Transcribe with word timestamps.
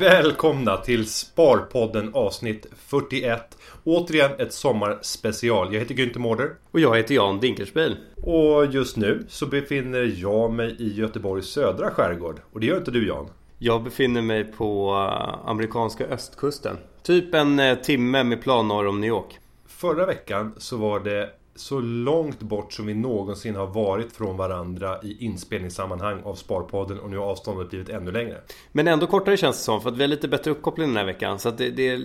Välkomna 0.00 0.76
till 0.76 1.08
Sparpodden 1.08 2.10
avsnitt 2.14 2.66
41. 2.76 3.58
Återigen 3.84 4.30
ett 4.38 4.52
sommarspecial. 4.52 5.74
Jag 5.74 5.80
heter 5.80 5.94
Günther 5.94 6.18
Mårder. 6.18 6.50
Och 6.70 6.80
jag 6.80 6.96
heter 6.96 7.14
Jan 7.14 7.40
Dinkelspiel. 7.40 7.96
Och 8.22 8.66
just 8.66 8.96
nu 8.96 9.24
så 9.28 9.46
befinner 9.46 10.14
jag 10.16 10.52
mig 10.52 10.76
i 10.78 10.94
Göteborgs 10.94 11.46
södra 11.46 11.90
skärgård. 11.90 12.40
Och 12.52 12.60
det 12.60 12.66
gör 12.66 12.76
inte 12.76 12.90
du 12.90 13.08
Jan. 13.08 13.26
Jag 13.58 13.84
befinner 13.84 14.22
mig 14.22 14.44
på 14.44 14.90
eh, 14.90 15.48
amerikanska 15.48 16.04
östkusten. 16.06 16.76
Typ 17.02 17.34
en 17.34 17.58
eh, 17.58 17.74
timme 17.74 18.24
med 18.24 18.42
plan 18.42 18.68
norr 18.68 18.86
om 18.86 19.00
New 19.00 19.08
York. 19.08 19.38
Förra 19.76 20.06
veckan 20.06 20.54
så 20.56 20.76
var 20.76 21.00
det 21.00 21.30
så 21.54 21.80
långt 21.80 22.40
bort 22.40 22.72
som 22.72 22.86
vi 22.86 22.94
någonsin 22.94 23.56
har 23.56 23.66
varit 23.66 24.12
från 24.12 24.36
varandra 24.36 25.02
i 25.02 25.24
inspelningssammanhang 25.24 26.22
av 26.22 26.34
Sparpodden 26.34 27.00
och 27.00 27.10
nu 27.10 27.16
har 27.16 27.26
avståndet 27.26 27.70
blivit 27.70 27.88
ännu 27.88 28.12
längre. 28.12 28.40
Men 28.72 28.88
ändå 28.88 29.06
kortare 29.06 29.36
känns 29.36 29.56
det 29.56 29.62
som 29.62 29.80
för 29.80 29.90
att 29.90 29.96
vi 29.96 30.02
har 30.02 30.08
lite 30.08 30.28
bättre 30.28 30.50
uppkoppling 30.50 30.88
den 30.88 30.96
här 30.96 31.04
veckan. 31.04 31.38
Så 31.38 31.48
att 31.48 31.58
det, 31.58 31.70
det 31.70 31.98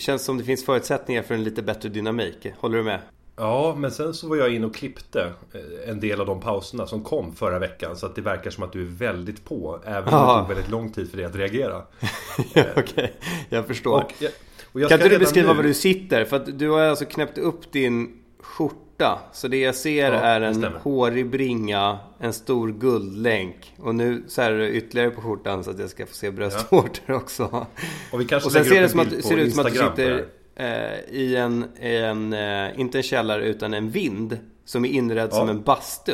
känns 0.00 0.24
som 0.24 0.38
det 0.38 0.44
finns 0.44 0.64
förutsättningar 0.64 1.22
för 1.22 1.34
en 1.34 1.44
lite 1.44 1.62
bättre 1.62 1.88
dynamik. 1.88 2.46
Håller 2.58 2.78
du 2.78 2.84
med? 2.84 3.00
Ja, 3.36 3.74
men 3.78 3.90
sen 3.90 4.14
så 4.14 4.28
var 4.28 4.36
jag 4.36 4.54
in 4.54 4.64
och 4.64 4.74
klippte 4.74 5.32
eh, 5.52 5.90
en 5.90 6.00
del 6.00 6.20
av 6.20 6.26
de 6.26 6.40
pauserna 6.40 6.86
som 6.86 7.04
kom 7.04 7.34
förra 7.34 7.58
veckan. 7.58 7.96
Så 7.96 8.06
att 8.06 8.14
det 8.14 8.22
verkar 8.22 8.50
som 8.50 8.64
att 8.64 8.72
du 8.72 8.80
är 8.82 8.90
väldigt 8.90 9.44
på. 9.44 9.80
Även 9.84 10.14
om 10.14 10.26
det 10.28 10.40
tog 10.40 10.48
väldigt 10.48 10.70
lång 10.70 10.92
tid 10.92 11.10
för 11.10 11.16
dig 11.16 11.26
att 11.26 11.36
reagera. 11.36 11.82
Okej, 12.50 12.72
okay. 12.76 13.08
jag 13.48 13.66
förstår. 13.66 13.94
Och 13.94 14.12
kan 14.80 14.92
inte 14.92 15.08
du 15.08 15.18
beskriva 15.18 15.48
nu... 15.48 15.56
var 15.56 15.62
du 15.62 15.74
sitter? 15.74 16.24
För 16.24 16.36
att 16.36 16.58
du 16.58 16.70
har 16.70 16.80
alltså 16.80 17.04
knäppt 17.04 17.38
upp 17.38 17.72
din 17.72 18.22
skjorta. 18.38 19.18
Så 19.32 19.48
det 19.48 19.60
jag 19.60 19.74
ser 19.74 20.12
ja, 20.12 20.18
är 20.18 20.40
en 20.40 20.64
hårig 20.64 21.30
bringa, 21.30 21.98
en 22.18 22.32
stor 22.32 22.72
guldlänk. 22.72 23.74
Och 23.78 23.94
nu 23.94 24.24
så 24.28 24.42
här 24.42 24.52
är 24.52 24.58
det 24.58 24.70
ytterligare 24.70 25.10
på 25.10 25.20
skjortan 25.20 25.64
så 25.64 25.70
att 25.70 25.78
jag 25.78 25.90
ska 25.90 26.06
få 26.06 26.14
se 26.14 26.30
bröstvårtor 26.30 27.04
ja. 27.06 27.14
också. 27.14 27.66
Och 28.12 28.20
vi 28.20 28.24
kanske 28.24 28.46
och 28.46 28.52
sen 28.52 28.64
ser 28.64 28.80
det, 28.80 28.88
som 28.88 29.00
att, 29.00 29.24
ser 29.24 29.36
ut 29.36 29.54
som 29.54 29.66
att 29.66 29.72
du 29.72 29.78
sitter 29.78 30.24
eh, 30.56 31.00
i 31.10 31.36
en, 31.36 31.64
en 31.80 32.32
eh, 32.32 32.80
inte 32.80 32.98
en 32.98 33.02
källare 33.02 33.46
utan 33.46 33.74
en 33.74 33.90
vind. 33.90 34.38
Som 34.64 34.84
är 34.84 34.88
inredd 34.88 35.28
ja. 35.32 35.36
som 35.36 35.48
en 35.48 35.62
bastu. 35.62 36.12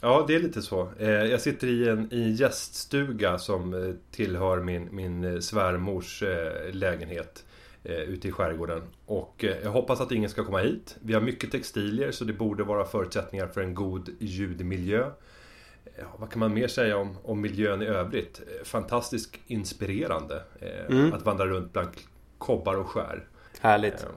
Ja, 0.00 0.24
det 0.28 0.34
är 0.34 0.40
lite 0.40 0.62
så. 0.62 0.88
Eh, 0.98 1.08
jag 1.08 1.40
sitter 1.40 1.66
i 1.66 1.88
en, 1.88 2.12
i 2.12 2.30
gäststuga 2.30 3.38
som 3.38 3.74
eh, 3.74 3.94
tillhör 4.10 4.60
min, 4.60 4.88
min 4.92 5.24
eh, 5.24 5.40
svärmors 5.40 6.22
lägenhet 6.72 7.44
eh, 7.84 7.96
ute 7.96 8.28
i 8.28 8.32
skärgården. 8.32 8.82
Och 9.06 9.44
eh, 9.44 9.56
jag 9.62 9.70
hoppas 9.70 10.00
att 10.00 10.12
ingen 10.12 10.30
ska 10.30 10.44
komma 10.44 10.58
hit. 10.58 10.96
Vi 11.00 11.14
har 11.14 11.20
mycket 11.20 11.50
textilier 11.50 12.10
så 12.10 12.24
det 12.24 12.32
borde 12.32 12.64
vara 12.64 12.84
förutsättningar 12.84 13.46
för 13.46 13.60
en 13.60 13.74
god 13.74 14.10
ljudmiljö. 14.18 15.10
Eh, 15.84 16.04
vad 16.16 16.30
kan 16.30 16.40
man 16.40 16.54
mer 16.54 16.68
säga 16.68 16.96
om, 16.96 17.16
om 17.22 17.40
miljön 17.40 17.82
i 17.82 17.86
övrigt? 17.86 18.40
Fantastiskt 18.64 19.38
inspirerande 19.46 20.42
eh, 20.60 20.96
mm. 20.96 21.12
att 21.12 21.22
vandra 21.22 21.46
runt 21.46 21.72
bland 21.72 21.88
kobbar 22.38 22.74
och 22.74 22.88
skär. 22.88 23.28
Härligt. 23.60 24.02
Eh, 24.02 24.08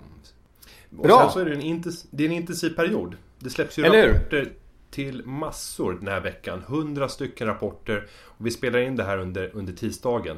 och 0.97 1.03
Bra! 1.03 1.19
Sen 1.19 1.31
så 1.31 1.39
är 1.39 1.45
det, 1.45 1.51
en 1.51 1.83
det 2.11 2.23
är 2.23 2.27
en 2.27 2.35
intensiv 2.35 2.69
period. 2.69 3.15
Det 3.39 3.49
släpps 3.49 3.79
ju 3.79 3.83
Eller 3.83 4.07
rapporter 4.07 4.51
till 4.91 5.25
massor 5.25 5.93
den 5.93 6.07
här 6.07 6.21
veckan. 6.21 6.63
Hundra 6.67 7.09
stycken 7.09 7.47
rapporter. 7.47 8.07
Och 8.23 8.45
vi 8.45 8.51
spelar 8.51 8.79
in 8.79 8.95
det 8.95 9.03
här 9.03 9.17
under, 9.17 9.51
under 9.53 9.73
tisdagen. 9.73 10.37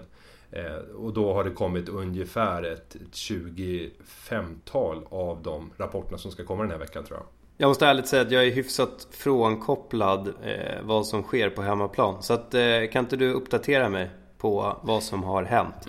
Eh, 0.51 0.75
och 0.95 1.13
då 1.13 1.33
har 1.33 1.43
det 1.43 1.51
kommit 1.51 1.89
ungefär 1.89 2.63
ett, 2.63 2.95
ett 2.95 3.11
25-tal 3.11 5.05
av 5.09 5.43
de 5.43 5.71
rapporterna 5.77 6.17
som 6.17 6.31
ska 6.31 6.43
komma 6.45 6.61
den 6.61 6.71
här 6.71 6.79
veckan 6.79 7.03
tror 7.03 7.19
jag. 7.19 7.27
Jag 7.59 7.67
måste 7.67 7.85
ärligt 7.85 8.07
säga 8.07 8.21
att 8.21 8.31
jag 8.31 8.47
är 8.47 8.51
hyfsat 8.51 9.07
frånkopplad 9.11 10.27
eh, 10.27 10.83
vad 10.83 11.07
som 11.07 11.23
sker 11.23 11.49
på 11.49 11.61
hemmaplan. 11.61 12.23
Så 12.23 12.33
att, 12.33 12.53
eh, 12.53 12.61
kan 12.91 13.03
inte 13.03 13.17
du 13.17 13.31
uppdatera 13.31 13.89
mig 13.89 14.09
på 14.37 14.77
vad 14.83 15.03
som 15.03 15.23
har 15.23 15.43
hänt? 15.43 15.87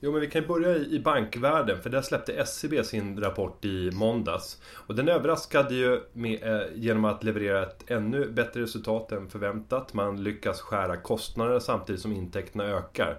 Jo 0.00 0.12
men 0.12 0.20
vi 0.20 0.26
kan 0.26 0.46
börja 0.46 0.76
i, 0.76 0.94
i 0.94 1.00
bankvärlden 1.00 1.82
för 1.82 1.90
där 1.90 2.02
släppte 2.02 2.32
SCB 2.32 2.84
sin 2.84 3.20
rapport 3.20 3.64
i 3.64 3.90
måndags. 3.90 4.60
Och 4.86 4.94
den 4.94 5.08
överraskade 5.08 5.74
ju 5.74 6.00
med, 6.12 6.42
eh, 6.42 6.66
genom 6.74 7.04
att 7.04 7.24
leverera 7.24 7.62
ett 7.62 7.90
ännu 7.90 8.30
bättre 8.30 8.62
resultat 8.62 9.12
än 9.12 9.28
förväntat. 9.28 9.94
Man 9.94 10.22
lyckas 10.22 10.60
skära 10.60 10.96
kostnader 10.96 11.58
samtidigt 11.58 12.02
som 12.02 12.12
intäkterna 12.12 12.64
ökar. 12.64 13.18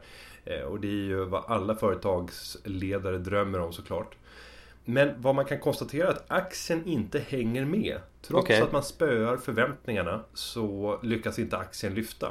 Eh, 0.50 0.62
och 0.62 0.80
det 0.80 0.88
är 0.88 1.06
ju 1.06 1.26
vad 1.26 1.44
alla 1.48 1.76
företagsledare 1.76 3.18
drömmer 3.18 3.60
om 3.60 3.74
såklart. 3.74 4.16
Men 4.86 5.22
vad 5.22 5.36
man 5.36 5.46
kan 5.46 5.60
konstatera 5.60 6.08
är 6.08 6.12
att 6.12 6.32
aktien 6.32 6.86
inte 6.86 7.20
hänger 7.20 7.66
med. 7.66 7.98
Trots 8.22 8.44
okay. 8.44 8.62
att 8.62 8.72
man 8.72 8.84
spöar 8.84 9.38
förväntningarna 9.38 10.20
så 10.34 11.00
lyckas 11.04 11.40
inte 11.40 11.58
aktien 11.58 11.94
lyfta. 11.94 12.28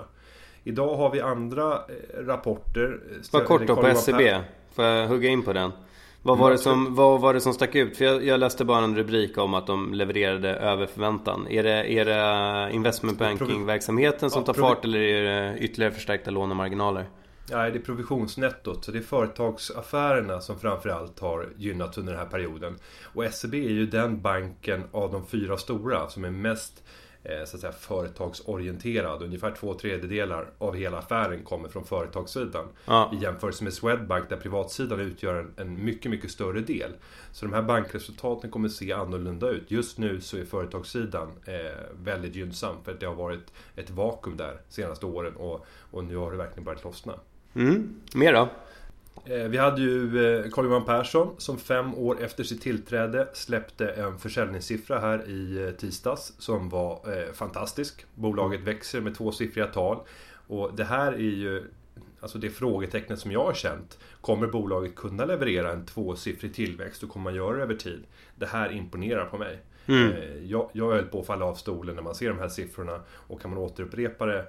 Idag 0.65 0.97
har 0.97 1.11
vi 1.11 1.21
andra 1.21 1.73
eh, 1.73 2.27
rapporter. 2.27 3.01
Bara 3.33 3.45
kort 3.45 3.67
då 3.67 3.77
på 3.77 3.87
SCB. 3.87 4.41
Får 4.73 4.85
jag 4.85 5.09
hugga 5.09 5.29
in 5.29 5.43
på 5.43 5.53
den? 5.53 5.71
Vad 6.23 6.39
var, 6.39 6.51
det 6.51 6.59
som, 6.59 6.95
vad 6.95 7.21
var 7.21 7.35
det 7.35 7.41
som 7.41 7.53
stack 7.53 7.75
ut? 7.75 7.97
För 7.97 8.05
jag, 8.05 8.25
jag, 8.25 8.41
läste 8.41 8.65
bara 8.65 8.85
en 8.85 8.97
rubrik 8.97 9.39
om 9.39 9.55
att 9.55 9.67
de 9.67 9.95
levererade 9.95 10.55
över 10.55 10.87
förväntan. 10.87 11.47
Är 11.51 11.63
det, 11.63 11.93
är 11.93 12.05
det 12.05 12.75
investment 12.75 13.19
banking-verksamheten 13.19 14.31
som 14.31 14.45
tar 14.45 14.55
fart 14.55 14.85
eller 14.85 14.99
är 14.99 15.23
det 15.23 15.59
ytterligare 15.59 15.93
förstärkta 15.93 16.31
lånemarginaler? 16.31 17.07
Nej, 17.51 17.71
det 17.71 17.79
är 17.79 17.83
provisionsnettot. 17.83 18.85
Så 18.85 18.93
det 18.93 18.99
är 18.99 19.03
företagsaffärerna 19.03 20.41
som 20.41 20.59
framförallt 20.59 21.21
har 21.21 21.49
gynnats 21.57 21.99
under 21.99 22.13
den 22.13 22.23
här 22.23 22.31
perioden. 22.31 22.79
Och 23.03 23.25
SEB 23.33 23.55
är 23.55 23.59
ju 23.59 23.87
den 23.87 24.21
banken 24.23 24.85
av 24.93 25.13
de 25.13 25.27
fyra 25.27 25.57
stora 25.57 26.09
som 26.09 26.25
är 26.25 26.31
mest 26.31 26.83
eh, 27.23 27.45
så 27.45 27.57
att 27.57 27.61
säga, 27.61 27.73
företagsorienterad. 27.73 29.23
Ungefär 29.23 29.51
två 29.51 29.75
tredjedelar 29.75 30.51
av 30.59 30.75
hela 30.75 30.99
affären 30.99 31.45
kommer 31.45 31.69
från 31.69 31.85
företagssidan. 31.85 32.69
Ja. 32.85 33.13
I 33.15 33.23
jämförelse 33.23 33.65
med 33.65 33.73
Swedbank 33.73 34.29
där 34.29 34.37
privatsidan 34.37 35.01
utgör 35.01 35.35
en, 35.35 35.53
en, 35.57 35.85
mycket, 35.85 36.11
mycket 36.11 36.31
större 36.31 36.61
del. 36.61 36.91
Så 37.33 37.47
de 37.47 37.55
här 37.55 37.63
bankresultaten 37.63 38.51
kommer 38.51 38.69
se 38.69 38.93
annorlunda 38.93 39.49
ut. 39.49 39.71
Just 39.71 39.99
nu 39.99 40.21
så 40.21 40.37
är 40.37 40.45
företagssidan 40.45 41.29
eh, 41.45 41.55
väldigt 41.93 42.35
gynnsam 42.35 42.77
för 42.85 42.93
att 42.93 43.01
det 43.01 43.07
har 43.07 43.15
varit 43.15 43.53
ett 43.77 43.91
vakuum 43.91 44.37
där 44.37 44.61
senaste 44.69 45.07
åren 45.07 45.37
och, 45.37 45.67
och 45.91 46.05
nu 46.05 46.17
har 46.17 46.31
det 46.31 46.37
verkligen 46.37 46.65
börjat 46.65 46.85
lossna. 46.85 47.13
Mm. 47.57 47.95
Mer 48.15 48.33
då? 48.33 48.49
Eh, 49.25 49.49
vi 49.49 49.59
hade 49.59 49.81
ju 49.81 50.27
eh, 50.27 50.51
Carl-Johan 50.51 50.85
Persson 50.85 51.35
som 51.39 51.59
fem 51.59 51.95
år 51.95 52.23
efter 52.23 52.45
sitt 52.45 52.63
tillträde 52.63 53.29
släppte 53.33 53.89
en 53.89 54.19
försäljningssiffra 54.19 54.99
här 54.99 55.29
i 55.29 55.65
eh, 55.67 55.71
tisdags 55.71 56.33
som 56.39 56.69
var 56.69 57.01
fantastisk. 57.33 58.07
Bolaget 58.15 58.61
växer 58.61 59.01
med 59.01 59.15
tvåsiffriga 59.15 59.67
tal. 59.67 59.99
Och 60.47 60.71
det 60.77 60.85
här 60.85 61.13
är 61.13 61.19
ju 61.19 61.65
Alltså 62.21 62.39
det 62.39 62.51
frågetecknet 62.51 63.19
som 63.19 63.33
jag 63.33 63.45
har 63.45 63.55
känt. 63.55 63.99
Kommer 64.21 64.47
bolaget 64.47 64.95
kunna 64.95 65.25
leverera 65.25 65.73
en 65.73 65.87
tvåsiffrig 65.87 66.55
tillväxt 66.55 67.03
och 67.03 67.09
kommer 67.09 67.25
man 67.25 67.35
göra 67.35 67.57
det 67.57 67.63
över 67.63 67.75
tid? 67.75 68.05
Det 68.37 68.47
här 68.47 68.73
imponerar 68.73 69.25
på 69.25 69.39
mig. 69.39 69.59
Mm. 69.87 70.13
Jag, 70.49 70.71
jag 70.73 70.93
höll 70.93 71.05
på 71.05 71.21
att 71.21 71.27
falla 71.27 71.45
av 71.45 71.55
stolen 71.55 71.95
när 71.95 72.03
man 72.03 72.15
ser 72.15 72.29
de 72.29 72.39
här 72.39 72.49
siffrorna. 72.49 73.01
Och 73.11 73.41
kan 73.41 73.51
man 73.51 73.59
återupprepa 73.59 74.27
det 74.27 74.47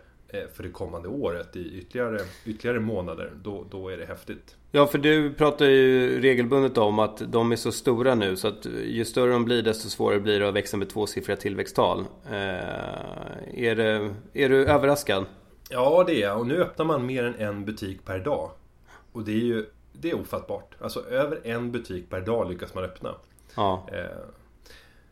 för 0.54 0.64
det 0.64 0.70
kommande 0.70 1.08
året 1.08 1.56
i 1.56 1.78
ytterligare, 1.78 2.20
ytterligare 2.46 2.80
månader, 2.80 3.32
då, 3.44 3.66
då 3.72 3.90
är 3.90 3.98
det 3.98 4.06
häftigt. 4.06 4.56
Ja, 4.72 4.88
för 4.88 4.98
du 4.98 5.34
pratar 5.34 5.66
ju 5.66 6.22
regelbundet 6.22 6.78
om 6.78 7.00
att 7.00 7.32
de 7.32 7.52
är 7.52 7.56
så 7.56 7.72
stora 7.72 8.16
nu 8.16 8.36
så 8.36 8.48
att 8.48 8.66
ju 8.86 9.06
större 9.06 9.32
de 9.32 9.46
blir 9.46 9.62
desto 9.62 9.90
svårare 9.90 10.20
blir 10.20 10.40
det 10.40 10.48
att 10.48 10.56
växa 10.56 10.78
med 10.78 10.90
tvåsiffriga 10.90 11.38
tillväxttal. 11.38 12.06
Eh, 12.26 12.34
är, 13.54 13.76
det, 13.76 14.16
är 14.34 14.50
du 14.50 14.66
överraskad? 14.66 15.26
Ja, 15.70 16.04
det 16.08 16.24
är. 16.24 16.38
Och 16.38 16.48
nu 16.48 16.62
öppnar 16.62 16.86
man 16.86 17.06
mer 17.06 17.24
än 17.24 17.36
en 17.36 17.66
butik 17.66 18.06
per 18.06 18.20
dag. 18.20 18.52
Och 19.12 19.24
det 19.24 19.32
är 19.32 19.46
ju 19.46 19.66
det 20.02 20.10
är 20.10 20.20
ofattbart. 20.20 20.76
Alltså 20.82 21.06
över 21.06 21.40
en 21.44 21.72
butik 21.72 22.10
per 22.10 22.22
dag 22.22 22.50
lyckas 22.50 22.74
man 22.74 22.84
öppna. 22.84 23.16
Ja. 23.56 23.88
Eh, 23.92 24.18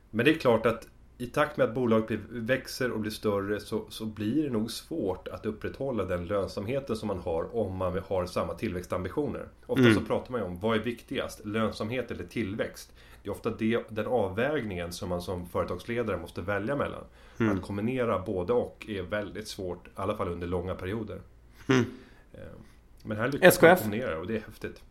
men 0.10 0.26
det 0.26 0.32
är 0.32 0.36
klart 0.36 0.66
att 0.66 0.88
i 1.18 1.28
takt 1.28 1.58
med 1.58 1.68
att 1.68 1.76
bolaget 1.76 2.20
växer 2.30 2.92
och 2.92 3.00
blir 3.00 3.12
större 3.12 3.60
så, 3.60 3.86
så 3.90 4.06
blir 4.06 4.44
det 4.44 4.50
nog 4.50 4.72
svårt 4.72 5.28
att 5.28 5.46
upprätthålla 5.46 6.06
den 6.06 6.26
lönsamheten 6.26 6.96
som 6.96 7.08
man 7.08 7.20
har 7.20 7.56
om 7.56 7.76
man 7.76 8.02
har 8.08 8.26
samma 8.26 8.54
tillväxtambitioner. 8.54 9.48
Ofta 9.66 9.84
mm. 9.84 9.96
så 9.96 10.02
pratar 10.02 10.32
man 10.32 10.42
ju 10.42 10.48
om 10.48 10.60
vad 10.60 10.78
är 10.78 10.82
viktigast? 10.82 11.46
Lönsamhet 11.46 12.12
eller 12.12 12.24
tillväxt? 12.24 12.94
Det 13.24 13.30
är 13.30 13.32
ofta 13.32 13.50
det, 13.50 13.84
den 13.90 14.08
avvägningen 14.08 14.94
som 14.94 15.10
man 15.10 15.22
som 15.22 15.48
företagsledare 15.50 16.18
måste 16.18 16.42
välja 16.42 16.76
mellan. 16.76 17.04
Mm. 17.40 17.58
Att 17.58 17.62
kombinera 17.64 18.20
både 18.20 18.54
och 18.54 18.86
är 18.90 19.02
väldigt 19.02 19.48
svårt, 19.48 19.88
i 19.88 19.90
alla 19.96 20.18
fall 20.18 20.28
under 20.28 20.48
långa 20.48 20.76
perioder. 20.76 21.22
Mm. 21.68 21.86
Eh, 22.34 22.40
men 23.04 23.18
här 23.18 23.32
lyckas 23.32 23.62
man 23.62 23.78
kombinera 23.78 24.20
och 24.20 24.28
det 24.28 24.36
är 24.36 24.42
häftigt. 24.42 24.82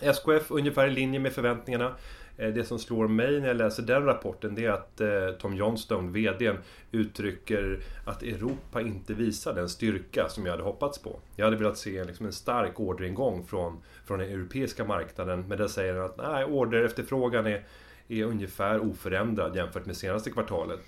SKF 0.00 0.50
ungefär 0.50 0.86
i 0.86 0.90
linje 0.90 1.20
med 1.20 1.32
förväntningarna. 1.32 1.94
Eh, 2.38 2.48
det 2.48 2.64
som 2.64 2.78
slår 2.78 3.08
mig 3.08 3.40
när 3.40 3.48
jag 3.48 3.56
läser 3.56 3.82
den 3.82 4.04
rapporten 4.04 4.54
det 4.54 4.64
är 4.64 4.70
att 4.70 5.00
eh, 5.00 5.30
Tom 5.40 5.56
Johnstone, 5.56 6.10
VDn, 6.10 6.56
uttrycker 6.90 7.80
att 8.04 8.22
Europa 8.22 8.80
inte 8.80 9.14
visar 9.14 9.54
den 9.54 9.68
styrka 9.68 10.28
som 10.28 10.46
jag 10.46 10.52
hade 10.52 10.62
hoppats 10.62 10.98
på. 10.98 11.20
Jag 11.36 11.44
hade 11.44 11.56
velat 11.56 11.78
se 11.78 12.04
liksom 12.04 12.26
en 12.26 12.32
stark 12.32 12.80
orderingång 12.80 13.46
från, 13.46 13.80
från 14.06 14.18
den 14.18 14.28
europeiska 14.28 14.84
marknaden 14.84 15.44
men 15.48 15.58
där 15.58 15.68
säger 15.68 15.94
han 15.94 16.04
att 16.04 16.16
nej, 16.16 16.44
order 16.44 16.84
efterfrågan 16.84 17.46
är, 17.46 17.64
är 18.08 18.24
ungefär 18.24 18.78
oförändrad 18.78 19.56
jämfört 19.56 19.86
med 19.86 19.96
senaste 19.96 20.30
kvartalet. 20.30 20.80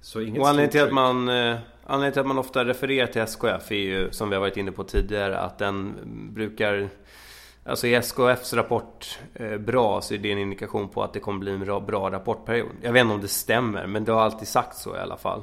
Så 0.00 0.20
inget 0.20 0.40
och 0.40 0.48
anledningen 0.48 0.70
till, 0.70 0.82
att 0.82 0.92
man, 0.92 1.28
eh, 1.28 1.56
anledningen 1.84 2.12
till 2.12 2.20
att 2.20 2.26
man 2.26 2.38
ofta 2.38 2.64
refererar 2.64 3.06
till 3.06 3.22
SKF 3.22 3.72
är 3.72 3.74
ju, 3.74 4.10
som 4.10 4.30
vi 4.30 4.36
har 4.36 4.40
varit 4.40 4.56
inne 4.56 4.72
på 4.72 4.84
tidigare, 4.84 5.38
att 5.38 5.58
den 5.58 5.94
brukar 6.34 6.88
Alltså 7.66 7.86
är 7.86 7.98
SKFs 7.98 8.52
rapport 8.52 9.18
eh, 9.34 9.58
bra 9.58 10.00
så 10.00 10.14
är 10.14 10.18
det 10.18 10.32
en 10.32 10.38
indikation 10.38 10.88
på 10.88 11.02
att 11.02 11.12
det 11.12 11.20
kommer 11.20 11.38
bli 11.38 11.52
en 11.52 11.60
bra, 11.60 11.80
bra 11.80 12.10
rapportperiod. 12.10 12.70
Jag 12.82 12.92
vet 12.92 13.00
inte 13.00 13.14
om 13.14 13.20
det 13.20 13.28
stämmer, 13.28 13.86
men 13.86 14.04
det 14.04 14.12
har 14.12 14.20
alltid 14.20 14.48
sagt 14.48 14.76
så 14.76 14.96
i 14.96 14.98
alla 14.98 15.16
fall. 15.16 15.42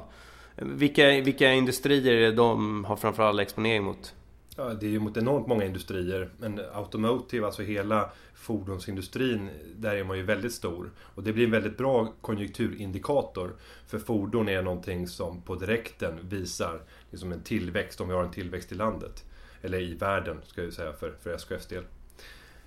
Vilka, 0.56 1.06
vilka 1.06 1.52
industrier 1.52 2.12
är 2.12 2.20
det 2.20 2.32
de 2.32 2.84
har 2.84 2.96
framförallt 2.96 3.40
exponering 3.40 3.84
mot? 3.84 4.14
Ja, 4.56 4.74
det 4.74 4.86
är 4.86 4.90
ju 4.90 5.00
mot 5.00 5.16
enormt 5.16 5.46
många 5.46 5.64
industrier. 5.64 6.30
Men 6.38 6.60
Automotive, 6.72 7.46
alltså 7.46 7.62
hela 7.62 8.10
fordonsindustrin, 8.34 9.50
där 9.76 9.96
är 9.96 10.04
man 10.04 10.16
ju 10.16 10.22
väldigt 10.22 10.52
stor. 10.52 10.90
Och 11.14 11.22
det 11.22 11.32
blir 11.32 11.44
en 11.44 11.50
väldigt 11.50 11.76
bra 11.76 12.12
konjunkturindikator. 12.20 13.54
För 13.86 13.98
fordon 13.98 14.48
är 14.48 14.62
någonting 14.62 15.06
som 15.06 15.42
på 15.42 15.54
direkten 15.54 16.18
visar 16.28 16.80
liksom 17.10 17.32
en 17.32 17.42
tillväxt, 17.42 18.00
om 18.00 18.08
vi 18.08 18.14
har 18.14 18.24
en 18.24 18.30
tillväxt 18.30 18.72
i 18.72 18.74
landet. 18.74 19.24
Eller 19.62 19.80
i 19.80 19.94
världen, 19.94 20.40
ska 20.46 20.62
jag 20.62 20.72
säga, 20.72 20.92
för, 20.92 21.14
för 21.22 21.34
SKFs 21.34 21.66
del. 21.66 21.84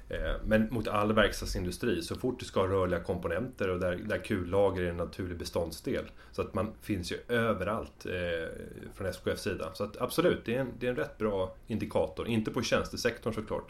Eh, 0.09 0.35
men 0.45 0.67
mot 0.71 0.87
all 0.87 1.13
verkstadsindustri, 1.13 2.01
så 2.01 2.15
fort 2.15 2.39
du 2.39 2.45
ska 2.45 2.59
ha 2.59 2.67
rörliga 2.67 2.99
komponenter 2.99 3.69
och 3.69 3.79
där, 3.79 3.95
där 3.95 4.17
kullager 4.17 4.83
är 4.83 4.89
en 4.89 4.97
naturlig 4.97 5.37
beståndsdel. 5.37 6.05
Så 6.31 6.41
att 6.41 6.53
man 6.53 6.73
finns 6.81 7.11
ju 7.11 7.17
överallt 7.27 8.05
eh, 8.05 8.49
från 8.95 9.07
SKFs 9.07 9.41
sida. 9.41 9.69
Så 9.73 9.83
att 9.83 10.01
absolut, 10.01 10.45
det 10.45 10.55
är, 10.55 10.59
en, 10.59 10.73
det 10.79 10.85
är 10.85 10.89
en 10.89 10.95
rätt 10.95 11.17
bra 11.17 11.55
indikator. 11.67 12.27
Inte 12.27 12.51
på 12.51 12.61
tjänstesektorn 12.61 13.33
såklart. 13.33 13.67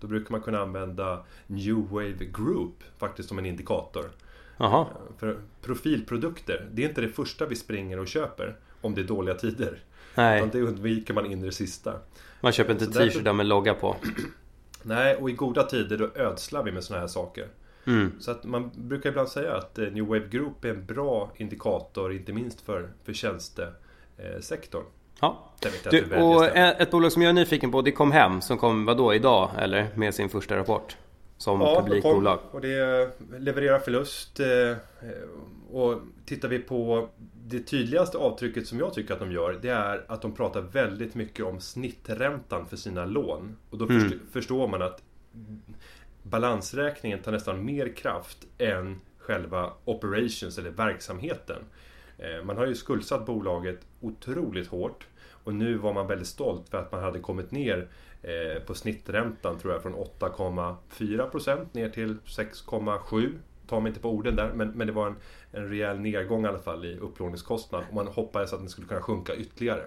Då 0.00 0.06
brukar 0.06 0.30
man 0.32 0.40
kunna 0.40 0.58
använda 0.58 1.24
New 1.46 1.88
Wave 1.90 2.24
Group 2.24 2.84
faktiskt 2.98 3.28
som 3.28 3.38
en 3.38 3.46
indikator. 3.46 4.10
Aha. 4.56 4.80
Eh, 4.80 5.18
för 5.18 5.38
profilprodukter, 5.62 6.68
det 6.72 6.84
är 6.84 6.88
inte 6.88 7.00
det 7.00 7.08
första 7.08 7.46
vi 7.46 7.56
springer 7.56 7.98
och 7.98 8.08
köper 8.08 8.56
om 8.80 8.94
det 8.94 9.00
är 9.00 9.04
dåliga 9.04 9.34
tider. 9.34 9.78
Nej. 10.14 10.38
Utan 10.38 10.50
det 10.50 10.62
undviker 10.62 11.14
man 11.14 11.26
in 11.26 11.42
i 11.42 11.46
det 11.46 11.52
sista. 11.52 11.94
Man 12.40 12.52
köper 12.52 12.72
inte 12.72 12.86
t-shirtar 12.86 13.32
med 13.32 13.46
logga 13.46 13.74
på. 13.74 13.96
Nej, 14.82 15.16
och 15.16 15.30
i 15.30 15.32
goda 15.32 15.62
tider 15.62 15.98
då 15.98 16.08
ödslar 16.14 16.62
vi 16.62 16.72
med 16.72 16.84
sådana 16.84 17.00
här 17.00 17.08
saker. 17.08 17.46
Mm. 17.86 18.12
Så 18.20 18.30
att 18.30 18.44
man 18.44 18.70
brukar 18.74 19.10
ibland 19.10 19.28
säga 19.28 19.56
att 19.56 19.78
eh, 19.78 19.84
New 19.84 20.06
Wave 20.06 20.28
Group 20.30 20.64
är 20.64 20.68
en 20.68 20.86
bra 20.86 21.32
indikator, 21.36 22.12
inte 22.12 22.32
minst 22.32 22.60
för, 22.60 22.88
för 23.04 23.12
tjänstesektorn. 23.12 24.84
Ja. 25.20 25.44
Du, 25.90 26.16
och 26.16 26.56
ett 26.56 26.90
bolag 26.90 27.12
som 27.12 27.22
jag 27.22 27.28
är 27.28 27.34
nyfiken 27.34 27.72
på, 27.72 27.82
det 27.82 27.92
kom 27.92 28.12
hem 28.12 28.40
som 28.40 28.58
kom 28.58 28.84
vadå 28.84 29.14
idag 29.14 29.50
eller? 29.58 29.88
Med 29.94 30.14
sin 30.14 30.28
första 30.28 30.56
rapport. 30.56 30.96
Som 31.36 31.60
ja, 31.60 31.80
publikbolag. 31.80 32.38
Och 32.50 32.60
det 32.60 33.10
levererar 33.38 33.78
förlust. 33.78 34.40
Eh, 34.40 34.76
och 35.70 36.00
tittar 36.26 36.48
vi 36.48 36.58
på 36.58 37.08
det 37.50 37.60
tydligaste 37.60 38.18
avtrycket 38.18 38.66
som 38.66 38.78
jag 38.78 38.94
tycker 38.94 39.14
att 39.14 39.20
de 39.20 39.32
gör 39.32 39.58
det 39.62 39.68
är 39.68 40.04
att 40.08 40.22
de 40.22 40.34
pratar 40.34 40.60
väldigt 40.60 41.14
mycket 41.14 41.46
om 41.46 41.60
snitträntan 41.60 42.66
för 42.66 42.76
sina 42.76 43.06
lån. 43.06 43.56
Och 43.70 43.78
då 43.78 43.88
mm. 43.88 44.20
förstår 44.32 44.68
man 44.68 44.82
att 44.82 45.02
balansräkningen 46.22 47.18
tar 47.18 47.32
nästan 47.32 47.64
mer 47.64 47.96
kraft 47.96 48.46
än 48.58 49.00
själva 49.18 49.72
operations 49.84 50.58
eller 50.58 50.70
verksamheten. 50.70 51.62
Eh, 52.18 52.44
man 52.44 52.56
har 52.56 52.66
ju 52.66 52.74
skuldsatt 52.74 53.26
bolaget 53.26 53.80
otroligt 54.00 54.68
hårt 54.68 55.06
och 55.30 55.54
nu 55.54 55.74
var 55.74 55.92
man 55.92 56.06
väldigt 56.06 56.28
stolt 56.28 56.68
för 56.68 56.78
att 56.78 56.92
man 56.92 57.02
hade 57.02 57.18
kommit 57.18 57.50
ner 57.50 57.88
eh, 58.22 58.62
på 58.62 58.74
snitträntan 58.74 59.58
tror 59.58 59.72
jag 59.72 59.82
från 59.82 59.94
8,4% 59.94 61.66
ner 61.72 61.88
till 61.88 62.16
6,7% 62.24 63.32
ta 63.68 63.80
mig 63.80 63.90
inte 63.90 64.00
på 64.00 64.10
orden 64.10 64.36
där, 64.36 64.52
men, 64.54 64.68
men 64.68 64.86
det 64.86 64.92
var 64.92 65.06
en, 65.06 65.16
en 65.52 65.68
rejäl 65.68 66.00
nedgång 66.00 66.44
i 66.44 66.48
alla 66.48 66.58
fall 66.58 66.84
i 66.84 66.98
upplåningskostnad. 66.98 67.84
Och 67.88 67.94
man 67.94 68.06
hoppades 68.06 68.52
att 68.52 68.60
den 68.60 68.68
skulle 68.68 68.86
kunna 68.86 69.00
sjunka 69.00 69.34
ytterligare. 69.34 69.82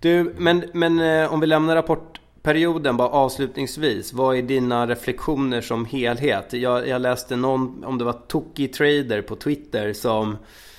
Du, 0.00 0.34
men, 0.38 0.64
men 0.72 1.00
eh, 1.00 1.32
om 1.32 1.40
vi 1.40 1.46
lämnar 1.46 1.74
rapportperioden 1.76 2.96
bara 2.96 3.08
avslutningsvis. 3.08 4.12
Vad 4.12 4.36
är 4.36 4.42
dina 4.42 4.86
reflektioner 4.86 5.60
som 5.60 5.84
helhet? 5.84 6.52
Jag, 6.52 6.88
jag 6.88 7.02
läste 7.02 7.36
någon, 7.36 7.84
om 7.84 7.98
det 7.98 8.04
var 8.04 8.12
Toki 8.12 8.68
Trader 8.68 9.22
på 9.22 9.36
Twitter 9.36 9.92
som, 9.92 10.36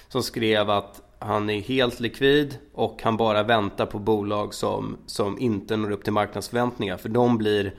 som 0.08 0.24
skrev 0.24 0.70
att 0.70 1.02
han 1.20 1.50
är 1.50 1.62
helt 1.62 2.00
likvid 2.00 2.58
och 2.74 3.00
han 3.04 3.18
bara 3.18 3.44
väntar 3.44 3.86
på 3.86 4.00
bolag 4.00 4.54
som, 4.54 4.98
som 5.06 5.40
inte 5.40 5.78
når 5.78 5.92
upp 5.92 6.04
till 6.04 6.14
marknadsförväntningar. 6.14 6.98
För 6.98 7.10
de 7.10 7.38
blir 7.38 7.74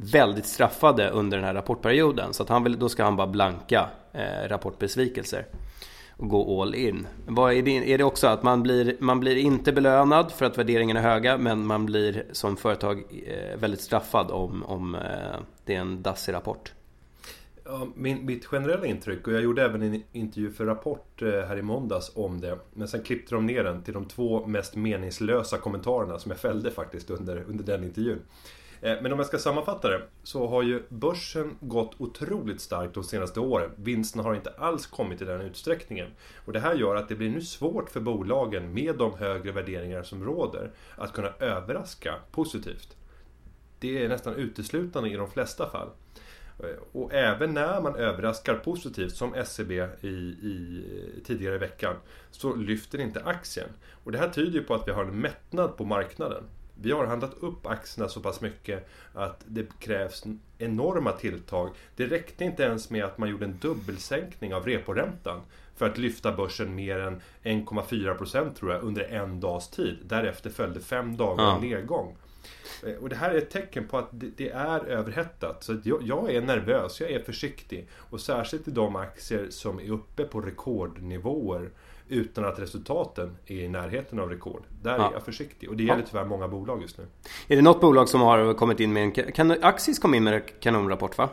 väldigt 0.00 0.46
straffade 0.46 1.10
under 1.10 1.36
den 1.36 1.46
här 1.46 1.54
rapportperioden. 1.54 2.32
Så 2.34 2.42
att 2.42 2.48
han 2.48 2.64
vill, 2.64 2.78
då 2.78 2.88
ska 2.88 3.04
han 3.04 3.16
bara 3.16 3.26
blanka 3.26 3.88
eh, 4.12 4.48
rapportbesvikelser 4.48 5.46
och 6.16 6.28
gå 6.28 6.62
all 6.62 6.74
in. 6.74 7.06
Vad 7.26 7.52
är, 7.52 7.62
det, 7.62 7.92
är 7.92 7.98
det 7.98 8.04
också 8.04 8.26
att 8.26 8.42
man 8.42 8.62
blir, 8.62 8.96
man 9.00 9.20
blir 9.20 9.36
inte 9.36 9.72
belönad 9.72 10.32
för 10.32 10.46
att 10.46 10.58
värderingarna 10.58 11.00
är 11.00 11.04
höga 11.04 11.38
men 11.38 11.66
man 11.66 11.86
blir 11.86 12.24
som 12.32 12.56
företag 12.56 13.04
eh, 13.26 13.58
väldigt 13.58 13.80
straffad 13.80 14.30
om, 14.30 14.64
om 14.64 14.94
eh, 14.94 15.00
det 15.64 15.74
är 15.74 15.80
en 15.80 16.02
dassig 16.02 16.32
rapport? 16.32 16.72
Ja, 17.64 17.86
min, 17.94 18.26
mitt 18.26 18.46
generella 18.46 18.86
intryck, 18.86 19.26
och 19.26 19.32
jag 19.32 19.42
gjorde 19.42 19.64
även 19.64 19.82
en 19.82 20.02
intervju 20.12 20.50
för 20.50 20.66
Rapport 20.66 21.22
eh, 21.22 21.28
här 21.28 21.56
i 21.56 21.62
måndags 21.62 22.12
om 22.14 22.40
det. 22.40 22.58
Men 22.74 22.88
sen 22.88 23.02
klippte 23.02 23.34
de 23.34 23.46
ner 23.46 23.64
den 23.64 23.82
till 23.82 23.94
de 23.94 24.04
två 24.04 24.46
mest 24.46 24.76
meningslösa 24.76 25.58
kommentarerna 25.58 26.18
som 26.18 26.30
jag 26.30 26.40
fällde 26.40 26.70
faktiskt 26.70 27.10
under, 27.10 27.44
under 27.48 27.64
den 27.64 27.84
intervjun. 27.84 28.18
Eh, 28.80 28.96
men 29.02 29.12
om 29.12 29.18
jag 29.18 29.26
ska 29.26 29.38
sammanfatta 29.38 29.88
det 29.88 30.02
så 30.22 30.46
har 30.46 30.62
ju 30.62 30.82
börsen 30.88 31.56
gått 31.60 31.94
otroligt 31.98 32.60
starkt 32.60 32.94
de 32.94 33.04
senaste 33.04 33.40
åren. 33.40 33.70
Vinsterna 33.76 34.22
har 34.22 34.34
inte 34.34 34.50
alls 34.50 34.86
kommit 34.86 35.22
i 35.22 35.24
den 35.24 35.40
utsträckningen. 35.40 36.08
Och 36.44 36.52
det 36.52 36.60
här 36.60 36.74
gör 36.74 36.96
att 36.96 37.08
det 37.08 37.14
blir 37.14 37.30
nu 37.30 37.40
svårt 37.40 37.90
för 37.90 38.00
bolagen 38.00 38.74
med 38.74 38.96
de 38.96 39.14
högre 39.14 39.52
värderingar 39.52 40.02
som 40.02 40.24
råder 40.24 40.70
att 40.96 41.12
kunna 41.12 41.32
överraska 41.40 42.14
positivt. 42.32 42.96
Det 43.78 44.04
är 44.04 44.08
nästan 44.08 44.34
uteslutande 44.34 45.10
i 45.10 45.16
de 45.16 45.30
flesta 45.30 45.70
fall. 45.70 45.88
Eh, 46.58 46.82
och 46.92 47.14
även 47.14 47.54
när 47.54 47.80
man 47.80 47.96
överraskar 47.96 48.54
positivt 48.54 49.16
som 49.16 49.34
SEB 49.44 49.70
i, 49.70 50.08
i, 50.08 50.84
tidigare 51.24 51.54
i 51.54 51.58
veckan 51.58 51.96
så 52.30 52.54
lyfter 52.54 53.00
inte 53.00 53.22
aktien. 53.24 53.68
Och 54.04 54.12
det 54.12 54.18
här 54.18 54.28
tyder 54.28 54.52
ju 54.52 54.64
på 54.64 54.74
att 54.74 54.88
vi 54.88 54.92
har 54.92 55.04
en 55.04 55.20
mättnad 55.20 55.76
på 55.76 55.84
marknaden. 55.84 56.42
Vi 56.82 56.92
har 56.92 57.06
handlat 57.06 57.34
upp 57.40 57.66
aktierna 57.66 58.08
så 58.08 58.20
pass 58.20 58.40
mycket 58.40 58.88
att 59.14 59.44
det 59.46 59.78
krävs 59.78 60.24
enorma 60.58 61.12
tilltag. 61.12 61.70
Det 61.96 62.06
räckte 62.06 62.44
inte 62.44 62.62
ens 62.62 62.90
med 62.90 63.04
att 63.04 63.18
man 63.18 63.28
gjorde 63.28 63.44
en 63.44 63.58
dubbelsänkning 63.58 64.54
av 64.54 64.66
reporäntan 64.66 65.40
för 65.76 65.86
att 65.86 65.98
lyfta 65.98 66.32
börsen 66.32 66.74
mer 66.74 66.98
än 66.98 67.20
1,4% 67.42 68.54
tror 68.54 68.72
jag 68.72 68.82
under 68.82 69.02
en 69.02 69.40
dags 69.40 69.68
tid. 69.68 69.98
Därefter 70.04 70.50
följde 70.50 70.80
fem 70.80 71.16
dagar 71.16 71.44
ja. 71.44 71.58
nedgång. 71.58 72.16
Eh, 72.86 72.94
och 72.94 73.08
det 73.08 73.16
här 73.16 73.30
är 73.30 73.38
ett 73.38 73.50
tecken 73.50 73.88
på 73.88 73.98
att 73.98 74.08
det 74.10 74.50
är 74.50 74.84
överhettat. 74.84 75.64
Så 75.64 75.76
jag 75.84 76.34
är 76.34 76.40
nervös, 76.40 77.00
jag 77.00 77.10
är 77.10 77.22
försiktig. 77.22 77.88
Och 77.92 78.20
särskilt 78.20 78.68
i 78.68 78.70
de 78.70 78.96
aktier 78.96 79.46
som 79.50 79.80
är 79.80 79.90
uppe 79.90 80.24
på 80.24 80.40
rekordnivåer 80.40 81.70
utan 82.08 82.44
att 82.44 82.58
resultaten 82.58 83.36
är 83.46 83.56
i 83.56 83.68
närheten 83.68 84.20
av 84.20 84.30
rekord. 84.30 84.62
Där 84.82 84.98
ja. 84.98 85.08
är 85.08 85.12
jag 85.12 85.22
försiktig 85.22 85.68
och 85.68 85.76
det 85.76 85.82
gäller 85.82 86.04
tyvärr 86.10 86.24
många 86.24 86.48
bolag 86.48 86.82
just 86.82 86.98
nu. 86.98 87.06
Är 87.48 87.56
det 87.56 87.62
något 87.62 87.80
bolag 87.80 88.08
som 88.08 88.20
har 88.20 88.54
kommit 88.54 88.80
in 88.80 88.92
med 88.92 89.02
en... 89.02 89.32
Kan, 89.32 89.50
Axis 89.62 89.98
kom 89.98 90.14
in 90.14 90.24
med 90.24 90.34
en 90.34 90.42
kanonrapport 90.60 91.18
va? 91.18 91.28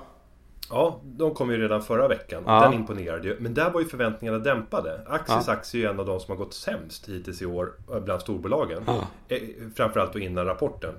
Ja, 0.70 1.02
de 1.04 1.34
kom 1.34 1.52
ju 1.52 1.58
redan 1.58 1.82
förra 1.82 2.08
veckan. 2.08 2.44
Ja. 2.46 2.62
Den 2.62 2.74
imponerade 2.74 3.28
ju. 3.28 3.40
Men 3.40 3.54
där 3.54 3.70
var 3.70 3.82
ju 3.82 3.88
förväntningarna 3.88 4.40
dämpade. 4.40 5.02
Axis 5.08 5.44
ja. 5.48 5.54
aktie 5.54 5.80
är 5.80 5.84
ju 5.84 5.90
en 5.90 6.00
av 6.00 6.06
de 6.06 6.20
som 6.20 6.32
har 6.32 6.46
gått 6.46 6.54
sämst 6.54 7.10
hittills 7.10 7.42
i 7.42 7.46
år 7.46 7.74
bland 8.04 8.22
storbolagen. 8.22 8.84
Ja. 8.88 9.08
Eh, 9.28 9.40
framförallt 9.76 10.14
då 10.14 10.20
innan 10.20 10.46
rapporten. 10.46 10.96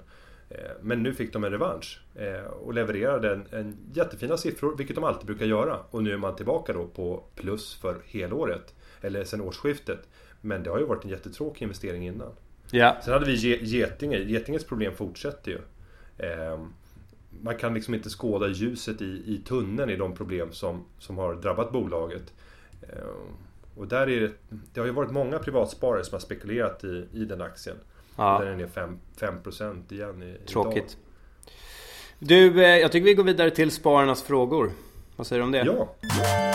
Eh, 0.49 0.59
men 0.81 1.03
nu 1.03 1.15
fick 1.15 1.33
de 1.33 1.45
en 1.45 1.51
revansch 1.51 2.01
eh, 2.15 2.51
och 2.51 2.75
levererade 2.75 3.33
en, 3.33 3.47
en 3.51 3.77
jättefina 3.93 4.37
siffror, 4.37 4.77
vilket 4.77 4.97
de 4.97 5.05
alltid 5.05 5.27
brukar 5.27 5.47
göra. 5.47 5.79
Och 5.91 6.03
nu 6.03 6.13
är 6.13 6.17
man 6.17 6.37
tillbaka 6.37 6.73
då 6.73 6.87
på 6.87 7.25
plus 7.35 7.75
för 7.75 7.97
helåret 8.05 8.75
eller 9.01 9.25
sen 9.25 9.41
årsskiftet. 9.41 10.09
Men 10.41 10.63
det 10.63 10.71
har 10.71 10.79
ju 10.79 10.85
varit 10.85 11.05
en 11.05 11.11
jättetråkig 11.11 11.63
investering 11.63 12.07
innan. 12.07 12.33
Ja. 12.71 12.97
Sen 13.05 13.13
hade 13.13 13.27
vi 13.27 13.65
Getinge. 13.65 14.19
Getinges 14.19 14.65
problem 14.65 14.95
fortsätter 14.95 15.51
ju. 15.51 15.59
Eh, 16.27 16.61
man 17.43 17.57
kan 17.57 17.75
liksom 17.75 17.95
inte 17.95 18.11
skåda 18.11 18.49
ljuset 18.49 19.03
i, 19.03 19.23
i 19.27 19.43
tunneln 19.47 19.91
i 19.91 19.97
de 19.97 20.15
problem 20.15 20.53
som, 20.53 20.85
som 20.99 21.19
har 21.19 21.35
drabbat 21.35 21.73
bolaget. 21.73 22.33
Eh, 22.83 22.89
och 23.77 23.89
där 23.89 24.11
är 24.11 24.21
det, 24.21 24.33
det 24.49 24.81
har 24.81 24.87
ju 24.87 24.93
varit 24.93 25.11
många 25.11 25.39
privatsparare 25.39 26.05
som 26.05 26.15
har 26.15 26.21
spekulerat 26.21 26.85
i, 26.85 27.07
i 27.13 27.25
den 27.25 27.43
aktien. 27.43 27.77
Ja. 28.17 28.39
Den 28.39 28.49
är 28.49 28.57
ner 28.57 28.67
5%, 28.67 29.53
5 29.53 29.85
igen 29.91 30.23
i, 30.23 30.49
Tråkigt. 30.49 30.77
Idag. 30.77 31.53
Du, 32.19 32.65
eh, 32.65 32.79
jag 32.79 32.93
tycker 32.93 33.05
vi 33.05 33.15
går 33.15 33.25
vidare 33.25 33.51
till 33.51 33.71
spararnas 33.71 34.23
frågor. 34.23 34.71
Vad 35.17 35.27
säger 35.27 35.41
du 35.41 35.45
om 35.45 35.53
det? 35.53 35.65
Ja. 35.65 36.46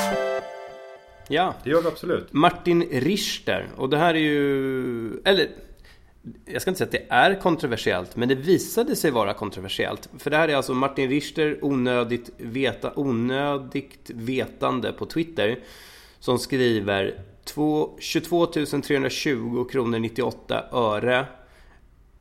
Ja. 1.27 1.53
Det 1.63 1.69
gör 1.69 1.81
vi 1.81 1.87
absolut. 1.87 2.33
Martin 2.33 2.83
Richter. 2.91 3.69
Och 3.77 3.89
det 3.89 3.97
här 3.97 4.13
är 4.13 4.19
ju... 4.19 5.21
Eller... 5.25 5.47
jag 6.45 6.61
ska 6.61 6.71
inte 6.71 6.77
säga 6.77 6.85
att 6.85 7.09
det 7.09 7.15
är 7.15 7.41
kontroversiellt, 7.41 8.15
men 8.15 8.29
det 8.29 8.35
visade 8.35 8.95
sig 8.95 9.11
vara 9.11 9.33
kontroversiellt. 9.33 10.09
För 10.17 10.29
det 10.29 10.37
här 10.37 10.47
är 10.47 10.55
alltså 10.55 10.73
Martin 10.73 11.09
Richter, 11.09 11.57
onödigt, 11.61 12.29
veta, 12.37 12.91
onödigt 12.95 14.11
vetande 14.13 14.91
på 14.91 15.05
Twitter, 15.05 15.59
som 16.19 16.39
skriver 16.39 17.15
22 17.99 18.45
320 18.45 19.65
kronor 19.71 19.99
98 19.99 20.63
öre 20.71 21.25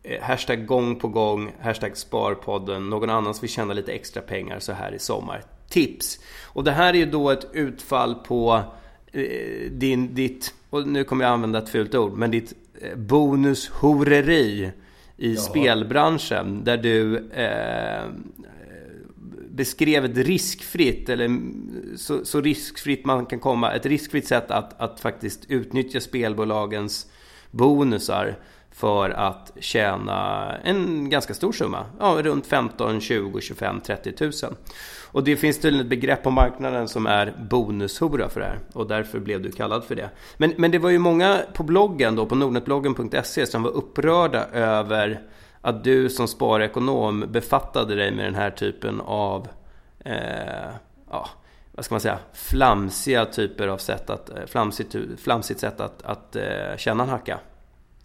eh, 0.02 0.22
Hashtag 0.22 0.66
gång 0.66 0.96
på 0.96 1.08
gång, 1.08 1.52
hashtag 1.60 1.96
sparpodden, 1.96 2.90
någon 2.90 3.10
annan 3.10 3.34
som 3.34 3.40
vill 3.40 3.50
tjäna 3.50 3.72
lite 3.72 3.92
extra 3.92 4.22
pengar 4.22 4.58
så 4.58 4.72
här 4.72 4.92
i 4.92 4.98
sommar. 4.98 5.42
Tips! 5.68 6.20
Och 6.44 6.64
det 6.64 6.72
här 6.72 6.94
är 6.94 6.98
ju 6.98 7.06
då 7.06 7.30
ett 7.30 7.46
utfall 7.52 8.14
på 8.14 8.64
din, 9.70 10.14
ditt, 10.14 10.54
och 10.70 10.88
nu 10.88 11.04
kommer 11.04 11.24
jag 11.24 11.32
använda 11.32 11.58
ett 11.58 11.68
fult 11.68 11.94
ord, 11.94 12.12
men 12.12 12.30
ditt 12.30 12.54
eh, 12.80 12.96
bonushoreri 12.96 14.72
i 15.16 15.34
Jaha. 15.34 15.42
spelbranschen. 15.42 16.64
Där 16.64 16.76
du 16.76 17.16
eh, 17.16 18.08
beskrev 19.50 20.04
ett 20.04 20.16
riskfritt, 20.16 21.08
eller 21.08 21.40
så, 21.96 22.24
så, 22.24 22.40
riskfritt 22.40 23.04
man 23.04 23.26
kan 23.26 23.38
komma, 23.38 23.72
ett 23.72 23.86
riskfritt 23.86 24.26
sätt 24.26 24.50
att, 24.50 24.80
att 24.80 25.00
faktiskt 25.00 25.44
utnyttja 25.48 26.00
spelbolagens 26.00 27.06
bonusar 27.50 28.36
för 28.72 29.10
att 29.10 29.52
tjäna 29.60 30.52
en 30.64 31.10
ganska 31.10 31.34
stor 31.34 31.52
summa. 31.52 31.84
Ja, 31.98 32.18
runt 32.22 32.46
15, 32.46 33.00
20, 33.00 33.40
25, 33.40 33.80
30 33.80 34.12
tusen. 34.12 34.56
Och 35.12 35.24
det 35.24 35.36
finns 35.36 35.60
tydligen 35.60 35.86
ett 35.86 35.90
begrepp 35.90 36.22
på 36.22 36.30
marknaden 36.30 36.88
som 36.88 37.06
är 37.06 37.34
bonushora 37.50 38.28
för 38.28 38.40
det 38.40 38.46
här. 38.46 38.58
Och 38.72 38.86
därför 38.86 39.18
blev 39.20 39.42
du 39.42 39.52
kallad 39.52 39.84
för 39.84 39.94
det. 39.94 40.10
Men, 40.36 40.52
men 40.56 40.70
det 40.70 40.78
var 40.78 40.90
ju 40.90 40.98
många 40.98 41.40
på 41.54 41.62
bloggen 41.62 42.16
då, 42.16 42.26
på 42.26 42.34
nordnetbloggen.se 42.34 43.46
som 43.46 43.62
var 43.62 43.70
upprörda 43.70 44.46
över 44.52 45.20
att 45.60 45.84
du 45.84 46.08
som 46.08 46.28
sparekonom 46.28 47.24
befattade 47.28 47.94
dig 47.94 48.12
med 48.12 48.24
den 48.24 48.34
här 48.34 48.50
typen 48.50 49.00
av 49.00 49.48
eh, 50.04 50.70
ja, 51.10 51.28
vad 51.72 51.84
ska 51.84 51.94
man 51.94 52.00
säga, 52.00 52.18
flamsiga 52.32 53.26
typer 53.26 53.68
av 53.68 53.78
sätt 53.78 54.10
att, 54.10 54.30
eh, 54.30 54.46
flamsigt, 54.46 54.96
flamsigt 55.18 55.60
sätt 55.60 55.80
att, 55.80 56.02
att 56.02 56.36
eh, 56.36 56.76
känna 56.76 57.02
en 57.02 57.08
hacka. 57.08 57.38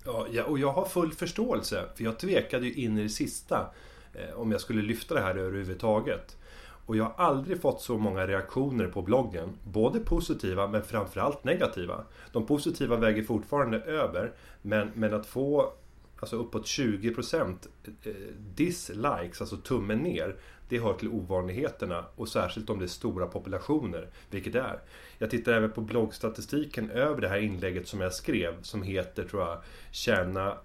Ja, 0.06 0.44
och 0.44 0.60
jag 0.60 0.72
har 0.72 0.86
full 0.86 1.12
förståelse, 1.12 1.86
för 1.96 2.04
jag 2.04 2.20
tvekade 2.20 2.66
ju 2.66 2.74
in 2.74 2.98
i 2.98 3.04
det 3.04 3.10
sista 3.10 3.70
eh, 4.14 4.40
om 4.40 4.52
jag 4.52 4.62
skulle 4.62 4.82
lyfta 4.82 5.16
det 5.16 5.22
här 5.22 5.36
överhuvudtaget. 5.36 6.38
Och 6.86 6.98
jag 6.98 7.04
har 7.04 7.26
aldrig 7.26 7.62
fått 7.62 7.82
så 7.82 7.98
många 7.98 8.28
reaktioner 8.28 8.88
på 8.88 9.02
bloggen. 9.02 9.50
Både 9.64 10.00
positiva 10.00 10.68
men 10.68 10.84
framförallt 10.84 11.44
negativa. 11.44 12.04
De 12.32 12.46
positiva 12.46 12.96
väger 12.96 13.24
fortfarande 13.24 13.80
över. 13.80 14.34
Men, 14.62 14.92
men 14.94 15.14
att 15.14 15.26
få 15.26 15.74
alltså 16.20 16.36
uppåt 16.36 16.66
20% 16.66 17.56
eh, 17.84 18.12
eh, 18.12 18.16
dislikes, 18.56 19.42
alltså 19.42 19.58
tummen 19.58 20.00
ner. 20.00 20.36
Det 20.70 20.80
hör 20.80 20.94
till 20.94 21.08
ovanligheterna 21.08 22.06
och 22.16 22.30
särskilt 22.30 22.70
om 22.70 22.80
det 22.80 22.86
är 22.86 22.88
stora 22.88 23.28
populationer, 23.28 24.08
vilket 24.30 24.54
det 24.54 24.60
är. 24.60 24.80
Jag 25.18 25.30
tittar 25.30 25.54
även 25.54 25.72
på 25.72 25.82
bloggstatistiken 25.82 26.90
över 26.90 27.22
det 27.22 27.28
här 27.28 27.38
inlägget 27.38 27.88
som 27.88 28.02
jag 28.02 28.14
skrev 28.14 28.62
som 28.62 28.84
heter, 28.84 29.24
tror 29.24 29.42
jag, 29.42 29.62
Tjäna 29.92 30.58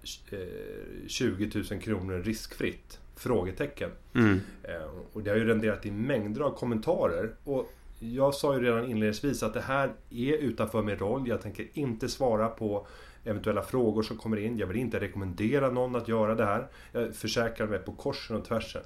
20 1.07 1.43
eh, 1.43 1.71
000 1.71 1.81
kronor 1.81 2.23
riskfritt? 2.23 2.99
Frågetecken. 3.15 3.89
Mm. 4.13 4.39
Eh, 4.63 4.89
och 5.13 5.23
det 5.23 5.29
har 5.29 5.37
ju 5.37 5.45
renderat 5.45 5.85
i 5.85 5.91
mängder 5.91 6.41
av 6.41 6.51
kommentarer. 6.51 7.31
Och 7.43 7.73
jag 7.99 8.33
sa 8.33 8.55
ju 8.55 8.63
redan 8.63 8.85
inledningsvis 8.85 9.43
att 9.43 9.53
det 9.53 9.61
här 9.61 9.91
är 10.09 10.33
utanför 10.33 10.81
min 10.81 10.97
roll. 10.97 11.27
Jag 11.27 11.41
tänker 11.41 11.67
inte 11.73 12.09
svara 12.09 12.47
på 12.47 12.87
eventuella 13.23 13.61
frågor 13.61 14.03
som 14.03 14.17
kommer 14.17 14.37
in. 14.37 14.57
Jag 14.57 14.67
vill 14.67 14.77
inte 14.77 14.99
rekommendera 14.99 15.69
någon 15.69 15.95
att 15.95 16.07
göra 16.07 16.35
det 16.35 16.45
här. 16.45 16.67
Jag 16.91 17.15
försäkrar 17.15 17.67
mig 17.67 17.79
på 17.79 17.91
korsen 17.91 18.35
och 18.35 18.45
tvärsen. 18.45 18.81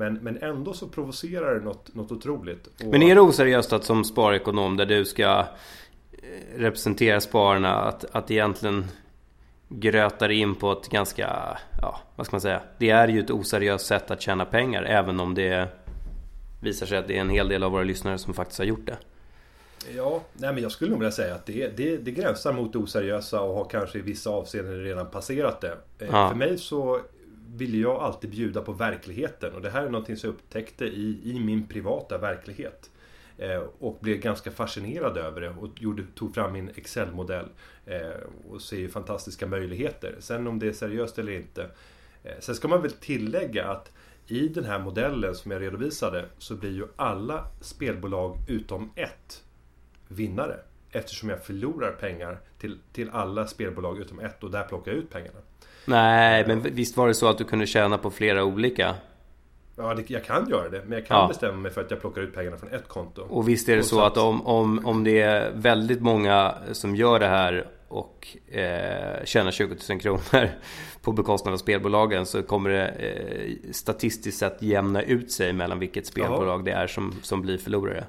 Men, 0.00 0.14
men 0.14 0.42
ändå 0.42 0.72
så 0.72 0.88
provocerar 0.88 1.54
det 1.54 1.60
något, 1.60 1.94
något 1.94 2.12
otroligt. 2.12 2.66
Och... 2.66 2.84
Men 2.84 3.02
är 3.02 3.14
det 3.14 3.20
oseriöst 3.20 3.72
att 3.72 3.84
som 3.84 4.04
sparekonom 4.04 4.76
där 4.76 4.86
du 4.86 5.04
ska 5.04 5.38
eh, 6.12 6.58
representera 6.58 7.20
spararna 7.20 7.74
att, 7.74 8.04
att 8.12 8.30
egentligen 8.30 8.84
grötar 9.68 10.28
in 10.28 10.54
på 10.54 10.72
ett 10.72 10.88
ganska, 10.88 11.58
ja 11.82 12.00
vad 12.16 12.26
ska 12.26 12.34
man 12.34 12.40
säga. 12.40 12.62
Det 12.78 12.90
är 12.90 13.08
ju 13.08 13.20
ett 13.20 13.30
oseriöst 13.30 13.86
sätt 13.86 14.10
att 14.10 14.20
tjäna 14.20 14.44
pengar 14.44 14.82
även 14.82 15.20
om 15.20 15.34
det 15.34 15.68
visar 16.62 16.86
sig 16.86 16.98
att 16.98 17.08
det 17.08 17.16
är 17.16 17.20
en 17.20 17.30
hel 17.30 17.48
del 17.48 17.62
av 17.62 17.72
våra 17.72 17.82
lyssnare 17.82 18.18
som 18.18 18.34
faktiskt 18.34 18.58
har 18.58 18.66
gjort 18.66 18.86
det. 18.86 18.96
Ja, 19.96 20.22
nej 20.32 20.52
men 20.52 20.62
jag 20.62 20.72
skulle 20.72 20.90
nog 20.90 20.98
vilja 21.00 21.12
säga 21.12 21.34
att 21.34 21.46
det, 21.46 21.76
det, 21.76 21.96
det 21.96 22.10
gränsar 22.10 22.52
mot 22.52 22.72
det 22.72 22.78
oseriösa 22.78 23.40
och 23.40 23.54
har 23.54 23.64
kanske 23.64 23.98
i 23.98 24.02
vissa 24.02 24.30
avseenden 24.30 24.84
redan 24.84 25.06
passerat 25.06 25.60
det. 25.60 25.78
Eh, 25.98 26.08
ja. 26.12 26.28
För 26.28 26.36
mig 26.36 26.58
så 26.58 27.00
ville 27.56 27.78
jag 27.78 27.96
alltid 27.96 28.30
bjuda 28.30 28.62
på 28.62 28.72
verkligheten 28.72 29.54
och 29.54 29.62
det 29.62 29.70
här 29.70 29.82
är 29.82 29.90
någonting 29.90 30.16
som 30.16 30.28
jag 30.28 30.34
upptäckte 30.34 30.84
i, 30.84 31.20
i 31.24 31.40
min 31.40 31.66
privata 31.66 32.18
verklighet. 32.18 32.90
Eh, 33.38 33.62
och 33.78 33.98
blev 34.00 34.16
ganska 34.16 34.50
fascinerad 34.50 35.16
över 35.16 35.40
det 35.40 35.48
och 35.50 35.82
gjorde, 35.82 36.02
tog 36.14 36.34
fram 36.34 36.52
min 36.52 36.68
Excel-modell. 36.68 37.48
Eh, 37.86 38.10
och 38.48 38.62
ser 38.62 38.76
ju 38.76 38.88
fantastiska 38.88 39.46
möjligheter. 39.46 40.16
Sen 40.18 40.46
om 40.46 40.58
det 40.58 40.68
är 40.68 40.72
seriöst 40.72 41.18
eller 41.18 41.32
inte. 41.32 41.70
Eh, 42.22 42.32
sen 42.40 42.54
ska 42.54 42.68
man 42.68 42.82
väl 42.82 42.92
tillägga 42.92 43.68
att 43.68 43.92
i 44.26 44.48
den 44.48 44.64
här 44.64 44.78
modellen 44.78 45.34
som 45.34 45.50
jag 45.50 45.62
redovisade 45.62 46.24
så 46.38 46.54
blir 46.54 46.72
ju 46.72 46.86
alla 46.96 47.46
spelbolag 47.60 48.36
utom 48.48 48.90
ett 48.94 49.44
vinnare. 50.08 50.56
Eftersom 50.90 51.28
jag 51.28 51.44
förlorar 51.44 51.92
pengar 51.92 52.40
till, 52.58 52.78
till 52.92 53.10
alla 53.10 53.46
spelbolag 53.46 53.98
utom 53.98 54.20
ett 54.20 54.44
och 54.44 54.50
där 54.50 54.64
plockar 54.64 54.92
jag 54.92 54.98
ut 54.98 55.10
pengarna. 55.10 55.38
Nej, 55.84 56.44
men 56.46 56.62
visst 56.62 56.96
var 56.96 57.08
det 57.08 57.14
så 57.14 57.28
att 57.28 57.38
du 57.38 57.44
kunde 57.44 57.66
tjäna 57.66 57.98
på 57.98 58.10
flera 58.10 58.44
olika? 58.44 58.94
Ja, 59.76 59.94
det, 59.94 60.10
jag 60.10 60.24
kan 60.24 60.50
göra 60.50 60.68
det. 60.68 60.82
Men 60.86 60.98
jag 60.98 61.06
kan 61.06 61.20
ja. 61.20 61.28
bestämma 61.28 61.56
mig 61.56 61.70
för 61.70 61.80
att 61.80 61.90
jag 61.90 62.00
plockar 62.00 62.22
ut 62.22 62.34
pengarna 62.34 62.56
från 62.56 62.72
ett 62.72 62.88
konto. 62.88 63.22
Och 63.22 63.48
visst 63.48 63.68
är 63.68 63.76
det 63.76 63.82
så 63.82 64.00
att 64.00 64.16
om, 64.16 64.46
om, 64.46 64.86
om 64.86 65.04
det 65.04 65.20
är 65.20 65.52
väldigt 65.54 66.00
många 66.00 66.54
som 66.72 66.96
gör 66.96 67.18
det 67.18 67.26
här 67.26 67.66
och 67.88 68.36
eh, 68.48 69.24
tjänar 69.24 69.50
20 69.50 69.76
000 69.88 70.00
kronor 70.00 70.48
på 71.02 71.12
bekostnad 71.12 71.54
av 71.54 71.58
spelbolagen 71.58 72.26
så 72.26 72.42
kommer 72.42 72.70
det 72.70 72.88
eh, 72.88 73.72
statistiskt 73.72 74.38
sett 74.38 74.62
jämna 74.62 75.02
ut 75.02 75.32
sig 75.32 75.52
mellan 75.52 75.78
vilket 75.78 76.06
spelbolag 76.06 76.60
ja. 76.60 76.64
det 76.64 76.72
är 76.72 76.86
som, 76.86 77.14
som 77.22 77.42
blir 77.42 77.58
förlorare. 77.58 78.04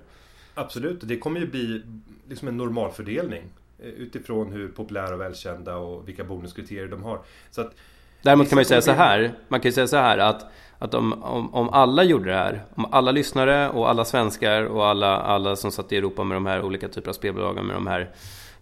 Absolut, 0.54 1.00
det 1.04 1.18
kommer 1.18 1.40
ju 1.40 1.48
bli 1.48 1.82
liksom 2.30 2.48
en 2.48 2.58
normalfördelning 2.58 3.44
utifrån 3.82 4.52
hur 4.52 4.68
populära 4.68 5.14
och 5.14 5.22
välkända 5.22 5.76
och 5.76 6.08
vilka 6.08 6.24
bonuskriterier 6.24 6.88
de 6.88 7.04
har. 7.04 7.20
Så 7.52 7.62
att, 7.62 7.74
Däremot 8.22 8.50
kan 8.50 8.56
man 8.56 8.62
ju 8.62 8.66
säga 8.66 8.82
så 8.82 8.92
här, 8.92 9.34
man 9.48 9.60
kan 9.60 9.70
ju 9.70 9.74
säga 9.74 9.88
så 9.88 9.98
här 9.98 10.18
att 10.18 10.52
att 10.82 10.94
om, 10.94 11.24
om, 11.24 11.54
om, 11.54 11.70
alla 11.70 12.04
gjorde 12.04 12.30
det 12.30 12.38
här, 12.38 12.64
om 12.76 12.86
alla 12.92 13.12
lyssnare 13.12 13.70
och 13.70 13.90
alla 13.90 14.06
svenskar 14.06 14.64
och 14.64 14.86
alla, 14.86 15.18
alla 15.18 15.56
som 15.56 15.72
satt 15.72 15.92
i 15.92 15.98
Europa 15.98 16.24
med 16.24 16.36
de 16.36 16.46
här 16.46 16.62
olika 16.62 16.88
typer 16.88 17.10
av 17.10 17.14
spelbolagen 17.14 17.66
med 17.66 17.76
de 17.76 17.88
här 17.88 18.10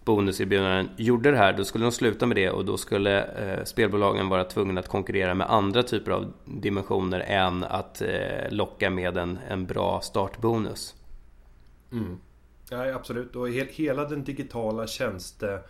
bonuserbjudanden 0.04 0.90
gjorde 0.96 1.30
det 1.30 1.36
här, 1.36 1.52
då 1.52 1.64
skulle 1.64 1.84
de 1.84 1.92
sluta 1.92 2.26
med 2.26 2.36
det 2.36 2.50
och 2.50 2.64
då 2.64 2.76
skulle 2.76 3.22
eh, 3.22 3.64
spelbolagen 3.64 4.28
vara 4.28 4.44
tvungna 4.44 4.80
att 4.80 4.88
konkurrera 4.88 5.34
med 5.34 5.50
andra 5.50 5.82
typer 5.82 6.12
av 6.12 6.32
dimensioner 6.44 7.20
än 7.20 7.64
att 7.64 8.02
eh, 8.02 8.50
locka 8.50 8.90
med 8.90 9.16
en, 9.16 9.38
en 9.48 9.66
bra 9.66 10.00
startbonus. 10.00 10.94
Mm. 11.92 12.18
Nej, 12.70 12.92
absolut. 12.92 13.36
Och 13.36 13.48
he 13.48 13.64
hela 13.70 14.04
den 14.04 14.24
digitala 14.24 14.86
tjänste... 14.86 15.62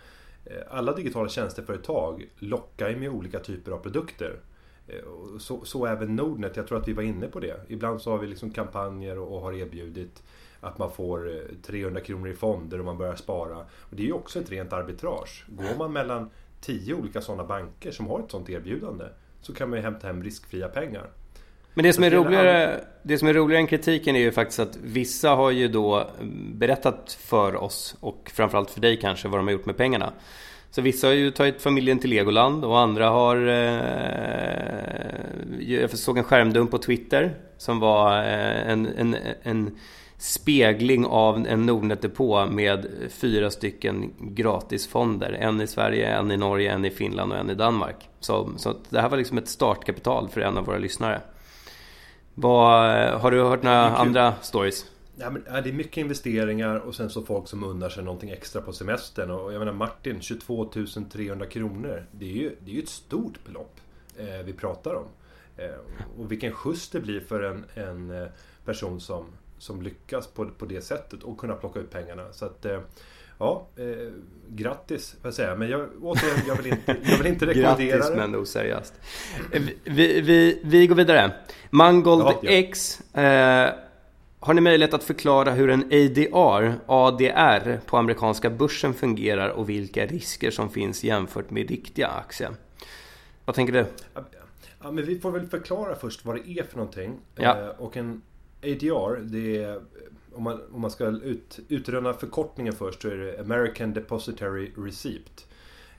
Eh, 0.45 0.61
alla 0.69 0.93
digitala 0.93 1.29
tjänsteföretag 1.29 2.29
lockar 2.37 2.89
ju 2.89 2.95
med 2.95 3.09
olika 3.09 3.39
typer 3.39 3.71
av 3.71 3.77
produkter. 3.77 4.39
Eh, 4.87 5.37
så, 5.39 5.65
så 5.65 5.85
även 5.85 6.15
Nordnet, 6.15 6.55
jag 6.55 6.67
tror 6.67 6.77
att 6.77 6.87
vi 6.87 6.93
var 6.93 7.03
inne 7.03 7.27
på 7.27 7.39
det. 7.39 7.61
Ibland 7.67 8.01
så 8.01 8.11
har 8.11 8.17
vi 8.17 8.27
liksom 8.27 8.51
kampanjer 8.51 9.19
och, 9.19 9.35
och 9.35 9.41
har 9.41 9.53
erbjudit 9.53 10.23
att 10.59 10.77
man 10.77 10.91
får 10.91 11.29
eh, 11.35 11.41
300 11.61 12.01
kronor 12.01 12.27
i 12.27 12.33
fonder 12.33 12.79
om 12.79 12.85
man 12.85 12.97
börjar 12.97 13.15
spara. 13.15 13.57
Och 13.57 13.95
det 13.95 14.03
är 14.03 14.07
ju 14.07 14.13
också 14.13 14.39
ett 14.39 14.51
rent 14.51 14.73
arbitrage. 14.73 15.45
Går 15.47 15.77
man 15.77 15.93
mellan 15.93 16.29
tio 16.61 16.93
olika 16.93 17.21
sådana 17.21 17.43
banker 17.43 17.91
som 17.91 18.07
har 18.07 18.19
ett 18.19 18.31
sådant 18.31 18.49
erbjudande 18.49 19.05
så 19.41 19.53
kan 19.53 19.69
man 19.69 19.79
ju 19.79 19.83
hämta 19.83 20.07
hem 20.07 20.23
riskfria 20.23 20.67
pengar. 20.67 21.09
Men 21.73 21.83
det 21.83 21.93
som, 21.93 22.03
är 22.03 22.11
roligare, 22.11 22.79
det 23.03 23.17
som 23.17 23.27
är 23.27 23.33
roligare 23.33 23.61
än 23.61 23.67
kritiken 23.67 24.15
är 24.15 24.19
ju 24.19 24.31
faktiskt 24.31 24.59
att 24.59 24.77
vissa 24.83 25.29
har 25.29 25.51
ju 25.51 25.67
då 25.67 26.07
berättat 26.53 27.17
för 27.19 27.55
oss 27.55 27.95
och 27.99 28.31
framförallt 28.33 28.71
för 28.71 28.81
dig 28.81 28.97
kanske 28.97 29.27
vad 29.27 29.39
de 29.39 29.47
har 29.47 29.53
gjort 29.53 29.65
med 29.65 29.77
pengarna. 29.77 30.13
Så 30.71 30.81
vissa 30.81 31.07
har 31.07 31.13
ju 31.13 31.31
tagit 31.31 31.61
familjen 31.61 31.99
till 31.99 32.09
Legoland 32.09 32.65
och 32.65 32.79
andra 32.79 33.09
har... 33.09 33.47
Eh, 33.47 33.81
jag 35.59 35.89
såg 35.89 36.17
en 36.17 36.23
skärmdump 36.23 36.71
på 36.71 36.77
Twitter 36.77 37.35
som 37.57 37.79
var 37.79 38.17
eh, 38.17 38.71
en, 38.71 38.87
en, 38.97 39.15
en 39.43 39.77
spegling 40.17 41.05
av 41.05 41.47
en 41.47 41.65
Nordnet-depå 41.65 42.45
med 42.45 42.87
fyra 43.09 43.51
stycken 43.51 44.13
gratisfonder. 44.19 45.31
En 45.31 45.61
i 45.61 45.67
Sverige, 45.67 46.07
en 46.07 46.31
i 46.31 46.37
Norge, 46.37 46.71
en 46.71 46.85
i 46.85 46.89
Finland 46.89 47.31
och 47.31 47.37
en 47.37 47.49
i 47.49 47.55
Danmark. 47.55 48.09
Så, 48.19 48.49
så 48.57 48.75
det 48.89 49.01
här 49.01 49.09
var 49.09 49.17
liksom 49.17 49.37
ett 49.37 49.47
startkapital 49.47 50.29
för 50.29 50.41
en 50.41 50.57
av 50.57 50.65
våra 50.65 50.77
lyssnare. 50.77 51.21
Vad, 52.35 53.09
har 53.21 53.31
du 53.31 53.43
hört 53.43 53.63
några 53.63 53.95
andra 53.95 54.33
stories? 54.41 54.85
Ja, 55.15 55.29
men, 55.29 55.43
det 55.63 55.69
är 55.69 55.73
mycket 55.73 55.97
investeringar 55.97 56.75
och 56.75 56.95
sen 56.95 57.09
så 57.09 57.21
folk 57.21 57.47
som 57.47 57.63
unnar 57.63 57.89
sig 57.89 58.03
någonting 58.03 58.29
extra 58.29 58.61
på 58.61 58.73
semestern. 58.73 59.31
Och 59.31 59.53
jag 59.53 59.59
menar 59.59 59.73
Martin, 59.73 60.21
22 60.21 60.71
300 61.11 61.45
kronor. 61.45 62.05
Det 62.11 62.25
är 62.25 62.35
ju, 62.35 62.55
det 62.59 62.71
är 62.71 62.75
ju 62.75 62.81
ett 62.81 62.89
stort 62.89 63.45
belopp 63.45 63.79
eh, 64.17 64.45
vi 64.45 64.53
pratar 64.53 64.95
om. 64.95 65.05
Eh, 65.57 65.75
och 66.19 66.31
vilken 66.31 66.51
skjuts 66.51 66.89
det 66.89 66.99
blir 66.99 67.19
för 67.19 67.41
en, 67.41 67.65
en 67.73 68.11
eh, 68.11 68.27
person 68.65 69.01
som, 69.01 69.25
som 69.57 69.81
lyckas 69.81 70.27
på, 70.27 70.45
på 70.45 70.65
det 70.65 70.81
sättet 70.81 71.23
och 71.23 71.37
kunna 71.37 71.55
plocka 71.55 71.79
ut 71.79 71.91
pengarna. 71.91 72.33
Så 72.33 72.45
att 72.45 72.65
eh, 72.65 72.79
Ja, 73.41 73.67
eh, 73.75 73.85
grattis 74.47 75.11
får 75.11 75.27
jag 75.27 75.33
säga. 75.33 75.55
Men 75.55 75.69
jag, 75.69 75.89
återigen, 76.01 76.39
jag 76.47 76.55
vill 76.55 76.67
inte, 76.67 76.95
jag 77.03 77.17
vill 77.17 77.27
inte 77.27 77.45
rekommendera 77.45 77.97
grattis, 77.97 78.09
det. 78.09 78.15
men 78.15 78.35
oseriöst. 78.35 78.93
Vi, 79.83 80.21
vi, 80.21 80.61
vi 80.63 80.87
går 80.87 80.95
vidare. 80.95 81.31
Mangold 81.69 82.21
ja, 82.21 82.39
ja. 82.41 82.49
X. 82.49 83.01
Eh, 83.15 83.73
har 84.39 84.53
ni 84.53 84.61
möjlighet 84.61 84.93
att 84.93 85.03
förklara 85.03 85.51
hur 85.51 85.69
en 85.69 85.83
ADR, 85.83 86.73
ADR 86.85 87.79
på 87.85 87.97
amerikanska 87.97 88.49
börsen 88.49 88.93
fungerar 88.93 89.49
och 89.49 89.69
vilka 89.69 90.05
risker 90.05 90.51
som 90.51 90.69
finns 90.69 91.03
jämfört 91.03 91.49
med 91.49 91.69
riktiga 91.69 92.07
aktier? 92.07 92.51
Vad 93.45 93.55
tänker 93.55 93.73
du? 93.73 93.85
Ja, 94.81 94.91
men 94.91 95.05
vi 95.05 95.19
får 95.19 95.31
väl 95.31 95.47
förklara 95.47 95.95
först 95.95 96.25
vad 96.25 96.35
det 96.35 96.49
är 96.49 96.63
för 96.63 96.77
någonting. 96.77 97.19
Ja. 97.35 97.59
Eh, 97.59 97.67
och 97.67 97.97
en 97.97 98.21
ADR, 98.63 99.19
det 99.21 99.63
är 99.63 99.81
om 100.33 100.43
man, 100.43 100.61
om 100.71 100.81
man 100.81 100.91
ska 100.91 101.07
ut, 101.07 101.59
utröna 101.67 102.13
förkortningen 102.13 102.73
först 102.73 103.01
så 103.01 103.07
är 103.07 103.17
det 103.17 103.39
American 103.39 103.93
Depository 103.93 104.71
Receipt. 104.77 105.47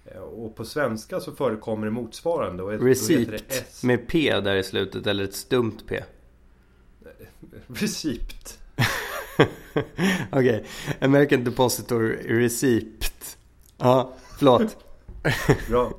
Eh, 0.05 0.21
och 0.21 0.57
på 0.57 0.65
svenska 0.65 1.21
så 1.21 1.33
förekommer 1.33 1.87
det 1.87 1.91
motsvarande. 1.91 2.63
Och 2.63 2.83
Receipt 2.83 3.83
med 3.83 4.09
P 4.09 4.41
där 4.41 4.57
i 4.57 4.63
slutet 4.63 5.07
eller 5.07 5.25
ett 5.25 5.35
stumt 5.35 5.79
P? 5.89 6.03
Receipt. 7.67 8.59
Okej, 10.31 10.31
okay. 10.33 10.65
American 11.01 11.45
Depository 11.45 12.43
Receipt. 12.43 13.39
Ja, 13.79 14.15
förlåt. 14.39 14.77
Bra. 15.69 15.99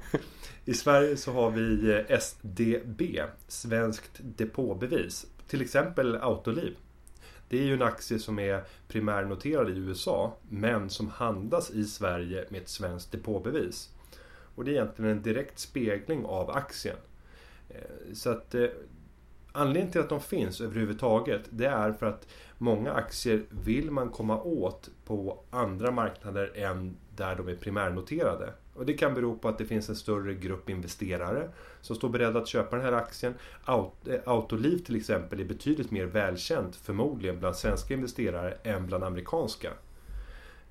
I 0.65 0.73
Sverige 0.73 1.17
så 1.17 1.31
har 1.31 1.51
vi 1.51 1.91
eh, 1.91 2.19
SDB, 2.19 3.01
Svenskt 3.47 4.19
Depåbevis. 4.19 5.25
Till 5.47 5.61
exempel 5.61 6.15
Autoliv. 6.15 6.75
Det 7.53 7.59
är 7.59 7.63
ju 7.63 7.73
en 7.73 7.81
aktie 7.81 8.19
som 8.19 8.39
är 8.39 8.63
primärnoterad 8.87 9.69
i 9.69 9.77
USA 9.77 10.37
men 10.49 10.89
som 10.89 11.09
handlas 11.09 11.71
i 11.71 11.85
Sverige 11.85 12.45
med 12.49 12.61
ett 12.61 12.69
svenskt 12.69 13.11
depåbevis. 13.11 13.89
Och 14.55 14.65
det 14.65 14.71
är 14.71 14.73
egentligen 14.73 15.11
en 15.11 15.21
direkt 15.21 15.59
spegling 15.59 16.25
av 16.25 16.49
aktien. 16.49 16.95
Eh, 17.69 18.13
så 18.13 18.29
att 18.29 18.55
eh, 18.55 18.65
Anledningen 19.51 19.91
till 19.91 20.01
att 20.01 20.09
de 20.09 20.21
finns 20.21 20.61
överhuvudtaget 20.61 21.41
det 21.49 21.65
är 21.65 21.91
för 21.91 22.05
att 22.05 22.27
många 22.57 22.93
aktier 22.93 23.43
vill 23.49 23.91
man 23.91 24.09
komma 24.09 24.41
åt 24.41 24.89
på 25.05 25.43
andra 25.49 25.91
marknader 25.91 26.51
än 26.55 26.97
där 27.15 27.35
de 27.35 27.47
är 27.47 27.55
primärnoterade. 27.55 28.53
Och 28.73 28.85
det 28.85 28.93
kan 28.93 29.13
bero 29.13 29.37
på 29.37 29.47
att 29.47 29.57
det 29.57 29.65
finns 29.65 29.89
en 29.89 29.95
större 29.95 30.33
grupp 30.33 30.69
investerare 30.69 31.49
som 31.81 31.95
står 31.95 32.09
beredda 32.09 32.39
att 32.39 32.47
köpa 32.47 32.75
den 32.75 32.85
här 32.85 32.91
aktien. 32.93 33.33
Eh, 33.67 34.19
Autoliv 34.25 34.77
till 34.77 34.95
exempel 34.95 35.39
är 35.39 35.45
betydligt 35.45 35.91
mer 35.91 36.05
välkänt 36.05 36.75
förmodligen 36.75 37.39
bland 37.39 37.55
svenska 37.55 37.93
investerare 37.93 38.57
än 38.63 38.87
bland 38.87 39.03
amerikanska. 39.03 39.71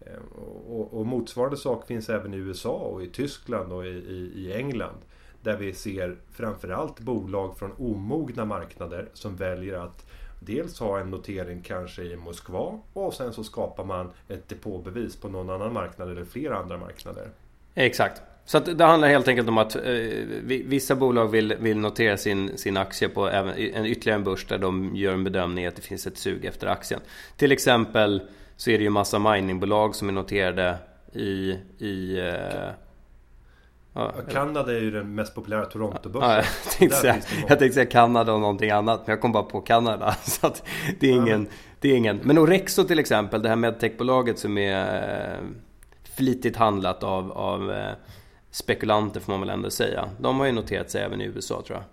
Eh, 0.01 0.39
och, 0.69 0.95
och 0.95 1.07
motsvarande 1.07 1.57
sak 1.57 1.87
finns 1.87 2.09
även 2.09 2.35
i 2.35 2.37
USA 2.37 2.77
och 2.77 3.03
i 3.03 3.09
Tyskland 3.09 3.73
och 3.73 3.87
i, 3.87 3.89
i, 3.89 4.33
i 4.35 4.53
England. 4.53 4.97
Där 5.43 5.57
vi 5.57 5.75
ser 5.75 6.17
framförallt 6.33 7.01
bolag 7.01 7.59
från 7.59 7.73
omogna 7.79 8.45
marknader 8.45 9.09
som 9.13 9.37
väljer 9.37 9.79
att 9.79 10.07
dels 10.41 10.81
ha 10.81 11.01
en 11.01 11.11
notering 11.11 11.63
kanske 11.63 12.03
i 12.03 12.17
Moskva 12.17 12.81
och 12.93 13.15
sen 13.15 13.33
så 13.33 13.45
skapar 13.45 13.85
man 13.85 14.11
ett 14.29 14.49
depåbevis 14.49 15.17
på 15.17 15.29
någon 15.29 15.51
annan 15.51 15.73
marknad 15.73 16.11
eller 16.11 16.25
flera 16.25 16.57
andra 16.57 16.79
marknader. 16.79 17.31
Exakt. 17.75 18.23
Så 18.45 18.59
det 18.59 18.85
handlar 18.85 19.09
helt 19.09 19.29
enkelt 19.29 19.49
om 19.49 19.59
att 19.59 19.77
eh, 19.77 19.83
vissa 20.47 20.95
bolag 20.95 21.29
vill, 21.29 21.55
vill 21.61 21.79
notera 21.79 22.17
sin, 22.17 22.59
sin 22.59 22.77
aktie 22.77 23.09
på 23.09 23.29
även, 23.29 23.55
en, 23.59 23.87
ytterligare 23.87 24.19
en 24.19 24.25
börs 24.25 24.47
där 24.47 24.59
de 24.59 24.97
gör 24.97 25.13
en 25.13 25.25
bedömning 25.25 25.67
att 25.67 25.77
det 25.77 25.83
finns 25.83 26.07
ett 26.07 26.19
sug 26.19 26.45
efter 26.45 26.67
aktien. 26.67 27.01
Till 27.37 27.53
exempel 27.53 28.23
så 28.57 28.71
är 28.71 28.79
det 28.79 28.85
ju 28.85 28.91
massa 28.91 29.19
miningbolag 29.19 29.95
som 29.95 30.09
är 30.09 30.13
noterade 30.13 30.77
i... 31.13 31.59
i 31.79 32.19
eh, 32.19 32.71
Ja, 33.95 34.13
Kanada 34.31 34.73
är 34.77 34.81
ju 34.81 34.91
den 34.91 35.15
mest 35.15 35.35
populära 35.35 35.65
Toronto-börsen. 35.67 36.31
Ja, 36.31 36.37
jag, 36.37 36.79
tänkte 36.79 36.97
säga, 36.97 37.17
jag 37.49 37.59
tänkte 37.59 37.75
säga 37.75 37.87
Kanada 37.87 38.33
och 38.33 38.41
någonting 38.41 38.71
annat. 38.71 39.07
Men 39.07 39.13
jag 39.13 39.21
kom 39.21 39.33
bara 39.33 39.43
på 39.43 39.61
Kanada. 39.61 40.17
Så 40.23 40.55
det 41.01 41.11
är 41.11 41.13
ingen... 41.13 41.49
Det 41.81 41.89
är 41.89 41.97
ingen. 41.97 42.21
Men 42.23 42.39
Orexo 42.39 42.85
till 42.85 42.99
exempel, 42.99 43.43
det 43.43 43.49
här 43.49 43.57
medtechbolaget 43.57 44.39
som 44.39 44.59
är 44.59 45.35
eh, 45.35 45.39
flitigt 46.23 46.57
handlat 46.57 47.03
av, 47.03 47.33
av 47.33 47.73
eh, 47.73 47.93
spekulanter 48.51 49.21
får 49.21 49.33
man 49.33 49.41
väl 49.41 49.51
ändå 49.51 49.71
säga. 49.71 50.09
De 50.21 50.39
har 50.39 50.47
ju 50.47 50.53
noterat 50.53 50.91
sig 50.91 51.03
även 51.03 51.21
i 51.21 51.25
USA 51.25 51.63
tror 51.67 51.79
jag. 51.79 51.85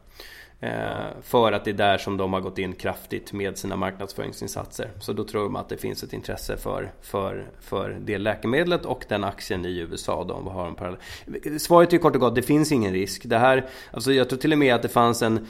Eh, 0.69 1.07
för 1.21 1.51
att 1.51 1.65
det 1.65 1.71
är 1.71 1.73
där 1.73 1.97
som 1.97 2.17
de 2.17 2.33
har 2.33 2.41
gått 2.41 2.57
in 2.57 2.73
kraftigt 2.73 3.33
med 3.33 3.57
sina 3.57 3.75
marknadsföringsinsatser. 3.75 4.91
Så 4.99 5.13
då 5.13 5.23
tror 5.23 5.43
de 5.43 5.55
att 5.55 5.69
det 5.69 5.77
finns 5.77 6.03
ett 6.03 6.13
intresse 6.13 6.57
för, 6.57 6.91
för, 7.01 7.51
för 7.61 7.97
det 8.01 8.17
läkemedlet 8.17 8.85
och 8.85 9.05
den 9.09 9.23
aktien 9.23 9.65
i 9.65 9.77
USA. 9.77 10.23
De 10.23 10.47
har 10.47 10.67
en 10.67 10.75
parallell. 10.75 11.59
Svaret 11.59 11.93
är 11.93 11.97
kort 11.97 12.15
och 12.15 12.21
gott, 12.21 12.35
det 12.35 12.41
finns 12.41 12.71
ingen 12.71 12.93
risk. 12.93 13.21
Det 13.25 13.37
här, 13.37 13.69
alltså 13.91 14.13
jag 14.13 14.29
tror 14.29 14.39
till 14.39 14.51
och 14.51 14.59
med 14.59 14.75
att 14.75 14.81
det 14.81 14.89
fanns 14.89 15.21
en 15.21 15.47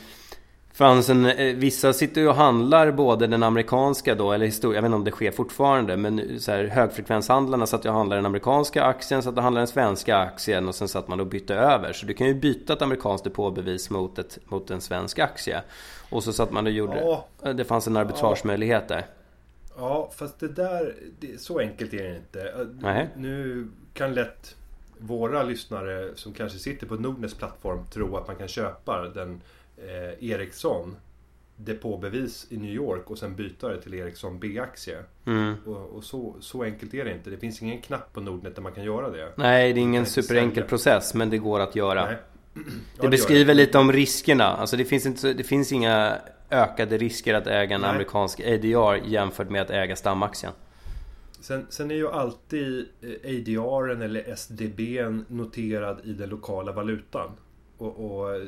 fanns 0.80 1.10
en, 1.10 1.26
eh, 1.26 1.56
vissa 1.56 1.94
sitter 1.94 2.22
ju 2.22 2.28
och 2.28 2.36
handlar 2.36 2.92
både 2.92 3.28
den 3.28 3.44
amerikanska 3.44 4.16
då, 4.16 4.32
eller 4.32 4.46
historia, 4.46 4.78
jag 4.78 4.82
vet 4.82 4.88
inte 4.88 4.96
om 4.96 5.04
det 5.04 5.12
sker 5.12 5.32
fortfarande, 5.32 5.98
men 5.98 6.40
så 6.40 6.52
här, 6.52 6.64
högfrekvenshandlarna 6.64 7.68
satt 7.68 7.86
och 7.86 7.94
handlade 7.94 8.18
den 8.18 8.26
amerikanska 8.26 8.84
aktien, 8.84 9.24
satt 9.24 9.38
och 9.38 9.44
handlade 9.44 9.62
den 9.62 9.68
svenska 9.68 10.18
aktien 10.18 10.68
och 10.68 10.76
sen 10.76 10.88
satt 10.88 11.08
man 11.08 11.20
och 11.20 11.28
bytte 11.28 11.56
över. 11.56 11.94
Så 11.94 12.06
du 12.06 12.14
kan 12.14 12.28
ju 12.28 12.34
byta 12.34 12.74
ett 12.74 12.82
amerikanskt 12.82 13.24
depåbevis 13.24 13.90
mot, 13.90 14.20
ett, 14.20 14.40
mot 14.46 14.72
en 14.72 14.82
svensk 14.82 15.20
aktie. 15.20 15.62
Och 16.10 16.24
så 16.24 16.34
satt 16.34 16.52
man 16.52 16.66
och 16.66 16.72
gjorde, 16.72 17.00
ja. 17.00 17.28
Eh, 17.44 17.56
det 17.56 17.66
fanns 17.66 17.88
en 17.88 17.98
arbitragemöjlighet 17.98 18.88
där. 18.88 19.06
Ja, 19.78 20.12
fast 20.16 20.40
det 20.40 20.48
där, 20.48 20.96
det, 21.20 21.42
så 21.42 21.60
enkelt 21.60 21.94
är 21.94 22.04
det 22.04 22.16
inte. 22.16 22.68
Nej. 22.82 23.10
Nu 23.16 23.68
kan 23.94 24.14
lätt 24.14 24.56
våra 24.98 25.44
lyssnare 25.44 26.10
som 26.16 26.34
kanske 26.34 26.60
sitter 26.60 26.88
på 26.88 26.96
Nordnets 26.96 27.34
plattform 27.34 27.86
tro 27.94 28.18
att 28.18 28.28
man 28.28 28.36
kan 28.36 28.48
köpa 28.48 29.02
den 29.02 29.42
eh, 29.88 30.30
Ericsson 30.32 30.96
depåbevis 31.56 32.48
i 32.50 32.58
New 32.58 32.72
York 32.72 33.12
och 33.12 33.18
sen 33.18 33.36
byta 33.36 33.70
det 33.70 33.82
till 33.82 33.94
Ericsson 33.94 34.40
B-aktie. 34.40 34.98
Mm. 35.26 35.56
Och, 35.66 35.90
och, 35.90 36.04
så, 36.04 36.36
så 36.40 36.64
enkelt 36.64 36.94
är 36.94 37.06
det 37.06 37.12
inte. 37.12 37.30
Det 37.30 37.38
finns 37.38 37.62
ingen 37.62 37.82
knapp 37.82 38.14
på 38.14 38.22
Nordnet 38.22 38.56
där 38.56 38.62
man 38.62 38.72
kan 38.72 38.84
göra 38.84 39.10
det. 39.10 39.34
Nej, 39.36 39.74
det 39.74 39.80
är 39.80 39.82
ingen 39.82 40.06
superenkel 40.06 40.64
process, 40.64 41.14
men 41.14 41.30
det 41.30 41.38
går 41.38 41.60
att 41.60 41.76
göra. 41.76 42.06
Nej. 42.06 42.16
Ja, 42.98 43.04
det, 43.04 43.10
beskriver 43.10 43.54
det. 43.54 43.54
lite 43.54 43.78
om 43.78 43.92
riskerna. 43.92 44.46
Alltså 44.46 44.78
det 44.78 44.86
finns, 44.86 45.06
inte, 45.06 45.34
det 45.34 45.44
finn 45.44 45.66
inga 45.72 46.18
ökade 46.50 46.98
risker 46.98 47.34
att 47.34 47.48
äga 47.48 47.76
en 47.76 47.82
Nej. 47.82 47.90
amerikansk 47.90 48.40
ADR 48.40 49.08
jämfört 49.08 49.50
med 49.50 49.62
att 49.62 49.70
äga 49.70 49.96
stamaktien. 49.96 50.54
Sen, 51.42 51.68
sen 51.70 51.92
är 51.92 51.96
ju 51.96 52.10
alltid 52.10 52.86
eh, 53.02 53.10
ADR 53.10 53.90
eller 53.90 54.36
SDB 54.36 54.80
noterad 55.28 56.02
i 56.04 56.14
den 56.14 56.30
lokala 56.30 56.72
valutan. 56.72 57.32
Och, 57.78 58.22
och 58.22 58.42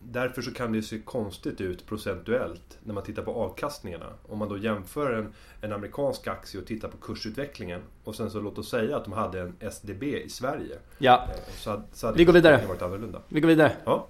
därför 0.00 0.42
så 0.42 0.54
kan 0.54 0.72
det 0.72 0.82
se 0.82 0.98
konstigt 0.98 1.60
ut 1.60 1.86
procentuellt 1.86 2.78
när 2.84 2.94
man 2.94 3.02
tittar 3.02 3.22
på 3.22 3.34
avkastningarna. 3.34 4.06
Om 4.28 4.38
man 4.38 4.48
då 4.48 4.58
jämför 4.58 5.12
en, 5.12 5.32
en 5.60 5.72
amerikansk 5.72 6.26
aktie 6.26 6.60
och 6.60 6.66
tittar 6.66 6.88
på 6.88 6.96
kursutvecklingen 6.96 7.80
och 8.04 8.14
sen 8.14 8.30
så 8.30 8.40
låt 8.40 8.58
oss 8.58 8.70
säga 8.70 8.96
att 8.96 9.04
de 9.04 9.12
hade 9.12 9.40
en 9.40 9.70
SDB 9.72 10.02
i 10.02 10.28
Sverige. 10.28 10.78
Ja, 10.98 11.28
eh, 11.28 11.52
så, 11.56 11.82
så 11.92 12.12
vi 12.12 12.24
går 12.24 12.32
vidare. 12.32 12.66
Varit 12.68 12.82
annorlunda. 12.82 13.20
Vi 13.28 13.40
går 13.40 13.48
vidare. 13.48 13.72
Ja. 13.84 14.08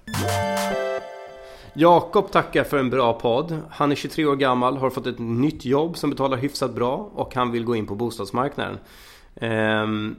Jakob 1.76 2.30
tackar 2.30 2.64
för 2.64 2.78
en 2.78 2.90
bra 2.90 3.12
podd. 3.12 3.58
Han 3.70 3.92
är 3.92 3.96
23 3.96 4.26
år 4.26 4.36
gammal, 4.36 4.76
har 4.76 4.90
fått 4.90 5.06
ett 5.06 5.18
nytt 5.18 5.64
jobb 5.64 5.96
som 5.96 6.10
betalar 6.10 6.36
hyfsat 6.36 6.74
bra 6.74 7.10
och 7.14 7.34
han 7.34 7.50
vill 7.50 7.64
gå 7.64 7.76
in 7.76 7.86
på 7.86 7.94
bostadsmarknaden. 7.94 8.78
Ehm, 9.36 10.16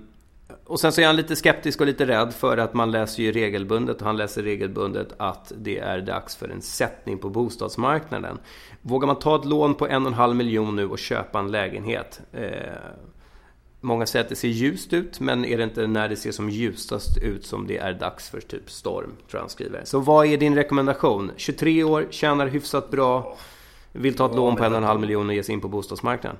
och 0.65 0.79
sen 0.79 0.91
så 0.91 1.01
är 1.01 1.05
han 1.05 1.15
lite 1.15 1.35
skeptisk 1.35 1.81
och 1.81 1.87
lite 1.87 2.05
rädd 2.05 2.33
för 2.33 2.57
att 2.57 2.73
man 2.73 2.91
läser 2.91 3.23
ju 3.23 3.31
regelbundet 3.31 4.01
och 4.01 4.07
han 4.07 4.17
läser 4.17 4.43
regelbundet 4.43 5.07
att 5.17 5.51
det 5.57 5.79
är 5.79 6.01
dags 6.01 6.35
för 6.35 6.49
en 6.49 6.61
sättning 6.61 7.17
på 7.17 7.29
bostadsmarknaden. 7.29 8.37
Vågar 8.81 9.07
man 9.07 9.19
ta 9.19 9.35
ett 9.35 9.45
lån 9.45 9.75
på 9.75 9.87
en 9.87 10.01
och 10.01 10.07
en 10.07 10.13
halv 10.13 10.35
miljon 10.35 10.75
nu 10.75 10.89
och 10.89 10.99
köpa 10.99 11.39
en 11.39 11.51
lägenhet? 11.51 12.21
Eh, 12.31 12.49
många 13.81 14.05
säger 14.05 14.23
att 14.23 14.29
det 14.29 14.35
ser 14.35 14.47
ljust 14.47 14.93
ut, 14.93 15.19
men 15.19 15.45
är 15.45 15.57
det 15.57 15.63
inte 15.63 15.87
när 15.87 16.09
det 16.09 16.15
ser 16.15 16.31
som 16.31 16.49
ljusast 16.49 17.17
ut 17.17 17.45
som 17.45 17.67
det 17.67 17.77
är 17.77 17.93
dags 17.93 18.29
för 18.29 18.39
typ 18.39 18.71
storm? 18.71 19.09
Tror 19.09 19.29
jag 19.31 19.39
han 19.39 19.49
skriver. 19.49 19.81
Så 19.85 19.99
vad 19.99 20.25
är 20.25 20.37
din 20.37 20.55
rekommendation? 20.55 21.31
23 21.35 21.83
år, 21.83 22.07
tjänar 22.09 22.47
hyfsat 22.47 22.91
bra, 22.91 23.37
vill 23.91 24.15
ta 24.15 24.25
ett 24.25 24.35
lån 24.35 24.55
på 24.55 24.63
en 24.63 24.71
och 24.71 24.77
en 24.77 24.83
halv 24.83 24.99
miljon 24.99 25.29
och 25.29 25.35
ge 25.35 25.43
sig 25.43 25.53
in 25.53 25.61
på 25.61 25.67
bostadsmarknaden? 25.67 26.37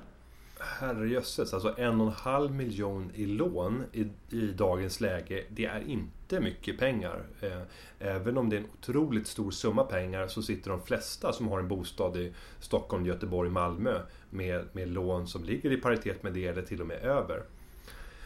Herrejösses, 0.66 1.54
alltså 1.54 1.74
en 1.76 2.00
och 2.00 2.06
en 2.06 2.12
halv 2.12 2.54
miljon 2.54 3.10
i 3.14 3.26
lån 3.26 3.84
i, 3.92 4.06
i 4.30 4.46
dagens 4.46 5.00
läge, 5.00 5.44
det 5.48 5.64
är 5.64 5.88
inte 5.88 6.40
mycket 6.40 6.78
pengar. 6.78 7.22
Eh, 7.40 7.60
även 7.98 8.38
om 8.38 8.50
det 8.50 8.56
är 8.56 8.60
en 8.60 8.70
otroligt 8.80 9.26
stor 9.26 9.50
summa 9.50 9.84
pengar 9.84 10.26
så 10.26 10.42
sitter 10.42 10.70
de 10.70 10.82
flesta 10.82 11.32
som 11.32 11.48
har 11.48 11.58
en 11.58 11.68
bostad 11.68 12.16
i 12.16 12.32
Stockholm, 12.60 13.06
Göteborg, 13.06 13.50
Malmö 13.50 14.00
med, 14.30 14.64
med 14.72 14.88
lån 14.88 15.26
som 15.26 15.44
ligger 15.44 15.72
i 15.72 15.76
paritet 15.76 16.22
med 16.22 16.32
det 16.32 16.46
eller 16.46 16.62
till 16.62 16.80
och 16.80 16.86
med 16.86 17.02
över. 17.02 17.42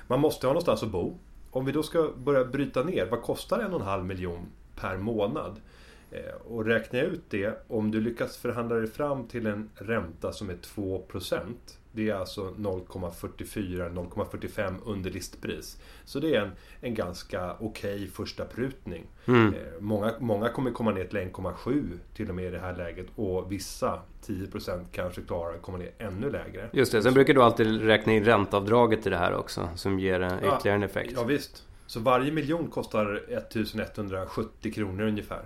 Man 0.06 0.20
måste 0.20 0.46
ha 0.46 0.52
någonstans 0.52 0.82
att 0.82 0.90
bo. 0.90 1.18
Om 1.50 1.64
vi 1.64 1.72
då 1.72 1.82
ska 1.82 2.10
börja 2.16 2.44
bryta 2.44 2.82
ner, 2.82 3.06
vad 3.06 3.22
kostar 3.22 3.58
en 3.58 3.74
och 3.74 3.80
en 3.80 3.86
halv 3.86 4.04
miljon 4.04 4.46
per 4.76 4.96
månad? 4.96 5.60
Eh, 6.10 6.34
och 6.48 6.64
räknar 6.64 7.00
jag 7.00 7.08
ut 7.08 7.24
det, 7.28 7.64
om 7.68 7.90
du 7.90 8.00
lyckas 8.00 8.36
förhandla 8.36 8.76
dig 8.76 8.86
fram 8.86 9.28
till 9.28 9.46
en 9.46 9.70
ränta 9.74 10.32
som 10.32 10.50
är 10.50 10.56
2 10.56 10.98
det 11.92 12.10
är 12.10 12.14
alltså 12.14 12.54
0,44-0,45 12.58 14.74
under 14.84 15.10
listpris. 15.10 15.78
Så 16.04 16.20
det 16.20 16.34
är 16.34 16.40
en, 16.40 16.50
en 16.80 16.94
ganska 16.94 17.52
okej 17.52 17.94
okay 17.94 18.08
första 18.08 18.44
prutning. 18.44 19.06
Mm. 19.26 19.54
Eh, 19.54 19.60
många, 19.80 20.12
många 20.18 20.48
kommer 20.48 20.70
komma 20.70 20.90
ner 20.90 21.04
till 21.04 21.18
1,7 21.18 21.98
till 22.14 22.28
och 22.28 22.34
med 22.34 22.44
i 22.44 22.50
det 22.50 22.58
här 22.58 22.76
läget 22.76 23.06
och 23.16 23.52
vissa 23.52 24.00
10% 24.26 24.84
kanske 24.92 25.22
klarar 25.22 25.54
att 25.54 25.62
komma 25.62 25.78
ner 25.78 25.90
ännu 25.98 26.30
lägre. 26.30 26.70
Just 26.72 26.92
det, 26.92 27.02
sen 27.02 27.14
brukar 27.14 27.34
du 27.34 27.42
alltid 27.42 27.82
räkna 27.82 28.12
in 28.12 28.24
ränteavdraget 28.24 29.06
i 29.06 29.10
det 29.10 29.16
här 29.16 29.34
också 29.34 29.68
som 29.74 29.98
ger 29.98 30.26
ytterligare 30.26 30.60
ja, 30.64 30.70
en 30.70 30.82
effekt. 30.82 31.12
Ja 31.14 31.24
visst. 31.24 31.66
Så 31.86 32.00
varje 32.00 32.32
miljon 32.32 32.70
kostar 32.70 33.22
1170 33.28 34.72
kronor 34.72 35.04
ungefär. 35.04 35.42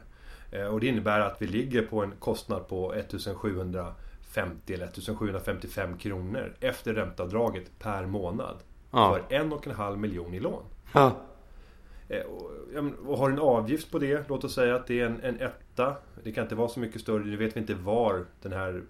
Eh, 0.50 0.66
och 0.66 0.80
det 0.80 0.86
innebär 0.86 1.20
att 1.20 1.42
vi 1.42 1.46
ligger 1.46 1.82
på 1.82 2.02
en 2.02 2.12
kostnad 2.18 2.68
på 2.68 2.92
1750 4.34 4.74
eller 4.74 4.84
1755 4.84 5.98
kronor 5.98 6.54
efter 6.60 6.94
ränteavdraget 6.94 7.78
per 7.78 8.06
månad. 8.06 8.56
Ja. 8.90 9.14
För 9.28 9.36
en 9.36 9.52
och 9.52 9.66
en 9.66 9.74
halv 9.74 9.98
miljon 9.98 10.34
i 10.34 10.40
lån. 10.40 10.62
Ja. 10.92 11.16
Eh, 12.08 12.22
och 13.06 13.18
har 13.18 13.30
en 13.30 13.38
avgift 13.38 13.90
på 13.90 13.98
det, 13.98 14.28
låt 14.28 14.44
oss 14.44 14.54
säga 14.54 14.74
att 14.74 14.86
det 14.86 15.00
är 15.00 15.06
en, 15.06 15.20
en 15.22 15.40
etta. 15.40 15.96
Det 16.22 16.32
kan 16.32 16.44
inte 16.44 16.54
vara 16.54 16.68
så 16.68 16.80
mycket 16.80 17.00
större, 17.00 17.24
nu 17.24 17.36
vet 17.36 17.56
vi 17.56 17.60
inte 17.60 17.74
var 17.74 18.24
den 18.42 18.52
här 18.52 18.82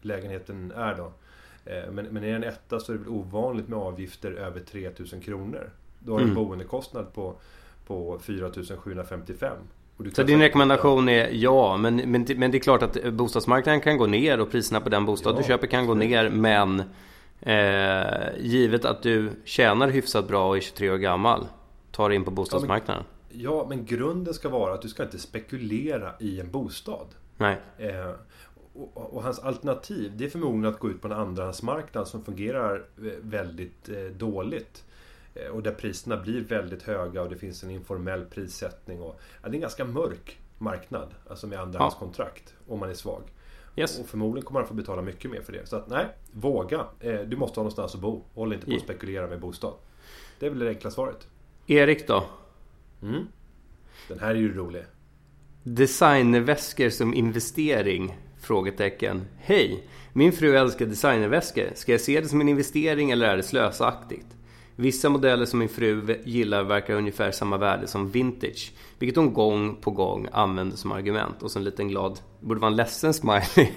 lägenheten 0.00 0.72
är 0.72 0.94
då. 0.94 1.12
Eh, 1.64 1.90
men, 1.90 2.06
men 2.06 2.16
är 2.16 2.28
det 2.28 2.36
en 2.36 2.44
etta 2.44 2.80
så 2.80 2.92
är 2.92 2.96
det 2.96 3.02
väl 3.02 3.12
ovanligt 3.12 3.68
med 3.68 3.78
avgifter 3.78 4.32
över 4.32 4.60
3000 4.60 5.20
kronor. 5.20 5.70
Då 5.98 6.12
har 6.12 6.18
du 6.18 6.24
mm. 6.24 6.36
en 6.36 6.44
boendekostnad 6.44 7.12
på, 7.12 7.34
på 7.86 8.18
4755. 8.18 9.56
Så 10.12 10.22
din 10.22 10.40
rekommendation 10.40 11.08
är 11.08 11.28
ja, 11.32 11.76
men, 11.76 11.96
men, 11.96 12.26
men 12.36 12.50
det 12.50 12.58
är 12.58 12.60
klart 12.60 12.82
att 12.82 13.12
bostadsmarknaden 13.12 13.80
kan 13.80 13.98
gå 13.98 14.06
ner 14.06 14.40
och 14.40 14.50
priserna 14.50 14.80
på 14.80 14.88
den 14.88 15.04
bostad 15.04 15.34
ja, 15.34 15.38
du 15.38 15.44
köper 15.44 15.66
kan 15.66 15.86
gå 15.86 15.94
ner. 15.94 16.28
Men 16.28 16.82
eh, 17.40 18.40
givet 18.40 18.84
att 18.84 19.02
du 19.02 19.30
tjänar 19.44 19.88
hyfsat 19.88 20.28
bra 20.28 20.48
och 20.48 20.56
är 20.56 20.60
23 20.60 20.90
år 20.90 20.96
gammal, 20.96 21.46
ta 21.90 22.08
dig 22.08 22.16
in 22.16 22.24
på 22.24 22.30
bostadsmarknaden. 22.30 23.04
Ja 23.30 23.38
men, 23.38 23.42
ja, 23.42 23.66
men 23.68 23.84
grunden 23.84 24.34
ska 24.34 24.48
vara 24.48 24.74
att 24.74 24.82
du 24.82 24.88
ska 24.88 25.02
inte 25.02 25.18
spekulera 25.18 26.12
i 26.20 26.40
en 26.40 26.50
bostad. 26.50 27.06
Nej. 27.36 27.56
Eh, 27.78 28.10
och, 28.94 29.14
och, 29.14 29.22
hans 29.22 29.38
alternativ, 29.38 30.12
det 30.16 30.24
är 30.24 30.30
förmodligen 30.30 30.74
att 30.74 30.80
gå 30.80 30.90
ut 30.90 31.02
på 31.02 31.08
en 31.08 31.14
andrahandsmarknad 31.14 32.08
som 32.08 32.24
fungerar 32.24 32.84
väldigt 33.22 33.88
eh, 33.88 33.96
dåligt. 33.96 34.84
Eh, 35.38 35.50
och 35.50 35.62
där 35.62 35.72
priserna 35.72 36.16
blir 36.16 36.40
väldigt 36.40 36.82
höga 36.82 37.22
och 37.22 37.30
det 37.30 37.36
finns 37.36 37.62
en 37.62 37.70
informell 37.70 38.24
prissättning. 38.24 39.00
Och, 39.00 39.20
ja, 39.42 39.48
det 39.48 39.52
är 39.52 39.54
en 39.54 39.60
ganska 39.60 39.84
mörk 39.84 40.38
marknad, 40.58 41.14
alltså 41.28 41.46
med 41.46 41.60
andrahandskontrakt, 41.60 42.54
ja. 42.66 42.72
om 42.72 42.80
man 42.80 42.90
är 42.90 42.94
svag. 42.94 43.22
Yes. 43.76 43.98
Och 43.98 44.06
förmodligen 44.06 44.44
kommer 44.44 44.60
man 44.60 44.68
få 44.68 44.74
betala 44.74 45.02
mycket 45.02 45.30
mer 45.30 45.40
för 45.40 45.52
det. 45.52 45.66
Så 45.66 45.76
att 45.76 45.88
nej, 45.88 46.06
våga. 46.32 46.86
Eh, 47.00 47.20
du 47.20 47.36
måste 47.36 47.60
ha 47.60 47.62
någonstans 47.62 47.94
att 47.94 48.00
bo. 48.00 48.24
Håll 48.34 48.52
inte 48.52 48.66
på 48.66 48.74
att 48.74 48.82
spekulera 48.82 49.26
med 49.26 49.40
bostad. 49.40 49.74
Det 50.38 50.46
är 50.46 50.50
väl 50.50 50.58
det 50.58 50.68
enkla 50.68 50.90
svaret. 50.90 51.28
Erik 51.66 52.08
då? 52.08 52.24
Mm. 53.02 53.26
Den 54.08 54.18
här 54.18 54.30
är 54.30 54.34
ju 54.34 54.54
rolig. 54.54 54.84
Designerväskor 55.62 56.90
som 56.90 57.14
investering? 57.14 58.18
Frågetecken. 58.40 59.24
Hej! 59.38 59.88
Min 60.12 60.32
fru 60.32 60.56
älskar 60.56 60.86
designerväskor. 60.86 61.70
Ska 61.74 61.92
jag 61.92 62.00
se 62.00 62.20
det 62.20 62.28
som 62.28 62.40
en 62.40 62.48
investering 62.48 63.10
eller 63.10 63.28
är 63.28 63.36
det 63.36 63.42
slösaktigt? 63.42 64.37
Vissa 64.80 65.08
modeller 65.08 65.46
som 65.46 65.58
min 65.58 65.68
fru 65.68 66.16
gillar 66.24 66.62
verkar 66.62 66.94
ha 66.94 66.98
ungefär 66.98 67.30
samma 67.30 67.56
värde 67.56 67.86
som 67.86 68.10
vintage. 68.10 68.72
Vilket 68.98 69.16
hon 69.16 69.32
gång 69.32 69.76
på 69.76 69.90
gång 69.90 70.28
använder 70.32 70.76
som 70.76 70.92
argument. 70.92 71.42
Och 71.42 71.50
så 71.50 71.58
en 71.58 71.64
liten 71.64 71.88
glad, 71.88 72.20
borde 72.40 72.60
vara 72.60 72.70
en 72.70 72.76
ledsen 72.76 73.14
smiley. 73.14 73.72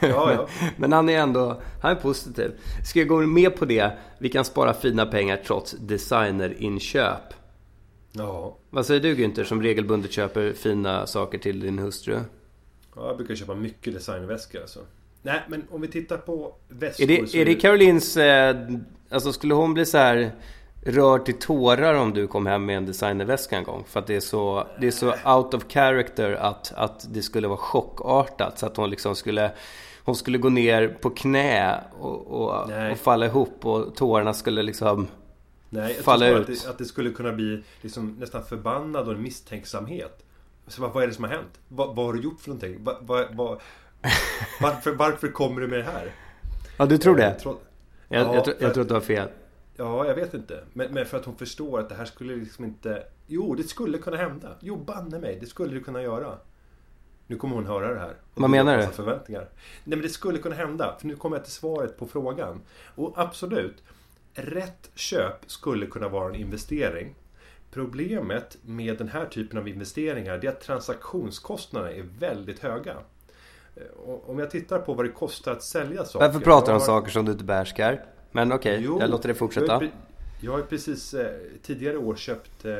Ja, 0.00 0.32
ja. 0.32 0.48
Men 0.76 0.92
han 0.92 1.08
är 1.08 1.18
ändå, 1.18 1.60
han 1.82 1.90
är 1.90 1.94
positiv. 1.94 2.52
Ska 2.86 2.98
jag 2.98 3.08
gå 3.08 3.20
med 3.20 3.56
på 3.56 3.64
det? 3.64 3.98
Vi 4.18 4.28
kan 4.28 4.44
spara 4.44 4.74
fina 4.74 5.06
pengar 5.06 5.42
trots 5.46 5.72
designerinköp. 5.72 7.34
Ja. 8.12 8.58
Vad 8.70 8.86
säger 8.86 9.00
du 9.00 9.14
Günther 9.14 9.44
som 9.44 9.62
regelbundet 9.62 10.12
köper 10.12 10.52
fina 10.52 11.06
saker 11.06 11.38
till 11.38 11.60
din 11.60 11.78
hustru? 11.78 12.20
Ja, 12.96 13.06
jag 13.06 13.16
brukar 13.16 13.34
köpa 13.34 13.54
mycket 13.54 13.94
designväskor 13.94 14.60
alltså. 14.60 14.80
Nej, 15.24 15.42
men 15.48 15.66
om 15.70 15.80
vi 15.80 15.88
tittar 15.88 16.16
på 16.18 16.54
väskor 16.68 17.04
Är 17.04 17.08
det, 17.08 17.34
är 17.34 17.44
det 17.44 17.54
Carolines... 17.54 18.16
Eh, 18.16 18.56
alltså 19.08 19.32
skulle 19.32 19.54
hon 19.54 19.74
bli 19.74 19.86
så 19.86 19.98
här 19.98 20.32
rörd 20.82 21.24
till 21.24 21.38
tårar 21.38 21.94
om 21.94 22.14
du 22.14 22.26
kom 22.26 22.46
hem 22.46 22.66
med 22.66 22.76
en 22.76 22.86
designerväska 22.86 23.56
en 23.56 23.64
gång? 23.64 23.84
För 23.88 24.00
att 24.00 24.06
det 24.06 24.16
är 24.16 24.20
så, 24.20 24.66
det 24.80 24.86
är 24.86 24.90
så 24.90 25.14
out 25.24 25.54
of 25.54 25.64
character 25.68 26.32
att, 26.32 26.72
att 26.76 27.06
det 27.14 27.22
skulle 27.22 27.48
vara 27.48 27.58
chockartat. 27.58 28.58
Så 28.58 28.66
att 28.66 28.76
hon 28.76 28.90
liksom 28.90 29.16
skulle... 29.16 29.50
Hon 30.04 30.16
skulle 30.16 30.38
gå 30.38 30.48
ner 30.48 30.88
på 30.88 31.10
knä 31.10 31.80
och, 31.98 32.26
och, 32.26 32.70
och 32.90 32.98
falla 32.98 33.26
ihop 33.26 33.66
och 33.66 33.94
tårarna 33.96 34.34
skulle 34.34 34.62
liksom... 34.62 35.08
Nej, 35.70 35.94
jag 35.96 36.04
falla 36.04 36.26
tror 36.26 36.40
ut. 36.40 36.48
Att 36.48 36.62
det, 36.62 36.70
att 36.70 36.78
det 36.78 36.84
skulle 36.84 37.10
kunna 37.10 37.32
bli 37.32 37.62
liksom 37.80 38.16
nästan 38.20 38.44
förbannad 38.44 39.08
och 39.08 39.14
en 39.14 39.22
misstänksamhet. 39.22 40.24
Så 40.66 40.82
vad, 40.82 40.92
vad 40.92 41.02
är 41.02 41.06
det 41.06 41.14
som 41.14 41.24
har 41.24 41.30
hänt? 41.30 41.60
Vad, 41.68 41.96
vad 41.96 42.06
har 42.06 42.12
du 42.12 42.20
gjort 42.22 42.40
för 42.40 42.48
någonting? 42.48 42.76
Vad, 42.80 43.26
vad, 43.36 43.60
varför, 44.60 44.92
varför 44.92 45.28
kommer 45.28 45.60
du 45.60 45.68
med 45.68 45.78
det 45.78 45.84
här? 45.84 46.12
Ja, 46.76 46.86
du 46.86 46.98
tror 46.98 47.16
det? 47.16 47.22
Jag, 47.44 47.56
jag, 48.08 48.26
ja, 48.26 48.34
jag, 48.34 48.54
jag 48.58 48.74
tror 48.74 48.82
att 48.82 48.88
du 48.88 48.94
har 48.94 49.00
fel. 49.00 49.28
Ja, 49.76 50.06
jag 50.06 50.14
vet 50.14 50.34
inte. 50.34 50.64
Men, 50.72 50.94
men, 50.94 51.06
för 51.06 51.16
att 51.16 51.24
hon 51.24 51.36
förstår 51.36 51.80
att 51.80 51.88
det 51.88 51.94
här 51.94 52.04
skulle 52.04 52.36
liksom 52.36 52.64
inte... 52.64 53.02
Jo, 53.26 53.54
det 53.54 53.62
skulle 53.62 53.98
kunna 53.98 54.16
hända. 54.16 54.56
Jo, 54.60 54.76
banne 54.76 55.18
mig, 55.18 55.38
det 55.40 55.46
skulle 55.46 55.74
det 55.74 55.80
kunna 55.80 56.02
göra. 56.02 56.38
Nu 57.26 57.36
kommer 57.36 57.54
hon 57.54 57.66
höra 57.66 57.94
det 57.94 58.00
här. 58.00 58.14
Vad 58.34 58.50
menar 58.50 58.78
du? 58.78 58.86
Förväntningar. 58.86 59.48
Nej, 59.84 59.96
men 59.96 60.02
det 60.02 60.08
skulle 60.08 60.38
kunna 60.38 60.54
hända. 60.54 60.96
För 61.00 61.06
nu 61.06 61.16
kommer 61.16 61.36
jag 61.36 61.44
till 61.44 61.52
svaret 61.52 61.98
på 61.98 62.06
frågan. 62.06 62.60
Och 62.94 63.12
absolut, 63.16 63.82
rätt 64.34 64.90
köp 64.94 65.50
skulle 65.50 65.86
kunna 65.86 66.08
vara 66.08 66.28
en 66.28 66.34
investering. 66.34 67.14
Problemet 67.70 68.58
med 68.62 68.98
den 68.98 69.08
här 69.08 69.26
typen 69.26 69.58
av 69.58 69.68
investeringar 69.68 70.44
är 70.44 70.48
att 70.48 70.60
transaktionskostnaderna 70.60 71.92
är 71.92 72.02
väldigt 72.18 72.58
höga. 72.58 72.96
Om 74.26 74.38
jag 74.38 74.50
tittar 74.50 74.78
på 74.78 74.94
vad 74.94 75.04
det 75.04 75.12
kostar 75.12 75.52
att 75.52 75.62
sälja 75.62 76.04
saker. 76.04 76.26
Varför 76.26 76.40
pratar 76.40 76.72
du 76.72 76.78
om 76.78 76.80
saker 76.80 77.10
som 77.10 77.24
du 77.24 77.32
inte 77.32 77.44
behärskar? 77.44 78.04
Men 78.32 78.52
okej, 78.52 78.88
okay, 78.88 79.00
jag 79.00 79.10
låter 79.10 79.28
det 79.28 79.34
fortsätta. 79.34 79.82
Jag, 80.40 80.52
har 80.52 80.62
precis 80.62 81.14
eh, 81.14 81.30
tidigare 81.62 81.96
år 81.96 82.16
köpt 82.16 82.64
eh, 82.64 82.72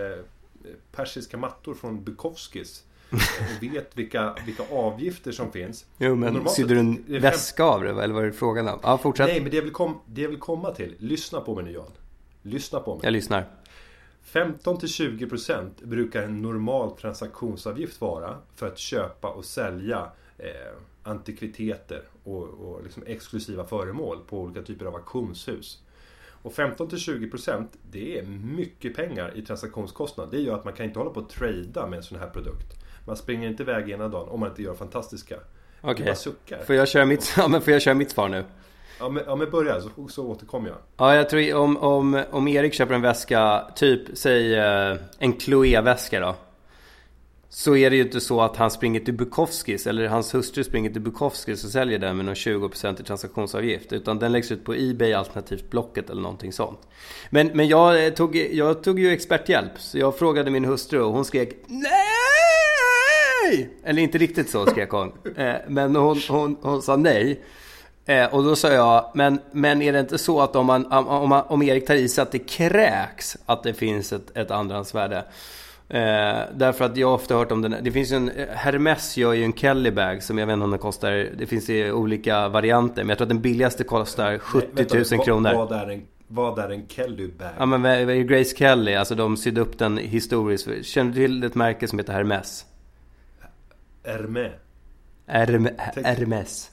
persiska 0.92 1.36
mattor 1.36 1.74
från 1.74 2.04
Bukowskis. 2.04 2.84
Och 3.10 3.62
vet 3.62 3.98
vilka, 3.98 4.36
vilka 4.46 4.62
avgifter 4.70 5.32
som 5.32 5.52
finns. 5.52 5.86
Jo 5.98 6.14
men 6.14 6.48
sydde 6.48 6.74
du 6.74 6.80
en 6.80 7.04
väska 7.08 7.64
av 7.64 7.82
det 7.82 7.90
eller 7.90 8.14
vad 8.14 8.22
är 8.22 8.26
det 8.26 8.32
frågan 8.32 8.68
om? 8.68 8.78
Ja, 8.82 8.98
fortsätt. 8.98 9.26
Nej 9.26 9.40
men 9.40 9.50
det 9.50 9.56
jag, 9.56 9.62
vill 9.62 9.72
kom, 9.72 10.00
det 10.06 10.22
jag 10.22 10.28
vill 10.28 10.38
komma 10.38 10.70
till. 10.70 10.94
Lyssna 10.98 11.40
på 11.40 11.54
mig 11.54 11.64
nu 11.64 11.72
Jan. 11.72 11.90
Lyssna 12.42 12.80
på 12.80 12.94
mig. 12.94 13.00
Jag 13.04 13.12
lyssnar. 13.12 13.46
15-20% 14.32 15.68
brukar 15.82 16.22
en 16.22 16.42
normal 16.42 16.96
transaktionsavgift 16.96 18.00
vara 18.00 18.36
för 18.54 18.66
att 18.66 18.78
köpa 18.78 19.28
och 19.28 19.44
sälja 19.44 20.10
eh, 20.38 20.48
antikviteter 21.02 22.02
och, 22.24 22.42
och 22.42 22.82
liksom 22.82 23.02
exklusiva 23.06 23.64
föremål 23.64 24.18
på 24.26 24.40
olika 24.40 24.62
typer 24.62 24.86
av 24.86 24.94
auktionshus. 24.94 25.82
Och 26.42 26.52
15-20% 26.52 27.66
det 27.90 28.18
är 28.18 28.22
mycket 28.56 28.96
pengar 28.96 29.32
i 29.36 29.42
transaktionskostnad. 29.42 30.30
Det 30.30 30.40
gör 30.40 30.54
att 30.54 30.64
man 30.64 30.74
kan 30.74 30.86
inte 30.86 30.98
hålla 30.98 31.10
på 31.10 31.20
att 31.20 31.30
trada 31.30 31.86
med 31.86 31.96
en 31.96 32.02
sån 32.02 32.18
här 32.18 32.28
produkt. 32.28 32.84
Man 33.06 33.16
springer 33.16 33.48
inte 33.48 33.62
iväg 33.62 33.90
ena 33.90 34.08
dagen 34.08 34.28
om 34.28 34.40
man 34.40 34.48
inte 34.48 34.62
gör 34.62 34.74
fantastiska. 34.74 35.36
Okej. 35.80 36.14
Okay. 36.46 36.64
Får, 36.64 36.76
jag 36.76 36.88
köra 36.88 37.04
mitt, 37.04 37.34
ja, 37.36 37.48
men 37.48 37.60
får 37.60 37.72
jag 37.72 37.82
köra 37.82 37.94
mitt 37.94 38.10
svar 38.10 38.28
nu? 38.28 38.44
Ja 38.98 39.08
men, 39.08 39.22
ja, 39.26 39.36
men 39.36 39.50
börja 39.50 39.80
så, 39.80 40.08
så 40.08 40.26
återkommer 40.26 40.68
jag. 40.68 40.78
Ja, 40.96 41.14
jag 41.14 41.30
tror 41.30 41.54
om, 41.54 41.76
om, 41.76 42.22
om 42.30 42.48
Erik 42.48 42.74
köper 42.74 42.94
en 42.94 43.02
väska, 43.02 43.64
typ 43.76 44.18
säg 44.18 44.54
eh, 44.54 44.96
en 45.18 45.32
Chloé-väska 45.40 46.20
då. 46.20 46.36
Så 47.56 47.76
är 47.76 47.90
det 47.90 47.96
ju 47.96 48.02
inte 48.02 48.20
så 48.20 48.40
att 48.40 48.56
han 48.56 48.70
springer 48.70 49.00
till 49.00 49.14
Bukowskis 49.14 49.86
eller 49.86 50.06
hans 50.06 50.34
hustru 50.34 50.64
springer 50.64 50.90
till 50.90 51.00
Bukowskis 51.00 51.64
och 51.64 51.70
säljer 51.70 51.98
den 51.98 52.16
med 52.16 52.26
någon 52.26 52.34
20% 52.34 53.00
i 53.00 53.04
transaktionsavgift. 53.04 53.92
Utan 53.92 54.18
den 54.18 54.32
läggs 54.32 54.52
ut 54.52 54.64
på 54.64 54.74
Ebay 54.74 55.12
alternativt 55.12 55.70
Blocket 55.70 56.10
eller 56.10 56.22
någonting 56.22 56.52
sånt. 56.52 56.78
Men, 57.30 57.46
men 57.46 57.68
jag, 57.68 58.16
tog, 58.16 58.36
jag 58.36 58.82
tog 58.82 58.98
ju 58.98 59.12
experthjälp. 59.12 59.72
Så 59.78 59.98
jag 59.98 60.18
frågade 60.18 60.50
min 60.50 60.64
hustru 60.64 61.00
och 61.00 61.12
hon 61.12 61.24
skrek 61.24 61.56
NEJ! 61.66 61.90
Eller 63.84 64.02
inte 64.02 64.18
riktigt 64.18 64.50
så 64.50 64.66
skrek 64.66 64.90
hon. 64.90 65.12
Eh, 65.36 65.54
men 65.68 65.96
hon, 65.96 66.20
hon, 66.28 66.56
hon 66.62 66.82
sa 66.82 66.96
nej. 66.96 67.44
Eh, 68.06 68.34
och 68.34 68.44
då 68.44 68.56
sa 68.56 68.72
jag, 68.72 69.10
men, 69.14 69.40
men 69.52 69.82
är 69.82 69.92
det 69.92 70.00
inte 70.00 70.18
så 70.18 70.40
att 70.40 70.56
om, 70.56 70.66
man, 70.66 70.86
om, 70.86 71.28
man, 71.28 71.44
om 71.48 71.62
Erik 71.62 71.86
tar 71.86 71.94
i 71.94 72.08
sig 72.08 72.22
att 72.22 72.32
det 72.32 72.38
kräks 72.38 73.36
att 73.46 73.62
det 73.62 73.74
finns 73.74 74.12
ett, 74.12 74.36
ett 74.36 74.50
andrahandsvärde? 74.50 75.24
Eh, 75.88 76.42
därför 76.54 76.84
att 76.84 76.96
jag 76.96 77.14
ofta 77.14 77.34
hört 77.34 77.52
om 77.52 77.62
den. 77.62 77.76
Det 77.82 77.92
finns 77.92 78.12
ju 78.12 78.16
en, 78.16 78.30
Hermes 78.50 79.16
gör 79.16 79.32
ju 79.32 79.44
en 79.44 79.52
Kelly 79.52 79.90
bag 79.90 80.22
som 80.22 80.38
jag 80.38 80.46
vet 80.46 80.54
inte 80.54 80.64
om 80.64 80.70
den 80.70 80.78
kostar. 80.78 81.28
Det 81.38 81.46
finns 81.46 81.70
i 81.70 81.90
olika 81.90 82.48
varianter. 82.48 83.02
Men 83.02 83.08
jag 83.08 83.18
tror 83.18 83.24
att 83.24 83.28
den 83.30 83.40
billigaste 83.40 83.84
kostar 83.84 84.38
70 84.38 84.66
000 84.76 84.86
vänta, 84.88 85.24
kronor. 85.24 85.54
Vad, 85.54 85.68
vad, 85.68 85.78
är 85.78 85.88
en, 85.92 86.02
vad 86.28 86.58
är 86.58 86.68
en 86.68 86.88
Kelly 86.88 87.28
bag? 87.28 87.48
Ja 87.58 87.66
men 87.66 88.26
Grace 88.26 88.56
Kelly, 88.56 88.94
alltså 88.94 89.14
de 89.14 89.36
sydde 89.36 89.60
upp 89.60 89.78
den 89.78 89.98
historiskt. 89.98 90.86
Känner 90.86 91.12
du 91.12 91.26
till 91.26 91.44
ett 91.44 91.54
märke 91.54 91.88
som 91.88 91.98
heter 91.98 92.12
Hermes? 92.12 92.66
Hermes? 94.04 94.52
Hermes. 96.04 96.70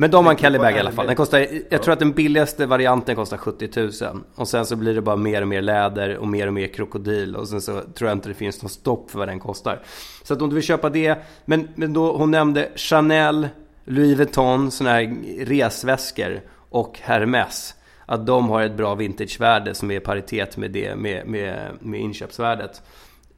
Men 0.00 0.10
de 0.10 0.24
har 0.24 0.32
en 0.32 0.38
Kelly 0.38 0.58
bag 0.58 0.76
i 0.76 0.78
alla 0.78 0.92
fall. 0.92 1.06
Den 1.06 1.16
kostar, 1.16 1.46
jag 1.70 1.82
tror 1.82 1.92
att 1.92 1.98
den 1.98 2.12
billigaste 2.12 2.66
varianten 2.66 3.16
kostar 3.16 3.36
70 3.36 4.04
000. 4.04 4.22
Och 4.34 4.48
sen 4.48 4.66
så 4.66 4.76
blir 4.76 4.94
det 4.94 5.00
bara 5.00 5.16
mer 5.16 5.42
och 5.42 5.48
mer 5.48 5.62
läder 5.62 6.16
och 6.16 6.28
mer 6.28 6.46
och 6.46 6.52
mer 6.52 6.66
krokodil. 6.66 7.36
Och 7.36 7.48
sen 7.48 7.60
så 7.60 7.80
tror 7.80 8.10
jag 8.10 8.16
inte 8.16 8.28
det 8.28 8.34
finns 8.34 8.62
något 8.62 8.72
stopp 8.72 9.10
för 9.10 9.18
vad 9.18 9.28
den 9.28 9.40
kostar. 9.40 9.82
Så 10.22 10.34
att 10.34 10.42
om 10.42 10.48
du 10.48 10.54
vill 10.54 10.64
köpa 10.64 10.90
det. 10.90 11.18
Men, 11.44 11.68
men 11.74 11.92
då, 11.92 12.16
hon 12.16 12.30
nämnde 12.30 12.68
Chanel, 12.76 13.48
Louis 13.84 14.16
Vuitton, 14.16 14.70
sådana 14.70 14.96
här 14.96 15.16
resväskor 15.44 16.40
och 16.70 16.98
Hermes. 17.02 17.74
Att 18.06 18.26
de 18.26 18.48
har 18.48 18.62
ett 18.62 18.76
bra 18.76 18.94
vintagevärde 18.94 19.74
som 19.74 19.90
är 19.90 19.94
i 19.94 20.00
paritet 20.00 20.56
med 20.56 20.70
det 20.70 20.96
med, 20.96 21.26
med, 21.26 21.70
med 21.80 22.00
inköpsvärdet. 22.00 22.82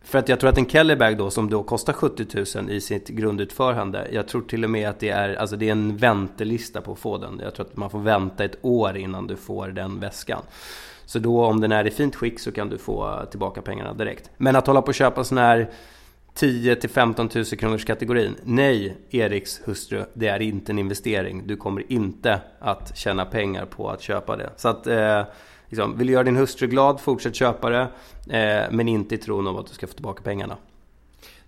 För 0.02 0.18
att 0.18 0.28
jag 0.28 0.40
tror 0.40 0.50
att 0.50 0.58
en 0.58 0.68
Kellybag 0.68 1.18
då 1.18 1.30
som 1.30 1.50
då 1.50 1.62
kostar 1.62 1.92
70 1.92 2.58
000 2.58 2.70
i 2.70 2.80
sitt 2.80 3.08
grundutförande. 3.08 4.08
Jag 4.12 4.28
tror 4.28 4.42
till 4.42 4.64
och 4.64 4.70
med 4.70 4.88
att 4.88 5.00
det 5.00 5.08
är, 5.08 5.34
alltså 5.34 5.56
det 5.56 5.68
är 5.68 5.72
en 5.72 5.96
väntelista 5.96 6.80
på 6.80 6.92
att 6.92 6.98
få 6.98 7.18
den. 7.18 7.40
Jag 7.42 7.54
tror 7.54 7.66
att 7.66 7.76
man 7.76 7.90
får 7.90 7.98
vänta 7.98 8.44
ett 8.44 8.58
år 8.62 8.96
innan 8.96 9.26
du 9.26 9.36
får 9.36 9.68
den 9.68 10.00
väskan. 10.00 10.42
Så 11.04 11.18
då 11.18 11.44
om 11.44 11.60
den 11.60 11.72
är 11.72 11.86
i 11.86 11.90
fint 11.90 12.16
skick 12.16 12.40
så 12.40 12.52
kan 12.52 12.68
du 12.68 12.78
få 12.78 13.26
tillbaka 13.30 13.62
pengarna 13.62 13.92
direkt. 13.92 14.30
Men 14.36 14.56
att 14.56 14.66
hålla 14.66 14.82
på 14.82 14.88
och 14.88 14.94
köpa 14.94 15.24
sån 15.24 15.38
här 15.38 15.70
10 16.34 16.76
till 16.76 16.90
15 16.90 17.28
000 17.34 17.44
kronors 17.44 17.84
kategorin. 17.84 18.36
Nej, 18.44 18.96
Eriks 19.10 19.60
hustru, 19.64 20.04
det 20.14 20.28
är 20.28 20.42
inte 20.42 20.72
en 20.72 20.78
investering. 20.78 21.46
Du 21.46 21.56
kommer 21.56 21.92
inte 21.92 22.40
att 22.58 22.96
tjäna 22.96 23.24
pengar 23.24 23.64
på 23.64 23.90
att 23.90 24.02
köpa 24.02 24.36
det. 24.36 24.50
Så 24.56 24.68
att 24.68 24.86
eh, 24.86 25.22
liksom, 25.70 25.98
vill 25.98 26.06
du 26.06 26.12
göra 26.12 26.24
din 26.24 26.36
hustru 26.36 26.66
glad, 26.66 27.00
fortsätt 27.00 27.34
köpa 27.34 27.70
det. 27.70 27.88
Eh, 28.38 28.72
men 28.72 28.88
inte 28.88 29.14
i 29.14 29.18
tron 29.18 29.46
om 29.46 29.56
att 29.56 29.66
du 29.66 29.74
ska 29.74 29.86
få 29.86 29.92
tillbaka 29.92 30.22
pengarna. 30.22 30.56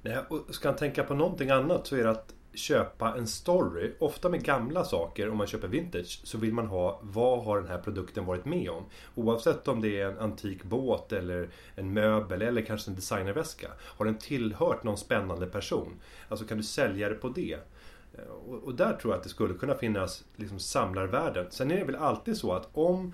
Nej, 0.02 0.18
och 0.28 0.54
ska 0.54 0.68
han 0.68 0.76
tänka 0.76 1.02
på 1.02 1.14
någonting 1.14 1.50
annat 1.50 1.86
så 1.86 1.96
är 1.96 2.04
det 2.04 2.10
att 2.10 2.34
köpa 2.54 3.14
en 3.18 3.26
story. 3.26 3.92
Ofta 3.98 4.28
med 4.28 4.44
gamla 4.44 4.84
saker, 4.84 5.30
om 5.30 5.38
man 5.38 5.46
köper 5.46 5.68
vintage, 5.68 6.20
så 6.24 6.38
vill 6.38 6.52
man 6.52 6.66
ha 6.66 7.00
vad 7.02 7.44
har 7.44 7.60
den 7.60 7.68
här 7.68 7.78
produkten 7.78 8.26
varit 8.26 8.44
med 8.44 8.70
om? 8.70 8.84
Oavsett 9.14 9.68
om 9.68 9.80
det 9.80 10.00
är 10.00 10.06
en 10.06 10.18
antik 10.18 10.64
båt 10.64 11.12
eller 11.12 11.48
en 11.74 11.92
möbel 11.92 12.42
eller 12.42 12.62
kanske 12.62 12.90
en 12.90 12.94
designerväska. 12.94 13.68
Har 13.78 14.04
den 14.04 14.18
tillhört 14.18 14.82
någon 14.82 14.98
spännande 14.98 15.46
person? 15.46 15.92
Alltså 16.28 16.46
kan 16.46 16.56
du 16.56 16.62
sälja 16.62 17.08
det 17.08 17.14
på 17.14 17.28
det? 17.28 17.58
Eh, 18.14 18.24
och, 18.48 18.64
och 18.64 18.74
där 18.74 18.92
tror 18.92 19.12
jag 19.12 19.18
att 19.18 19.24
det 19.24 19.30
skulle 19.30 19.54
kunna 19.54 19.74
finnas 19.74 20.24
liksom 20.36 20.58
samlarvärden. 20.58 21.46
Sen 21.50 21.70
är 21.70 21.76
det 21.76 21.84
väl 21.84 21.96
alltid 21.96 22.36
så 22.36 22.52
att 22.52 22.68
om 22.72 23.12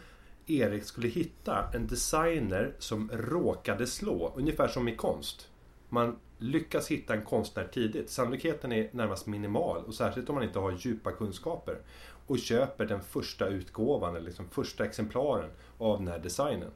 Erik 0.50 0.84
skulle 0.84 1.08
hitta 1.08 1.70
en 1.74 1.86
designer 1.86 2.72
som 2.78 3.10
råkade 3.12 3.86
slå, 3.86 4.32
ungefär 4.36 4.68
som 4.68 4.88
i 4.88 4.96
konst. 4.96 5.48
Man 5.88 6.16
lyckas 6.38 6.88
hitta 6.88 7.14
en 7.14 7.24
konstnär 7.24 7.68
tidigt. 7.72 8.10
Sannolikheten 8.10 8.72
är 8.72 8.88
närmast 8.92 9.26
minimal 9.26 9.84
och 9.84 9.94
särskilt 9.94 10.28
om 10.28 10.34
man 10.34 10.44
inte 10.44 10.58
har 10.58 10.72
djupa 10.78 11.12
kunskaper. 11.12 11.78
Och 12.26 12.38
köper 12.38 12.86
den 12.86 13.00
första 13.00 13.46
utgåvan, 13.46 14.16
eller 14.16 14.26
liksom 14.26 14.48
första 14.50 14.84
exemplaren 14.84 15.50
av 15.78 15.98
den 15.98 16.08
här 16.08 16.18
designen. 16.18 16.70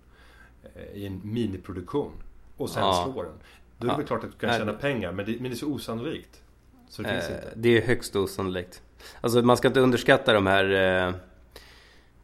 Eh, 0.75 0.97
I 0.97 1.07
en 1.07 1.21
miniproduktion. 1.25 2.13
Och 2.57 2.71
sen 2.71 2.83
ja. 2.83 3.11
slår 3.13 3.25
den. 3.25 3.35
Då 3.79 3.87
är 3.87 3.97
det 3.97 4.03
ja. 4.03 4.07
klart 4.07 4.25
att 4.25 4.33
du 4.33 4.47
kan 4.47 4.59
tjäna 4.59 4.73
pengar, 4.73 5.13
men 5.13 5.27
det, 5.27 5.33
men 5.33 5.51
det 5.51 5.55
är 5.55 5.59
så 5.59 5.73
osannolikt. 5.73 6.43
Så 6.89 7.03
det 7.03 7.09
eh. 7.09 7.53
Det 7.57 7.79
är 7.79 7.83
högst 7.83 8.17
osannolikt. 8.17 8.83
Alltså 9.21 9.43
man 9.43 9.57
ska 9.57 9.69
inte 9.69 9.81
underskatta 9.81 10.33
de 10.33 10.47
här 10.47 10.65
eh 11.09 11.15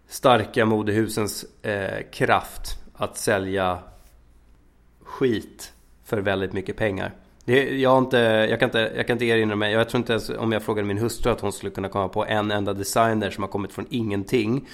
starka 0.08 0.66
modehusens 0.66 1.44
eh, 1.62 2.02
kraft 2.12 2.78
att 2.94 3.16
sälja 3.16 3.78
skit 5.02 5.72
för 6.04 6.18
väldigt 6.18 6.52
mycket 6.52 6.76
pengar. 6.76 7.14
Det, 7.44 7.78
jag, 7.78 7.98
inte, 7.98 8.18
jag, 8.50 8.60
kan 8.60 8.66
inte, 8.68 8.92
jag 8.96 9.06
kan 9.06 9.14
inte 9.14 9.24
erinra 9.24 9.56
mig, 9.56 9.72
jag 9.72 9.88
tror 9.88 9.98
inte 9.98 10.12
ens 10.12 10.30
om 10.30 10.52
jag 10.52 10.62
frågade 10.62 10.88
min 10.88 10.98
hustru 10.98 11.32
att 11.32 11.40
hon 11.40 11.52
skulle 11.52 11.70
kunna 11.70 11.88
komma 11.88 12.08
på 12.08 12.26
en 12.26 12.50
enda 12.50 12.74
designer 12.74 13.30
som 13.30 13.42
har 13.42 13.48
kommit 13.48 13.72
från 13.72 13.86
ingenting 13.90 14.68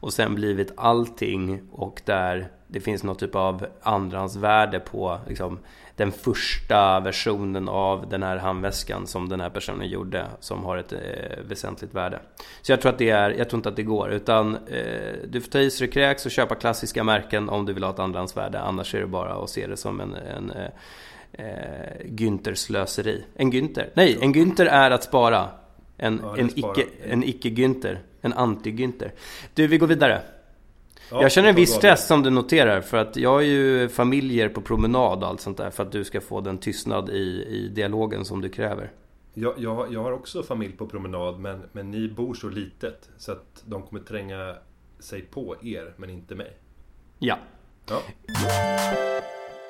och 0.00 0.12
sen 0.12 0.34
blivit 0.34 0.72
allting 0.76 1.60
och 1.72 2.02
där 2.04 2.50
det 2.66 2.80
finns 2.80 3.02
någon 3.02 3.16
typ 3.16 3.34
av 3.34 3.66
andrahandsvärde 3.82 4.80
på 4.80 5.18
liksom, 5.28 5.58
den 6.00 6.12
första 6.12 7.00
versionen 7.00 7.68
av 7.68 8.08
den 8.08 8.22
här 8.22 8.36
handväskan 8.36 9.06
som 9.06 9.28
den 9.28 9.40
här 9.40 9.50
personen 9.50 9.88
gjorde 9.88 10.26
som 10.40 10.64
har 10.64 10.76
ett 10.76 10.92
eh, 10.92 10.98
väsentligt 11.48 11.94
värde. 11.94 12.20
Så 12.62 12.72
jag 12.72 12.80
tror 12.80 12.92
att 12.92 12.98
det 12.98 13.10
är, 13.10 13.30
jag 13.30 13.48
tror 13.48 13.58
inte 13.58 13.68
att 13.68 13.76
det 13.76 13.82
går 13.82 14.10
utan 14.10 14.54
eh, 14.54 15.14
du 15.28 15.40
får 15.40 15.50
ta 15.50 15.58
i 15.58 15.70
så 15.70 15.84
det 15.84 15.90
kräks 15.90 16.26
och 16.26 16.32
köpa 16.32 16.54
klassiska 16.54 17.04
märken 17.04 17.48
om 17.48 17.66
du 17.66 17.72
vill 17.72 17.84
ha 17.84 17.90
ett 17.90 17.98
andrahandsvärde 17.98 18.60
annars 18.60 18.94
är 18.94 19.00
det 19.00 19.06
bara 19.06 19.34
att 19.34 19.50
se 19.50 19.66
det 19.66 19.76
som 19.76 20.00
en, 20.00 20.14
en 20.14 20.50
eh, 20.50 20.64
eh 21.32 22.04
Günther 22.04 22.54
slöseri. 22.54 23.24
En 23.36 23.52
Günther? 23.52 23.90
Nej, 23.94 24.18
en 24.20 24.34
Günther 24.34 24.66
är 24.66 24.90
att 24.90 25.04
spara. 25.04 25.48
En, 25.96 26.20
ja, 26.22 26.36
en, 26.38 26.50
icke, 26.58 26.86
en 27.04 27.24
icke-Günther. 27.24 27.98
En 28.20 28.34
anti-Günther. 28.34 29.10
Du, 29.54 29.66
vi 29.66 29.78
går 29.78 29.86
vidare. 29.86 30.22
Ja, 31.10 31.22
jag 31.22 31.32
känner 31.32 31.48
en 31.48 31.54
viss 31.54 31.74
stress 31.74 32.06
som 32.06 32.22
du 32.22 32.30
noterar 32.30 32.80
för 32.80 32.96
att 32.96 33.16
jag 33.16 33.30
har 33.30 33.40
ju 33.40 33.88
familjer 33.88 34.48
på 34.48 34.60
promenad 34.60 35.22
och 35.22 35.28
allt 35.28 35.40
sånt 35.40 35.56
där 35.56 35.70
för 35.70 35.82
att 35.82 35.92
du 35.92 36.04
ska 36.04 36.20
få 36.20 36.40
den 36.40 36.58
tystnad 36.58 37.10
i, 37.10 37.46
i 37.48 37.68
dialogen 37.68 38.24
som 38.24 38.40
du 38.40 38.48
kräver. 38.48 38.92
Jag, 39.34 39.54
jag, 39.58 39.92
jag 39.92 40.02
har 40.02 40.12
också 40.12 40.42
familj 40.42 40.72
på 40.72 40.86
promenad 40.86 41.38
men, 41.38 41.62
men 41.72 41.90
ni 41.90 42.08
bor 42.08 42.34
så 42.34 42.48
litet 42.48 43.10
så 43.16 43.32
att 43.32 43.62
de 43.64 43.82
kommer 43.82 44.00
tränga 44.02 44.54
sig 44.98 45.22
på 45.22 45.56
er 45.62 45.94
men 45.96 46.10
inte 46.10 46.34
mig. 46.34 46.52
Ja. 47.18 47.38
ja. 47.88 48.02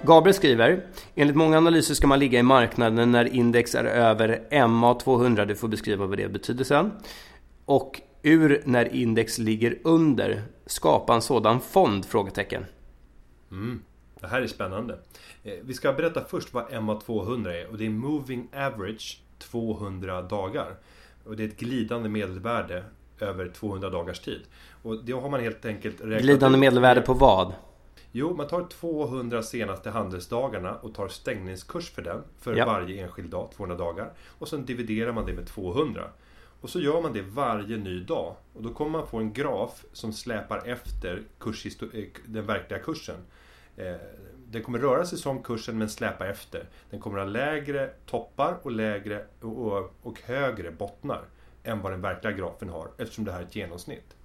Gabriel 0.02 0.34
skriver 0.34 0.86
Enligt 1.14 1.36
många 1.36 1.58
analyser 1.58 1.94
ska 1.94 2.06
man 2.06 2.18
ligga 2.18 2.38
i 2.38 2.42
marknaden 2.42 3.12
när 3.12 3.34
index 3.34 3.74
är 3.74 3.84
över 3.84 4.42
MA200. 4.50 5.46
Du 5.46 5.56
får 5.56 5.68
beskriva 5.68 6.06
vad 6.06 6.18
det 6.18 6.28
betyder 6.28 6.64
sen. 6.64 6.92
Och 7.64 8.00
ur 8.22 8.62
när 8.64 8.94
index 8.94 9.38
ligger 9.38 9.78
under 9.84 10.42
skapa 10.66 11.14
en 11.14 11.22
sådan 11.22 11.60
fond? 11.60 12.04
Frågetecken. 12.04 12.64
Mm. 13.50 13.82
Det 14.20 14.26
här 14.26 14.42
är 14.42 14.46
spännande. 14.46 14.98
Eh, 15.44 15.54
vi 15.62 15.74
ska 15.74 15.92
berätta 15.92 16.24
först 16.24 16.54
vad 16.54 16.64
MA200 16.64 17.48
är 17.48 17.70
och 17.70 17.78
det 17.78 17.86
är 17.86 17.90
Moving 17.90 18.48
Average 18.52 19.20
200 19.38 20.22
dagar. 20.22 20.74
Och 21.24 21.36
det 21.36 21.44
är 21.44 21.48
ett 21.48 21.60
glidande 21.60 22.08
medelvärde 22.08 22.84
över 23.18 23.48
200 23.48 23.90
dagars 23.90 24.20
tid. 24.20 24.40
Och 24.82 25.04
det 25.04 25.12
har 25.12 25.30
man 25.30 25.40
helt 25.40 25.64
enkelt 25.64 26.00
räknat 26.00 26.22
Glidande 26.22 26.58
medelvärde 26.58 27.00
på 27.00 27.14
vad? 27.14 27.52
Jo, 28.12 28.34
man 28.36 28.48
tar 28.48 28.64
200 28.64 29.42
senaste 29.42 29.90
handelsdagarna 29.90 30.74
och 30.74 30.94
tar 30.94 31.08
stängningskurs 31.08 31.90
för 31.90 32.02
den 32.02 32.22
för 32.40 32.56
ja. 32.56 32.66
varje 32.66 33.02
enskild 33.02 33.30
dag, 33.30 33.48
200 33.56 33.76
dagar. 33.76 34.12
Och 34.38 34.48
sen 34.48 34.64
dividerar 34.64 35.12
man 35.12 35.26
det 35.26 35.32
med 35.32 35.46
200. 35.46 36.02
Och 36.60 36.70
så 36.70 36.80
gör 36.80 37.02
man 37.02 37.12
det 37.12 37.22
varje 37.22 37.76
ny 37.76 38.00
dag. 38.00 38.36
Och 38.54 38.62
då 38.62 38.74
kommer 38.74 38.90
man 38.90 39.06
få 39.06 39.18
en 39.18 39.32
graf 39.32 39.84
som 39.92 40.12
släpar 40.12 40.62
efter 40.66 41.22
eh, 41.92 42.04
den 42.26 42.46
verkliga 42.46 42.80
kursen. 42.80 43.16
Eh, 43.76 43.94
den 44.48 44.62
kommer 44.62 44.78
röra 44.78 45.04
sig 45.06 45.18
som 45.18 45.42
kursen 45.42 45.78
men 45.78 45.88
släpa 45.88 46.26
efter. 46.26 46.68
Den 46.90 47.00
kommer 47.00 47.18
ha 47.18 47.24
lägre 47.24 47.90
toppar 48.06 48.56
och 48.62 48.72
lägre 48.72 49.26
och, 49.40 49.94
och 50.02 50.20
högre 50.20 50.70
bottnar 50.70 51.22
än 51.62 51.80
vad 51.80 51.92
den 51.92 52.00
verkliga 52.00 52.32
grafen 52.32 52.68
har 52.68 52.90
eftersom 52.98 53.24
det 53.24 53.32
här 53.32 53.40
är 53.40 53.44
ett 53.44 53.56
genomsnitt. 53.56 54.16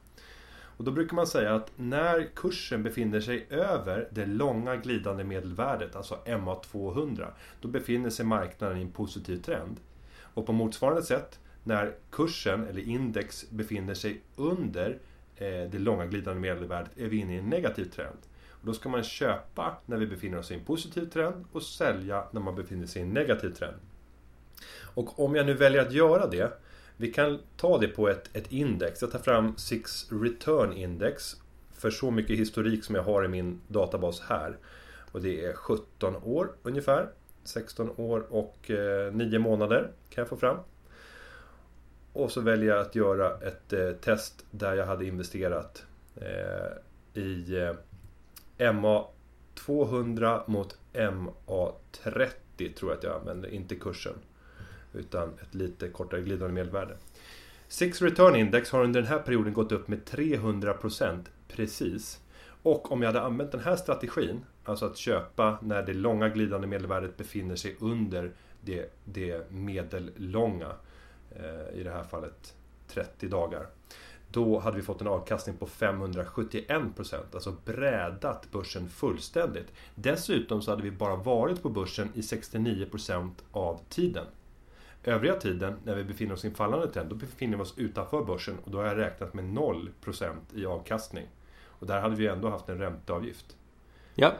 Och 0.77 0.83
då 0.83 0.91
brukar 0.91 1.15
man 1.15 1.27
säga 1.27 1.55
att 1.55 1.71
när 1.75 2.29
kursen 2.35 2.83
befinner 2.83 3.21
sig 3.21 3.47
över 3.49 4.07
det 4.11 4.25
långa 4.25 4.75
glidande 4.75 5.23
medelvärdet, 5.23 5.95
alltså 5.95 6.19
MA200, 6.25 7.27
då 7.61 7.67
befinner 7.67 8.09
sig 8.09 8.25
marknaden 8.25 8.77
i 8.77 8.81
en 8.81 8.91
positiv 8.91 9.41
trend. 9.41 9.79
Och 10.21 10.45
på 10.45 10.53
motsvarande 10.53 11.03
sätt 11.03 11.39
när 11.65 11.95
kursen 12.11 12.67
eller 12.67 12.81
index 12.81 13.49
befinner 13.49 13.93
sig 13.93 14.21
under 14.35 14.99
eh, 15.35 15.69
det 15.71 15.79
långa 15.79 16.05
glidande 16.05 16.41
medelvärdet 16.41 16.91
är 16.97 17.07
vi 17.07 17.17
inne 17.17 17.35
i 17.35 17.39
en 17.39 17.49
negativ 17.49 17.85
trend. 17.85 18.17
Och 18.49 18.65
då 18.65 18.73
ska 18.73 18.89
man 18.89 19.03
köpa 19.03 19.77
när 19.85 19.97
vi 19.97 20.07
befinner 20.07 20.37
oss 20.37 20.51
i 20.51 20.53
en 20.53 20.65
positiv 20.65 21.05
trend 21.05 21.45
och 21.51 21.63
sälja 21.63 22.23
när 22.31 22.41
man 22.41 22.55
befinner 22.55 22.87
sig 22.87 23.01
i 23.01 23.05
en 23.05 23.13
negativ 23.13 23.49
trend. 23.49 23.77
Och 24.81 25.19
om 25.19 25.35
jag 25.35 25.45
nu 25.45 25.53
väljer 25.53 25.81
att 25.81 25.93
göra 25.93 26.27
det 26.27 26.51
vi 26.97 27.11
kan 27.11 27.39
ta 27.57 27.77
det 27.77 27.87
på 27.87 28.09
ett, 28.09 28.29
ett 28.33 28.51
index. 28.51 29.01
Jag 29.01 29.11
tar 29.11 29.19
fram 29.19 29.57
Six 29.57 30.11
Return 30.11 30.73
Index 30.73 31.35
för 31.73 31.89
så 31.89 32.11
mycket 32.11 32.39
historik 32.39 32.83
som 32.83 32.95
jag 32.95 33.03
har 33.03 33.25
i 33.25 33.27
min 33.27 33.61
databas 33.67 34.21
här. 34.21 34.57
Och 35.11 35.21
det 35.21 35.45
är 35.45 35.53
17 35.53 36.15
år 36.15 36.51
ungefär. 36.63 37.09
16 37.43 37.89
år 37.97 38.25
och 38.29 38.71
eh, 38.71 39.13
9 39.13 39.39
månader 39.39 39.91
kan 40.09 40.21
jag 40.21 40.29
få 40.29 40.37
fram 40.37 40.57
och 42.15 42.31
så 42.31 42.41
väljer 42.41 42.69
jag 42.69 42.81
att 42.81 42.95
göra 42.95 43.37
ett 43.41 43.73
eh, 43.73 43.91
test 43.91 44.45
där 44.51 44.75
jag 44.75 44.85
hade 44.85 45.05
investerat 45.05 45.85
eh, 46.15 47.21
i 47.21 47.55
eh, 48.57 48.73
MA 48.73 49.07
200 49.55 50.43
mot 50.47 50.77
MA 50.93 51.71
30 52.03 52.73
tror 52.73 52.91
jag 52.91 52.97
att 52.97 53.03
jag 53.03 53.15
använder, 53.15 53.49
inte 53.49 53.75
kursen. 53.75 54.13
Utan 54.93 55.29
ett 55.41 55.55
lite 55.55 55.87
kortare 55.89 56.21
glidande 56.21 56.53
medelvärde. 56.53 56.97
Six 57.67 58.01
Return 58.01 58.35
Index 58.35 58.71
har 58.71 58.83
under 58.83 59.01
den 59.01 59.09
här 59.09 59.19
perioden 59.19 59.53
gått 59.53 59.71
upp 59.71 59.87
med 59.87 60.03
300% 60.03 61.25
precis. 61.47 62.21
Och 62.63 62.91
om 62.91 63.01
jag 63.01 63.09
hade 63.09 63.21
använt 63.21 63.51
den 63.51 63.61
här 63.61 63.75
strategin, 63.75 64.45
alltså 64.63 64.85
att 64.85 64.97
köpa 64.97 65.57
när 65.61 65.83
det 65.83 65.93
långa 65.93 66.29
glidande 66.29 66.67
medelvärdet 66.67 67.17
befinner 67.17 67.55
sig 67.55 67.75
under 67.79 68.31
det, 68.61 68.93
det 69.05 69.51
medellånga, 69.51 70.71
i 71.73 71.83
det 71.83 71.91
här 71.91 72.03
fallet 72.03 72.55
30 72.87 73.27
dagar. 73.27 73.67
Då 74.31 74.59
hade 74.59 74.77
vi 74.77 74.83
fått 74.83 75.01
en 75.01 75.07
avkastning 75.07 75.57
på 75.57 75.67
571%, 75.67 77.15
alltså 77.33 77.55
brädat 77.65 78.51
börsen 78.51 78.89
fullständigt. 78.89 79.67
Dessutom 79.95 80.61
så 80.61 80.71
hade 80.71 80.83
vi 80.83 80.91
bara 80.91 81.15
varit 81.15 81.63
på 81.63 81.69
börsen 81.69 82.09
i 82.13 82.21
69% 82.21 83.31
av 83.51 83.79
tiden. 83.89 84.25
Övriga 85.03 85.35
tiden, 85.35 85.75
när 85.83 85.95
vi 85.95 86.03
befinner 86.03 86.33
oss 86.33 86.45
i 86.45 86.47
en 86.47 86.53
fallande 86.53 86.87
trend, 86.87 87.09
då 87.09 87.15
befinner 87.15 87.57
vi 87.57 87.63
oss 87.63 87.73
utanför 87.77 88.23
börsen 88.23 88.57
och 88.63 88.71
då 88.71 88.77
har 88.77 88.85
jag 88.85 88.97
räknat 88.97 89.33
med 89.33 89.45
0% 89.45 90.35
i 90.53 90.65
avkastning. 90.65 91.27
Och 91.65 91.87
där 91.87 92.01
hade 92.01 92.15
vi 92.15 92.27
ändå 92.27 92.49
haft 92.49 92.69
en 92.69 92.77
ränteavgift. 92.77 93.57
Ja. 94.15 94.33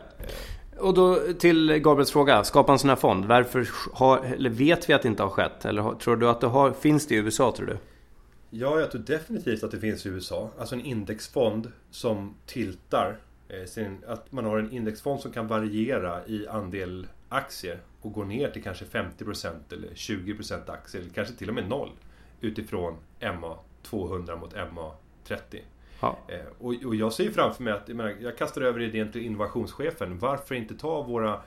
Och 0.79 0.93
då 0.93 1.19
till 1.39 1.79
Gabriels 1.79 2.11
fråga. 2.11 2.43
Skapa 2.43 2.71
en 2.71 2.79
sån 2.79 2.89
här 2.89 2.97
fond. 2.97 3.25
Varför 3.25 3.67
har, 3.93 4.25
eller 4.25 4.49
vet 4.49 4.89
vi 4.89 4.93
att 4.93 5.01
det 5.01 5.07
inte 5.07 5.23
har 5.23 5.29
skett? 5.29 5.65
Eller 5.65 5.93
tror 5.95 6.15
du 6.15 6.29
att 6.29 6.41
det 6.41 6.47
har, 6.47 6.71
finns 6.71 7.07
det 7.07 7.15
i 7.15 7.17
USA 7.17 7.53
tror 7.57 7.67
du? 7.67 7.77
Ja, 8.49 8.79
jag 8.79 8.91
tror 8.91 9.01
definitivt 9.01 9.63
att 9.63 9.71
det 9.71 9.79
finns 9.79 10.05
i 10.05 10.09
USA. 10.09 10.49
Alltså 10.59 10.75
en 10.75 10.85
indexfond 10.85 11.71
som 11.91 12.35
tiltar. 12.45 13.17
Eh, 13.49 13.65
sin, 13.65 13.97
att 14.07 14.31
man 14.31 14.45
har 14.45 14.57
en 14.59 14.71
indexfond 14.71 15.19
som 15.19 15.31
kan 15.31 15.47
variera 15.47 16.25
i 16.25 16.47
andel 16.47 17.07
aktier 17.29 17.79
och 18.01 18.13
gå 18.13 18.23
ner 18.23 18.49
till 18.49 18.63
kanske 18.63 18.85
50% 18.85 19.49
eller 19.71 19.87
20% 19.87 20.71
aktier, 20.71 21.01
eller 21.01 21.13
kanske 21.13 21.33
till 21.33 21.49
och 21.49 21.55
med 21.55 21.69
noll 21.69 21.91
utifrån 22.41 22.95
MA 23.41 23.57
200 23.83 24.35
mot 24.35 24.55
MA 24.55 24.91
30. 25.23 25.61
Ja. 26.01 26.17
Eh, 26.27 26.39
och, 26.59 26.73
och, 26.85 26.95
jag 26.95 27.13
ser 27.13 27.23
ju 27.23 27.31
framför 27.31 27.63
mig 27.63 27.73
att, 27.73 27.87
jag, 27.87 27.97
menar, 27.97 28.15
jag 28.21 28.37
kastar 28.37 28.61
över 28.61 28.81
idén 28.81 29.11
till 29.11 29.21
innovationschefen. 29.21 30.19
Varför 30.19 30.55
inte 30.55 30.75
ta 30.75 31.01
våra 31.01 31.41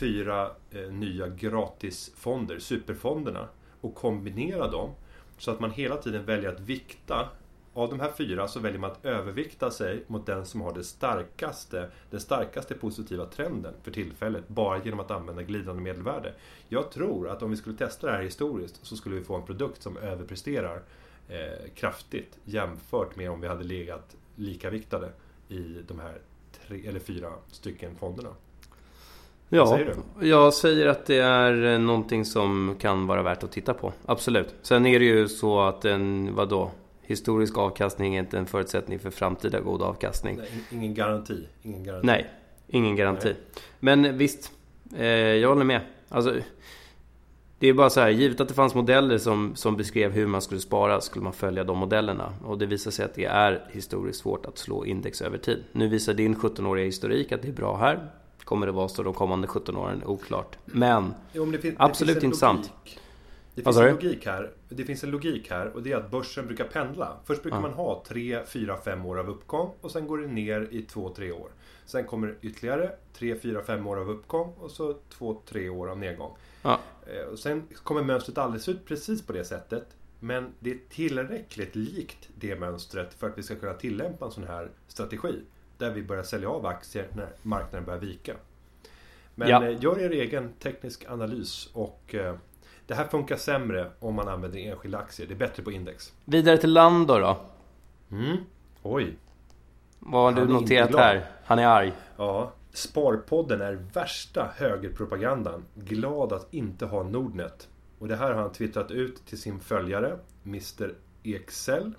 fyra 0.00 0.50
eh, 0.70 0.92
nya 0.92 1.28
gratisfonder, 1.28 2.58
superfonderna, 2.58 3.48
och 3.80 3.94
kombinera 3.94 4.70
dem 4.70 4.90
så 5.38 5.50
att 5.50 5.60
man 5.60 5.70
hela 5.70 5.96
tiden 5.96 6.24
väljer 6.24 6.52
att 6.52 6.60
vikta 6.60 7.28
av 7.74 7.90
de 7.90 8.00
här 8.00 8.10
fyra 8.16 8.48
så 8.48 8.60
väljer 8.60 8.80
man 8.80 8.90
att 8.90 9.04
övervikta 9.04 9.70
sig 9.70 10.04
mot 10.06 10.26
den 10.26 10.46
som 10.46 10.60
har 10.60 10.74
det 10.74 10.84
starkaste, 10.84 11.90
den 12.10 12.20
starkaste 12.20 12.74
positiva 12.74 13.26
trenden 13.26 13.74
för 13.82 13.90
tillfället, 13.90 14.48
bara 14.48 14.84
genom 14.84 15.00
att 15.00 15.10
använda 15.10 15.42
glidande 15.42 15.82
medelvärde. 15.82 16.32
Jag 16.68 16.90
tror 16.90 17.28
att 17.28 17.42
om 17.42 17.50
vi 17.50 17.56
skulle 17.56 17.76
testa 17.76 18.06
det 18.06 18.12
här 18.12 18.22
historiskt 18.22 18.86
så 18.86 18.96
skulle 18.96 19.14
vi 19.14 19.24
få 19.24 19.34
en 19.34 19.46
produkt 19.46 19.82
som 19.82 19.96
överpresterar 19.96 20.82
eh, 21.28 21.70
kraftigt 21.74 22.38
jämfört 22.44 23.16
med 23.16 23.30
om 23.30 23.40
vi 23.40 23.48
hade 23.48 23.64
legat 23.64 24.16
likaviktade 24.36 25.12
i 25.48 25.76
de 25.88 26.00
här 26.00 26.18
tre 26.66 26.86
eller 26.86 27.00
fyra 27.00 27.32
stycken 27.50 27.96
fonderna. 27.96 28.30
Ja, 29.48 29.66
säger 29.66 29.96
jag 30.20 30.54
säger 30.54 30.86
att 30.86 31.06
det 31.06 31.18
är 31.18 31.64
eh, 31.64 31.78
någonting 31.78 32.24
som 32.24 32.76
kan 32.80 33.06
vara 33.06 33.22
värt 33.22 33.42
att 33.42 33.52
titta 33.52 33.74
på. 33.74 33.92
Absolut. 34.06 34.54
Sen 34.62 34.86
är 34.86 34.98
det 34.98 35.04
ju 35.04 35.28
så 35.28 35.60
att 35.60 35.84
en, 35.84 36.34
vadå? 36.34 36.70
Historisk 37.06 37.58
avkastning 37.58 38.14
är 38.14 38.20
inte 38.20 38.38
en 38.38 38.46
förutsättning 38.46 38.98
för 38.98 39.10
framtida 39.10 39.60
god 39.60 39.82
avkastning. 39.82 40.36
Nej, 40.36 40.50
ingen 40.70 40.94
garanti. 40.94 41.48
Ingen 41.62 41.84
garanti. 41.84 42.06
Nej, 42.06 42.30
ingen 42.68 42.96
garanti. 42.96 43.28
Nej. 43.28 43.36
Men 43.80 44.18
visst, 44.18 44.52
eh, 44.96 45.06
jag 45.06 45.48
håller 45.48 45.64
med. 45.64 45.80
Alltså, 46.08 46.34
det 47.64 47.68
är 47.68 47.74
bara 47.74 47.90
så 47.90 48.00
här, 48.00 48.10
givet 48.10 48.40
att 48.40 48.48
det 48.48 48.54
fanns 48.54 48.74
modeller 48.74 49.18
som, 49.18 49.56
som 49.56 49.76
beskrev 49.76 50.12
hur 50.12 50.26
man 50.26 50.42
skulle 50.42 50.60
spara 50.60 51.00
skulle 51.00 51.24
man 51.24 51.32
följa 51.32 51.64
de 51.64 51.78
modellerna. 51.78 52.34
Och 52.44 52.58
det 52.58 52.66
visar 52.66 52.90
sig 52.90 53.04
att 53.04 53.14
det 53.14 53.24
är 53.24 53.64
historiskt 53.70 54.20
svårt 54.20 54.46
att 54.46 54.58
slå 54.58 54.84
index 54.84 55.22
över 55.22 55.38
tid. 55.38 55.64
Nu 55.72 55.88
visar 55.88 56.14
din 56.14 56.36
17-åriga 56.36 56.84
historik 56.84 57.32
att 57.32 57.42
det 57.42 57.48
är 57.48 57.52
bra 57.52 57.76
här. 57.76 58.10
Kommer 58.44 58.66
det 58.66 58.72
vara 58.72 58.88
så 58.88 59.02
de 59.02 59.14
kommande 59.14 59.46
17 59.46 59.76
åren? 59.76 60.02
Oklart. 60.04 60.58
Men, 60.64 61.14
jo, 61.32 61.44
men 61.44 61.52
det 61.52 61.58
fin- 61.58 61.76
absolut 61.78 62.22
intressant. 62.22 62.72
Det 63.54 63.62
finns, 63.62 63.76
en 63.76 63.94
logik 63.94 64.26
här. 64.26 64.50
det 64.68 64.84
finns 64.84 65.04
en 65.04 65.10
logik 65.10 65.50
här 65.50 65.66
och 65.66 65.82
det 65.82 65.92
är 65.92 65.96
att 65.96 66.10
börsen 66.10 66.46
brukar 66.46 66.64
pendla. 66.64 67.16
Först 67.24 67.42
brukar 67.42 67.58
ja. 67.58 67.62
man 67.62 67.72
ha 67.72 68.04
3, 68.08 68.40
4, 68.46 68.76
5 68.84 69.06
år 69.06 69.18
av 69.18 69.30
uppgång 69.30 69.70
och 69.80 69.90
sen 69.90 70.06
går 70.06 70.18
det 70.18 70.26
ner 70.26 70.68
i 70.70 70.82
2, 70.82 71.14
3 71.16 71.32
år. 71.32 71.48
Sen 71.86 72.04
kommer 72.04 72.34
ytterligare 72.42 72.90
3, 73.18 73.36
4, 73.36 73.62
5 73.66 73.86
år 73.86 74.00
av 74.00 74.10
uppgång 74.10 74.52
och 74.58 74.70
så 74.70 74.94
2, 75.18 75.42
3 75.48 75.68
år 75.68 75.90
av 75.90 75.98
nedgång. 75.98 76.36
Ja. 76.64 76.80
Eh, 77.06 77.28
och 77.32 77.38
sen 77.38 77.62
kommer 77.82 78.02
mönstret 78.02 78.38
alldeles 78.38 78.68
ut 78.68 78.86
precis 78.86 79.26
på 79.26 79.32
det 79.32 79.44
sättet. 79.44 79.86
Men 80.20 80.52
det 80.60 80.70
är 80.70 80.78
tillräckligt 80.88 81.76
likt 81.76 82.28
det 82.34 82.60
mönstret 82.60 83.14
för 83.14 83.26
att 83.28 83.38
vi 83.38 83.42
ska 83.42 83.56
kunna 83.56 83.74
tillämpa 83.74 84.24
en 84.24 84.30
sån 84.30 84.44
här 84.44 84.70
strategi. 84.88 85.40
Där 85.78 85.90
vi 85.90 86.02
börjar 86.02 86.22
sälja 86.22 86.48
av 86.48 86.66
aktier 86.66 87.08
när 87.12 87.28
marknaden 87.42 87.84
börjar 87.84 88.00
vika. 88.00 88.34
Men 89.34 89.48
ja. 89.48 89.64
Eh, 89.64 89.82
gör 89.82 90.00
er 90.00 90.10
egen 90.10 90.52
teknisk 90.52 91.04
analys 91.08 91.70
och 91.72 92.14
eh, 92.14 92.34
det 92.86 92.94
här 92.94 93.04
funkar 93.04 93.36
sämre 93.36 93.90
om 94.00 94.14
man 94.14 94.28
använder 94.28 94.58
enskilda 94.58 94.98
aktier. 94.98 95.26
Det 95.26 95.34
är 95.34 95.38
bättre 95.38 95.62
på 95.62 95.72
index. 95.72 96.12
Vidare 96.24 96.58
till 96.58 96.72
Lando 96.72 97.18
då? 97.18 97.40
Mm. 98.10 98.36
Oj. 98.82 99.16
Vad 99.98 100.34
har 100.34 100.46
du 100.46 100.52
noterat 100.52 100.94
här? 100.94 101.26
Han 101.44 101.58
är 101.58 101.66
arg. 101.66 101.92
Ja. 102.16 102.52
Sparpodden 102.74 103.60
är 103.60 103.78
värsta 103.92 104.50
högerpropagandan. 104.56 105.64
Glad 105.74 106.32
att 106.32 106.54
inte 106.54 106.86
ha 106.86 107.02
Nordnet. 107.02 107.68
Och 107.98 108.08
det 108.08 108.16
här 108.16 108.32
har 108.32 108.42
han 108.42 108.52
twittrat 108.52 108.90
ut 108.90 109.26
till 109.26 109.40
sin 109.40 109.60
följare, 109.60 110.18
Mr 110.44 110.94
Excel. 111.22 111.92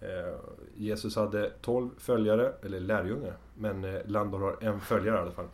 Eh, 0.00 0.34
Jesus 0.74 1.16
hade 1.16 1.50
12 1.60 1.90
följare, 1.98 2.52
eller 2.62 2.80
lärjungar. 2.80 3.36
Men 3.54 3.84
eh, 3.84 4.00
Landor 4.06 4.40
har 4.40 4.56
en 4.60 4.80
följare 4.80 5.16
i 5.16 5.20
alla 5.20 5.30
fall. 5.30 5.48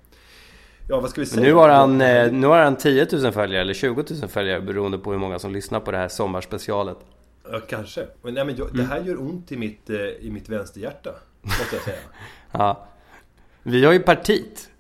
Ja, 0.89 1.01
vad 1.01 1.11
ska 1.11 1.21
vi 1.21 1.27
säga? 1.27 1.43
Nu 1.43 1.53
har, 1.53 1.69
han, 1.69 2.01
eh, 2.01 2.33
nu 2.33 2.47
har 2.47 2.59
han 2.59 2.77
10 2.77 3.07
000 3.13 3.33
följare, 3.33 3.61
eller 3.61 3.75
20 3.75 4.05
000 4.21 4.29
följare 4.29 4.61
beroende 4.61 4.99
på 4.99 5.13
hur 5.13 5.19
många 5.19 5.39
som 5.39 5.53
lyssnar 5.53 5.81
på 5.81 5.91
det 5.91 5.99
här 5.99 6.09
sommarspecialet. 6.09 6.99
Ja, 7.51 7.61
kanske. 7.69 8.07
Men, 8.23 8.35
nej, 8.35 8.45
men 8.45 8.57
jag, 8.57 8.69
det 8.75 8.83
här 8.83 9.01
gör 9.01 9.21
ont 9.21 9.53
i 9.53 9.57
mitt, 9.57 9.91
i 10.21 10.31
mitt 10.31 10.49
vänsterhjärta, 10.49 11.11
måste 11.43 11.77
jag 11.77 11.85
säga. 11.85 11.99
ja. 12.53 12.89
Vi 13.69 13.85
har 13.85 13.93
ju 13.93 13.99
partit. 13.99 14.71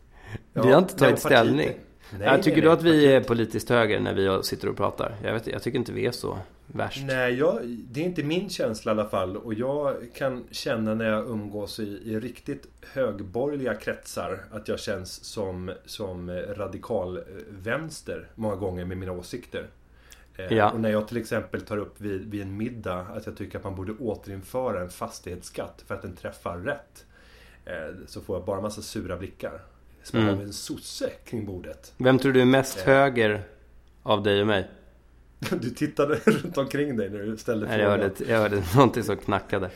Ja, 0.53 0.63
vi 0.63 0.73
har 0.73 0.79
inte 0.79 0.97
tagit 0.97 1.19
ställning. 1.19 1.71
Nej, 2.11 2.29
jag 2.29 2.43
tycker 2.43 2.63
du 2.63 2.71
att 2.71 2.83
vi 2.83 2.91
partiet. 2.91 3.25
är 3.25 3.29
politiskt 3.29 3.69
höger 3.69 4.01
när 4.01 4.15
vi 4.15 4.43
sitter 4.43 4.69
och 4.69 4.77
pratar? 4.77 5.17
Jag, 5.23 5.33
vet, 5.33 5.47
jag 5.47 5.63
tycker 5.63 5.79
inte 5.79 5.93
vi 5.93 6.07
är 6.07 6.13
så 6.13 6.39
värst. 6.67 7.03
Nej, 7.07 7.35
jag, 7.35 7.61
det 7.65 8.01
är 8.01 8.05
inte 8.05 8.23
min 8.23 8.51
känsla 8.51 8.93
i 8.93 8.95
alla 8.95 9.09
fall. 9.09 9.37
Och 9.37 9.55
jag 9.55 9.97
kan 10.15 10.45
känna 10.51 10.95
när 10.95 11.11
jag 11.11 11.29
umgås 11.29 11.81
i, 11.81 12.01
i 12.05 12.21
riktigt 12.21 12.67
högborgerliga 12.93 13.75
kretsar 13.75 14.41
att 14.51 14.69
jag 14.69 14.81
känns 14.81 15.25
som, 15.25 15.71
som 15.85 16.31
radikal 16.31 17.21
vänster 17.51 18.27
många 18.35 18.57
gånger 18.57 18.85
med 18.85 18.99
mina 18.99 19.13
åsikter. 19.13 19.67
Eh, 20.37 20.57
ja. 20.57 20.71
Och 20.71 20.81
när 20.81 20.91
jag 20.91 21.09
till 21.09 21.17
exempel 21.17 21.61
tar 21.61 21.77
upp 21.77 22.01
vid, 22.01 22.31
vid 22.31 22.43
en 22.43 22.57
middag 22.57 23.07
att 23.17 23.27
jag 23.27 23.37
tycker 23.37 23.59
att 23.59 23.65
man 23.65 23.75
borde 23.75 23.93
återinföra 23.93 24.81
en 24.81 24.91
fastighetsskatt 24.91 25.85
för 25.87 25.95
att 25.95 26.03
den 26.03 26.17
träffar 26.17 26.59
rätt. 26.59 27.05
Eh, 27.69 27.95
så 28.07 28.21
får 28.21 28.37
jag 28.37 28.45
bara 28.45 28.61
massa 28.61 28.83
sura 28.83 29.17
blickar. 29.17 29.63
Som 30.03 30.21
mm. 30.21 30.41
en 30.41 30.53
sosse 30.53 31.11
kring 31.25 31.47
bordet. 31.47 31.95
Vem 31.97 32.19
tror 32.19 32.33
du 32.33 32.41
är 32.41 32.45
mest 32.45 32.79
eh. 32.79 32.85
höger 32.85 33.43
av 34.03 34.23
dig 34.23 34.41
och 34.41 34.47
mig? 34.47 34.71
Du 35.61 35.71
tittade 35.71 36.15
runt 36.15 36.59
omkring 36.59 36.97
dig 36.97 37.11
när 37.11 37.19
du 37.19 37.37
ställde 37.37 37.67
frågan. 37.67 37.81
Jag 37.81 37.91
hörde, 37.91 38.11
jag 38.27 38.39
hörde 38.39 38.63
någonting 38.75 39.03
som 39.03 39.17
knackade. 39.17 39.71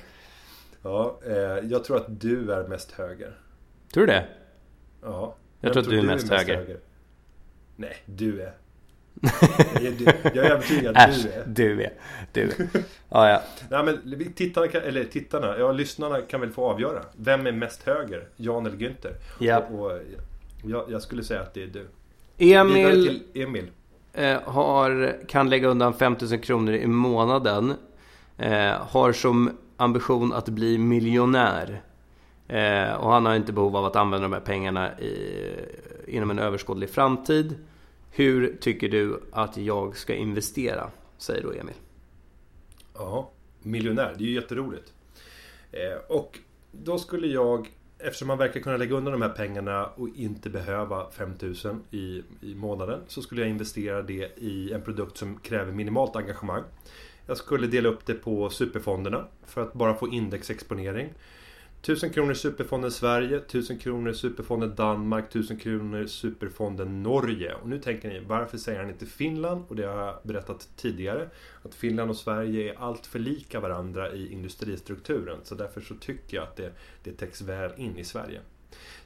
Ja, 0.83 1.21
eh, 1.27 1.33
jag 1.71 1.85
tror 1.85 1.97
att 1.97 2.21
du 2.21 2.53
är 2.53 2.69
mest 2.69 2.93
höger. 2.93 3.39
Tror 3.93 4.07
du 4.07 4.13
det? 4.13 4.27
Ja. 5.03 5.37
Jag, 5.61 5.73
tror 5.73 5.83
att 5.83 5.89
du 5.89 5.99
är 5.99 6.03
mest, 6.03 6.27
är 6.27 6.31
mest 6.31 6.49
höger. 6.49 6.57
höger. 6.57 6.81
Nej, 7.77 7.97
du 8.07 8.43
är. 8.43 8.53
Jag 10.35 10.47
är 10.47 10.51
övertygad 10.51 10.97
att 10.97 11.23
du 11.23 11.31
är. 11.31 11.45
du 11.47 11.83
är. 11.83 11.93
Du 12.33 12.43
är. 12.43 12.69
Ja, 13.09 13.29
ja. 13.29 13.43
Nej, 13.71 13.85
men 13.85 14.33
tittarna, 14.33 14.69
kan, 14.69 14.83
eller 14.83 15.05
tittarna, 15.05 15.59
ja 15.59 15.73
lyssnarna 15.73 16.21
kan 16.21 16.41
väl 16.41 16.51
få 16.51 16.71
avgöra. 16.71 17.03
Vem 17.17 17.47
är 17.47 17.53
mest 17.53 17.83
höger? 17.83 18.29
Jan 18.37 18.67
eller 18.67 18.77
Günther? 18.77 19.15
Ja. 19.39 19.59
Och, 19.59 19.87
och 19.87 20.01
jag, 20.65 20.85
jag, 20.91 21.03
skulle 21.03 21.25
säga 21.25 21.41
att 21.41 21.55
det 21.55 21.63
är 21.63 21.67
du. 21.67 21.89
Emil. 22.39 23.07
till 23.07 23.43
Emil. 23.43 23.71
Eh, 24.13 24.41
har, 24.45 25.17
kan 25.29 25.51
lägga 25.51 25.69
undan 25.69 25.95
5000 25.95 26.39
kronor 26.39 26.75
i 26.75 26.87
månaden. 26.87 27.75
Eh, 28.39 28.73
har 28.73 29.13
som 29.13 29.51
ambition 29.77 30.33
att 30.33 30.49
bli 30.49 30.79
miljonär. 30.79 31.83
Eh, 32.49 32.95
och 32.95 33.13
han 33.13 33.27
har 33.27 33.35
inte 33.35 33.53
behov 33.53 33.77
av 33.77 33.85
att 33.85 33.97
använda 33.97 34.29
de 34.29 34.33
här 34.33 34.41
pengarna 34.41 34.99
i, 34.99 35.45
inom 36.07 36.31
en 36.31 36.39
överskådlig 36.39 36.91
framtid. 36.91 37.55
Hur 38.15 38.57
tycker 38.61 38.89
du 38.89 39.21
att 39.33 39.57
jag 39.57 39.97
ska 39.97 40.15
investera? 40.15 40.91
Säger 41.19 41.43
då 41.43 41.53
Emil. 41.53 41.75
Ja, 42.95 43.31
miljonär. 43.63 44.15
Det 44.19 44.25
är 44.25 44.29
ju 44.29 44.35
jätteroligt. 44.35 44.93
Eh, 45.73 46.17
och 46.17 46.39
då 46.73 46.99
skulle 46.99 47.27
jag 47.27 47.69
Eftersom 48.05 48.29
man 48.29 48.39
verkar 48.39 48.61
kunna 48.61 48.77
lägga 48.77 48.95
undan 48.95 49.13
de 49.13 49.23
här 49.23 49.29
pengarna 49.29 49.87
och 49.87 50.09
inte 50.17 50.51
behöva 50.51 51.11
5000 51.11 51.83
i, 51.91 52.23
i 52.41 52.55
månaden 52.55 53.01
så 53.09 53.23
skulle 53.23 53.41
jag 53.41 53.51
investera 53.51 54.03
det 54.03 54.39
i 54.39 54.73
en 54.73 54.83
produkt 54.83 55.17
som 55.17 55.39
kräver 55.39 55.73
minimalt 55.73 56.17
engagemang. 56.17 56.63
Jag 57.27 57.37
skulle 57.37 57.67
dela 57.67 57.89
upp 57.89 58.07
det 58.07 58.15
på 58.15 58.51
superfonderna 58.51 59.27
för 59.47 59.63
att 59.63 59.73
bara 59.73 59.95
få 59.95 60.09
indexexponering. 60.09 61.09
1000 61.83 62.11
kronor 62.11 62.35
Superfonden 62.35 62.91
Sverige, 62.91 63.37
1000 63.37 63.79
kronor 63.79 64.13
Superfonden 64.13 64.75
Danmark, 64.75 65.25
1000 65.25 65.59
kronor 65.59 66.07
Superfonden 66.07 67.03
Norge. 67.03 67.55
Och 67.55 67.69
nu 67.69 67.79
tänker 67.79 68.09
ni, 68.09 68.21
varför 68.21 68.59
säger 68.59 68.81
han 68.81 68.91
inte 68.91 69.07
Finland? 69.07 69.65
Och 69.69 69.77
det 69.77 69.87
har 69.87 70.07
jag 70.07 70.19
berättat 70.23 70.69
tidigare. 70.77 71.29
Att 71.63 71.75
Finland 71.75 72.11
och 72.11 72.17
Sverige 72.17 72.73
är 72.73 72.79
allt 72.79 73.07
för 73.07 73.19
lika 73.19 73.61
varandra 73.61 74.13
i 74.13 74.33
industristrukturen. 74.33 75.39
Så 75.43 75.55
därför 75.55 75.81
så 75.81 75.95
tycker 75.95 76.37
jag 76.37 76.45
att 76.45 76.57
det, 76.57 76.73
det 77.03 77.13
täcks 77.13 77.41
väl 77.41 77.73
in 77.77 77.99
i 77.99 78.05
Sverige. 78.05 78.41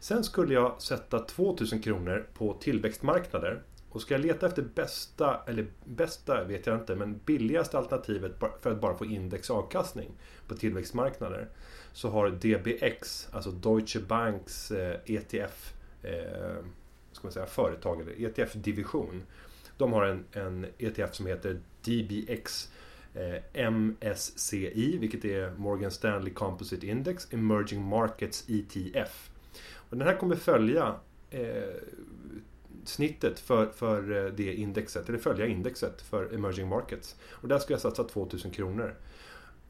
Sen 0.00 0.24
skulle 0.24 0.54
jag 0.54 0.82
sätta 0.82 1.18
2000 1.18 1.82
kronor 1.82 2.26
på 2.34 2.54
tillväxtmarknader. 2.54 3.62
Och 3.90 4.02
ska 4.02 4.14
jag 4.14 4.20
leta 4.20 4.46
efter 4.46 4.62
bästa, 4.74 5.40
eller 5.46 5.66
bästa 5.84 6.44
vet 6.44 6.66
jag 6.66 6.76
inte, 6.76 6.96
men 6.96 7.20
billigaste 7.24 7.78
alternativet 7.78 8.32
för 8.62 8.70
att 8.70 8.80
bara 8.80 8.96
få 8.96 9.04
indexavkastning 9.04 10.10
på 10.48 10.54
tillväxtmarknader 10.54 11.48
så 11.96 12.10
har 12.10 12.30
DBX, 12.30 13.28
alltså 13.32 13.50
Deutsche 13.50 14.00
Banks 14.00 14.70
eh, 14.70 14.96
ETF 15.06 15.74
eh, 16.02 16.56
ska 17.12 17.26
man 17.26 17.32
säga, 17.32 17.46
företag, 17.46 18.00
eller 18.00 18.12
ETF-division. 18.12 19.22
De 19.76 19.92
har 19.92 20.04
en, 20.04 20.24
en 20.32 20.66
ETF 20.78 21.14
som 21.14 21.26
heter 21.26 21.60
DBX 21.84 22.72
eh, 23.14 23.70
MSCI, 23.70 24.98
vilket 24.98 25.24
är 25.24 25.50
Morgan 25.56 25.90
Stanley 25.90 26.32
Composite 26.32 26.86
Index 26.86 27.32
Emerging 27.32 27.82
Markets 27.82 28.44
ETF. 28.48 29.30
Och 29.74 29.96
den 29.96 30.06
här 30.06 30.16
kommer 30.16 30.36
följa 30.36 30.94
eh, 31.30 31.74
snittet 32.84 33.38
för, 33.38 33.66
för 33.66 34.32
det 34.36 34.54
indexet, 34.54 35.08
eller 35.08 35.18
följa 35.18 35.46
indexet 35.46 36.02
för 36.02 36.34
Emerging 36.34 36.68
Markets. 36.68 37.16
Och 37.30 37.48
där 37.48 37.58
ska 37.58 37.74
jag 37.74 37.80
satsa 37.80 38.04
2000 38.04 38.50
kronor. 38.50 38.94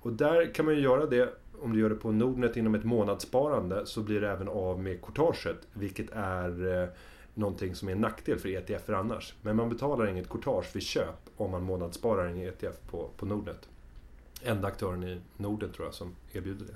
Och 0.00 0.12
där 0.12 0.54
kan 0.54 0.64
man 0.64 0.74
ju 0.74 0.80
göra 0.80 1.06
det 1.06 1.34
om 1.61 1.72
du 1.72 1.80
gör 1.80 1.88
det 1.88 1.96
på 1.96 2.12
Nordnet 2.12 2.57
inom 2.57 2.74
ett 2.74 2.84
månadssparande 2.84 3.86
så 3.86 4.02
blir 4.02 4.20
det 4.20 4.30
även 4.30 4.48
av 4.48 4.80
med 4.80 5.02
courtaget. 5.02 5.57
Vilket 5.72 6.11
är 6.12 6.82
eh, 6.82 6.88
någonting 7.34 7.74
som 7.74 7.88
är 7.88 7.92
en 7.92 8.00
nackdel 8.00 8.38
för 8.38 8.48
ETF 8.48 8.90
annars. 8.90 9.34
Men 9.42 9.57
man 9.57 9.68
betalar 9.68 10.07
inget 10.07 10.28
courtage 10.28 10.76
vid 10.76 10.82
köp 10.82 11.20
om 11.36 11.50
man 11.50 11.62
månadssparar 11.62 12.26
en 12.26 12.42
ETF 12.42 12.76
på, 12.90 13.09
på 13.16 13.26
Nordnet. 13.26 13.68
Enda 14.42 14.68
aktören 14.68 15.04
i 15.04 15.20
Norden 15.36 15.72
tror 15.72 15.86
jag 15.86 15.94
som 15.94 16.14
erbjuder 16.32 16.66
det. 16.66 16.74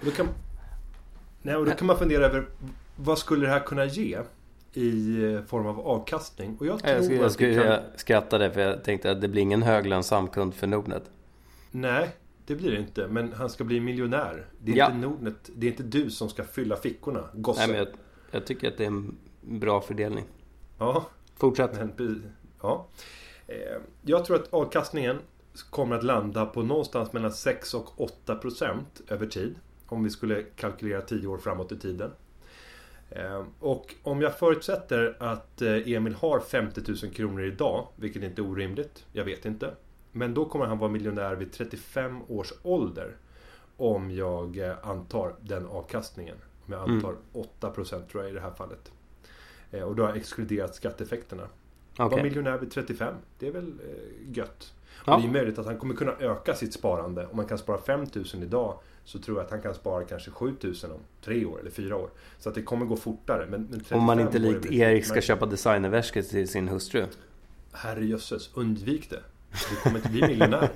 Då, 0.00 0.10
kan, 0.10 0.28
nej, 1.42 1.56
och 1.56 1.64
då 1.64 1.70
kan 1.70 1.86
man 1.86 1.98
fundera 1.98 2.26
över 2.26 2.46
vad 2.96 3.18
skulle 3.18 3.46
det 3.46 3.52
här 3.52 3.60
kunna 3.60 3.84
ge? 3.84 4.18
i 4.72 5.24
eh, 5.24 5.42
form 5.42 5.66
av 5.66 5.80
avkastning. 5.80 6.56
Och 6.60 6.66
jag, 6.66 6.78
tror 6.78 6.94
jag, 6.94 7.04
skulle, 7.04 7.20
jag, 7.20 7.32
skulle, 7.32 7.54
kan... 7.54 7.66
jag 7.66 7.80
skrattade 7.96 8.50
för 8.50 8.60
jag 8.60 8.84
tänkte 8.84 9.10
att 9.10 9.20
det 9.20 9.28
blir 9.28 9.42
ingen 9.42 9.62
höglönsam 9.62 10.28
kund 10.28 10.54
för 10.54 10.66
Nordnet. 10.66 11.02
Nej, 11.70 12.10
det 12.48 12.54
blir 12.54 12.70
det 12.70 12.78
inte, 12.78 13.08
men 13.08 13.32
han 13.32 13.50
ska 13.50 13.64
bli 13.64 13.80
miljonär. 13.80 14.46
Det 14.58 14.72
är, 14.72 14.76
ja. 14.76 14.86
inte, 14.86 14.98
Nordnet, 14.98 15.50
det 15.56 15.66
är 15.66 15.70
inte 15.70 15.82
du 15.82 16.10
som 16.10 16.28
ska 16.28 16.44
fylla 16.44 16.76
fickorna, 16.76 17.28
gosse. 17.34 17.60
Nej, 17.60 17.68
men 17.68 17.78
jag, 17.78 17.88
jag, 18.30 18.46
tycker 18.46 18.68
att 18.68 18.78
det 18.78 18.84
är 18.84 18.88
en 18.88 19.16
bra 19.40 19.80
fördelning. 19.80 20.24
Ja. 20.78 21.06
Fortsätt. 21.36 21.96
Men, 21.98 22.32
ja. 22.62 22.88
Eh, 23.46 23.56
jag 24.02 24.24
tror 24.24 24.36
att 24.36 24.52
avkastningen 24.52 25.18
kommer 25.70 25.96
att 25.96 26.04
landa 26.04 26.46
på 26.46 26.62
någonstans 26.62 27.12
mellan 27.12 27.32
6 27.32 27.74
och 27.74 28.00
8 28.00 28.34
procent 28.34 29.00
över 29.08 29.26
tid. 29.26 29.54
Om 29.86 30.04
vi 30.04 30.10
skulle 30.10 30.42
kalkylera 30.42 31.00
10 31.00 31.26
år 31.26 31.38
framåt 31.38 31.72
i 31.72 31.78
tiden. 31.78 32.10
Eh, 33.10 33.44
och 33.60 33.94
om 34.02 34.22
jag 34.22 34.38
förutsätter 34.38 35.16
att 35.18 35.62
eh, 35.62 35.92
Emil 35.92 36.14
har 36.14 36.40
50 36.40 36.80
000 36.86 37.12
kronor 37.12 37.44
idag, 37.44 37.88
vilket 37.96 38.22
inte 38.22 38.42
är 38.42 38.46
orimligt, 38.50 39.06
jag 39.12 39.24
vet 39.24 39.44
inte. 39.44 39.74
Men 40.12 40.34
då 40.34 40.44
kommer 40.44 40.66
han 40.66 40.78
vara 40.78 40.90
miljonär 40.90 41.34
vid 41.34 41.52
35 41.52 42.22
års 42.28 42.52
ålder. 42.62 43.16
Om 43.76 44.10
jag 44.10 44.58
eh, 44.58 44.74
antar 44.82 45.34
den 45.40 45.66
avkastningen. 45.66 46.36
Om 46.66 46.72
jag 46.72 46.90
antar 46.90 47.08
mm. 47.08 47.46
8% 47.60 48.06
tror 48.06 48.22
jag 48.22 48.30
i 48.30 48.34
det 48.34 48.40
här 48.40 48.50
fallet. 48.50 48.92
Eh, 49.70 49.82
och 49.82 49.96
då 49.96 50.02
har 50.02 50.08
jag 50.08 50.18
exkluderat 50.18 50.74
skatteeffekterna. 50.74 51.48
Okay. 51.92 52.08
Vara 52.08 52.22
miljonär 52.22 52.58
vid 52.58 52.70
35, 52.72 53.14
det 53.38 53.46
är 53.46 53.52
väl 53.52 53.66
eh, 53.66 54.36
gött. 54.36 54.74
Ja. 55.06 55.14
Och 55.14 55.22
det 55.22 55.28
är 55.28 55.32
möjligt 55.32 55.58
att 55.58 55.66
han 55.66 55.78
kommer 55.78 55.94
kunna 55.94 56.12
öka 56.12 56.54
sitt 56.54 56.72
sparande. 56.72 57.26
Om 57.26 57.36
man 57.36 57.46
kan 57.46 57.58
spara 57.58 57.78
5000 57.78 58.42
idag 58.42 58.78
så 59.04 59.18
tror 59.18 59.36
jag 59.36 59.44
att 59.44 59.50
han 59.50 59.62
kan 59.62 59.74
spara 59.74 60.04
kanske 60.04 60.30
7000 60.30 60.92
om 60.92 61.00
tre 61.24 61.44
år 61.44 61.60
eller 61.60 61.70
fyra 61.70 61.96
år. 61.96 62.10
Så 62.38 62.48
att 62.48 62.54
det 62.54 62.62
kommer 62.62 62.86
gå 62.86 62.96
fortare. 62.96 63.46
Men, 63.50 63.68
men 63.70 63.98
om 63.98 64.04
man 64.04 64.20
inte 64.20 64.38
likt 64.38 64.66
Erik 64.66 65.04
ska 65.04 65.20
köpa 65.20 65.46
designerväskor 65.46 66.22
till 66.22 66.48
sin 66.48 66.68
hustru. 66.68 67.06
Herrejösses, 67.72 68.50
undvik 68.54 69.10
det. 69.10 69.22
Du 69.70 69.76
kommer 69.76 69.96
inte 69.96 70.08
bli 70.08 70.22
miljonär. 70.22 70.68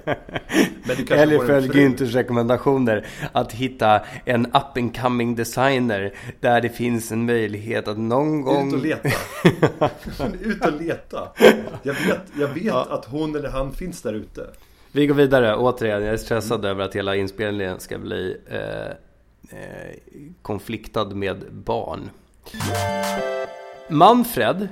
Eller 1.11 1.47
följ 1.47 1.69
Günthers 1.69 2.13
rekommendationer 2.13 3.07
att 3.33 3.53
hitta 3.53 4.01
en 4.25 4.47
up 4.47 4.77
and 4.77 5.01
coming 5.01 5.35
designer 5.35 6.15
där 6.41 6.61
det 6.61 6.69
finns 6.69 7.13
en 7.13 7.27
möjlighet 7.27 7.89
att 7.89 7.99
någon 7.99 8.43
gång... 8.43 8.69
Ut 8.69 8.75
och 8.75 8.83
leta. 8.83 9.09
Ut 10.41 10.67
och 10.67 10.81
leta. 10.81 11.33
Jag 11.83 11.95
vet, 11.95 12.21
jag 12.39 12.49
vet 12.49 12.65
ja. 12.65 12.87
att 12.91 13.05
hon 13.05 13.37
eller 13.37 13.49
han 13.49 13.73
finns 13.73 14.03
där 14.03 14.13
ute. 14.13 14.47
Vi 14.93 15.07
går 15.07 15.15
vidare. 15.15 15.57
Återigen, 15.57 16.03
jag 16.03 16.13
är 16.13 16.17
stressad 16.17 16.59
mm. 16.59 16.71
över 16.71 16.85
att 16.85 16.97
hela 16.97 17.17
inspelningen 17.17 17.81
ska 17.81 17.99
bli 17.99 18.37
eh, 18.51 18.87
eh, 19.59 19.97
konfliktad 20.43 21.05
med 21.05 21.45
barn. 21.53 22.11
Manfred 23.89 24.69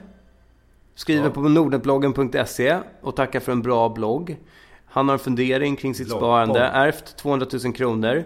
Skriver 1.01 1.25
ja. 1.25 1.31
på 1.31 1.41
nordnetbloggen.se 1.41 2.79
och 3.01 3.17
tackar 3.17 3.41
för 3.41 3.53
en 3.53 3.63
bra 3.63 3.89
blogg. 3.89 4.37
Han 4.87 5.09
har 5.09 5.13
en 5.13 5.19
fundering 5.19 5.77
kring 5.77 5.95
sitt 5.95 6.07
blogg. 6.07 6.19
sparande. 6.19 6.61
Ärvt 6.61 7.17
200 7.17 7.47
000 7.65 7.73
kronor. 7.73 8.25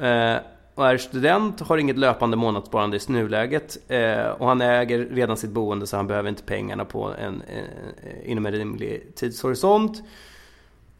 Eh, 0.00 0.36
och 0.74 0.86
är 0.86 0.96
student, 0.96 1.60
har 1.60 1.78
inget 1.78 1.98
löpande 1.98 2.36
månadssparande 2.36 2.96
i 2.96 3.00
nuläget. 3.12 3.76
Eh, 3.88 4.26
och 4.26 4.48
han 4.48 4.60
äger 4.60 4.98
redan 4.98 5.36
sitt 5.36 5.50
boende 5.50 5.86
så 5.86 5.96
han 5.96 6.06
behöver 6.06 6.28
inte 6.28 6.42
pengarna 6.42 6.84
på 6.84 7.14
en, 7.18 7.42
eh, 7.48 8.30
inom 8.30 8.46
en 8.46 8.52
rimlig 8.52 9.14
tidshorisont. 9.14 10.02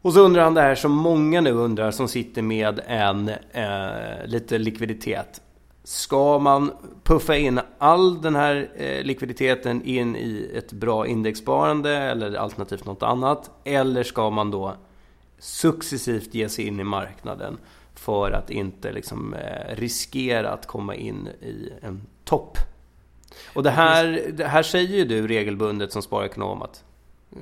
Och 0.01 0.13
så 0.13 0.19
undrar 0.19 0.43
han 0.43 0.53
det 0.53 0.61
här 0.61 0.75
som 0.75 0.91
många 0.91 1.41
nu 1.41 1.51
undrar 1.51 1.91
som 1.91 2.07
sitter 2.07 2.41
med 2.41 2.79
en 2.87 3.29
eh, 3.51 4.25
lite 4.25 4.57
likviditet. 4.57 5.41
Ska 5.87 6.39
man 6.39 6.71
puffa 7.03 7.35
in 7.35 7.59
all 7.77 8.21
den 8.21 8.35
här 8.35 8.69
eh, 8.75 9.03
likviditeten 9.03 9.83
in 9.83 10.15
i 10.15 10.51
ett 10.53 10.71
bra 10.71 11.07
indexsparande 11.07 11.97
eller 11.97 12.33
alternativt 12.33 12.85
något 12.85 13.03
annat? 13.03 13.51
Eller 13.63 14.03
ska 14.03 14.29
man 14.29 14.51
då 14.51 14.75
successivt 15.39 16.33
ge 16.33 16.49
sig 16.49 16.67
in 16.67 16.79
i 16.79 16.83
marknaden 16.83 17.57
för 17.95 18.31
att 18.31 18.49
inte 18.49 18.91
liksom, 18.91 19.33
eh, 19.33 19.75
riskera 19.75 20.49
att 20.49 20.65
komma 20.65 20.95
in 20.95 21.27
i 21.27 21.69
en 21.81 22.01
topp? 22.23 22.57
Och 23.53 23.63
det 23.63 23.71
här, 23.71 24.31
det 24.33 24.47
här 24.47 24.63
säger 24.63 24.97
ju 24.97 25.05
du 25.05 25.27
regelbundet 25.27 25.91
som 25.91 26.01
sparekonom 26.01 26.61
att 26.61 26.83
eh, 27.31 27.39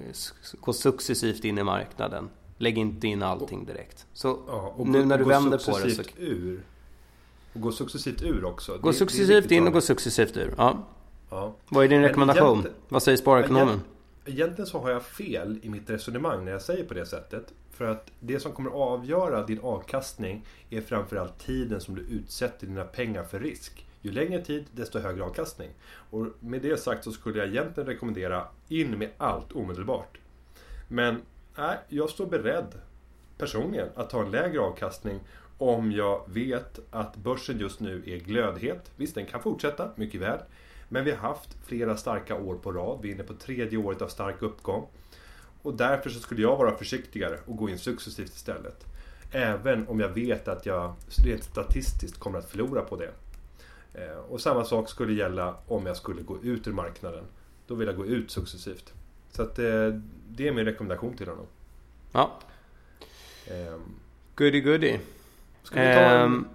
gå 0.59 0.73
successivt 0.73 1.45
in 1.45 1.57
i 1.57 1.63
marknaden. 1.63 2.29
Lägg 2.57 2.77
inte 2.77 3.07
in 3.07 3.23
allting 3.23 3.65
direkt. 3.65 4.05
Så 4.13 4.39
ja, 4.47 4.75
nu 4.85 5.05
när 5.05 5.17
du 5.17 5.23
vänder 5.23 5.71
på 5.71 5.79
det 5.79 5.91
så... 5.91 6.03
Ur 6.17 6.63
och 7.55 7.61
gå 7.61 7.71
successivt 7.71 8.21
ur 8.21 8.45
också. 8.45 8.77
Gå 8.77 8.93
successivt 8.93 9.51
in 9.51 9.67
och 9.67 9.73
gå 9.73 9.81
successivt 9.81 10.37
ur. 10.37 10.53
Ja. 10.57 10.87
ja. 11.29 11.55
Vad 11.69 11.85
är 11.85 11.89
din 11.89 12.01
rekommendation? 12.01 12.67
Vad 12.89 13.03
säger 13.03 13.17
sparekonomen? 13.17 13.81
Egentligen 14.25 14.67
så 14.67 14.79
har 14.79 14.89
jag 14.89 15.05
fel 15.05 15.59
i 15.61 15.69
mitt 15.69 15.89
resonemang 15.89 16.45
när 16.45 16.51
jag 16.51 16.61
säger 16.61 16.83
på 16.83 16.93
det 16.93 17.05
sättet. 17.05 17.53
För 17.71 17.85
att 17.85 18.11
det 18.19 18.39
som 18.39 18.51
kommer 18.51 18.71
avgöra 18.71 19.45
din 19.45 19.59
avkastning 19.59 20.45
är 20.69 20.81
framförallt 20.81 21.39
tiden 21.39 21.81
som 21.81 21.95
du 21.95 22.01
utsätter 22.01 22.67
dina 22.67 22.83
pengar 22.83 23.23
för 23.23 23.39
risk. 23.39 23.85
Ju 24.01 24.11
längre 24.11 24.41
tid, 24.41 24.65
desto 24.71 24.99
högre 24.99 25.23
avkastning. 25.23 25.69
Och 26.09 26.27
med 26.39 26.61
det 26.61 26.79
sagt 26.79 27.03
så 27.03 27.11
skulle 27.11 27.39
jag 27.39 27.47
egentligen 27.47 27.87
rekommendera 27.87 28.47
in 28.67 28.99
med 28.99 29.09
allt 29.17 29.51
omedelbart. 29.51 30.17
Men 30.87 31.21
nej, 31.57 31.77
jag 31.89 32.09
står 32.09 32.25
beredd 32.25 32.67
personligen 33.37 33.87
att 33.95 34.09
ta 34.09 34.21
en 34.21 34.31
lägre 34.31 34.59
avkastning 34.59 35.19
om 35.57 35.91
jag 35.91 36.21
vet 36.27 36.79
att 36.91 37.15
börsen 37.15 37.59
just 37.59 37.79
nu 37.79 38.03
är 38.05 38.17
glödhet. 38.17 38.91
Visst, 38.95 39.15
den 39.15 39.25
kan 39.25 39.41
fortsätta, 39.41 39.89
mycket 39.95 40.21
väl. 40.21 40.39
Men 40.89 41.05
vi 41.05 41.11
har 41.11 41.17
haft 41.17 41.57
flera 41.65 41.97
starka 41.97 42.35
år 42.35 42.55
på 42.55 42.71
rad. 42.71 42.99
Vi 43.01 43.09
är 43.09 43.13
inne 43.13 43.23
på 43.23 43.33
tredje 43.33 43.77
året 43.77 44.01
av 44.01 44.07
stark 44.07 44.41
uppgång. 44.41 44.87
Och 45.61 45.73
därför 45.73 46.09
så 46.09 46.19
skulle 46.19 46.41
jag 46.41 46.57
vara 46.57 46.77
försiktigare 46.77 47.39
och 47.45 47.57
gå 47.57 47.69
in 47.69 47.79
successivt 47.79 48.35
istället. 48.35 48.85
Även 49.31 49.87
om 49.87 49.99
jag 49.99 50.09
vet 50.09 50.47
att 50.47 50.65
jag 50.65 50.93
rent 51.25 51.43
statistiskt 51.43 52.19
kommer 52.19 52.39
att 52.39 52.49
förlora 52.49 52.81
på 52.81 52.95
det. 52.95 53.11
Eh, 53.93 54.17
och 54.17 54.41
samma 54.41 54.63
sak 54.63 54.89
skulle 54.89 55.13
gälla 55.13 55.55
om 55.67 55.85
jag 55.85 55.97
skulle 55.97 56.21
gå 56.21 56.37
ut 56.43 56.67
ur 56.67 56.73
marknaden. 56.73 57.23
Då 57.67 57.75
vill 57.75 57.87
jag 57.87 57.97
gå 57.97 58.05
ut 58.05 58.31
successivt. 58.31 58.93
Så 59.31 59.41
att 59.41 59.59
eh, 59.59 59.87
det 60.29 60.47
är 60.47 60.51
min 60.51 60.65
rekommendation 60.65 61.17
till 61.17 61.27
honom. 61.27 61.45
Ja. 62.11 62.39
Um, 63.51 63.99
goody 64.35 64.61
goody. 64.61 64.99
Ska 65.65 65.81
vi 65.81 65.93
ta 65.93 66.01
en, 66.01 66.47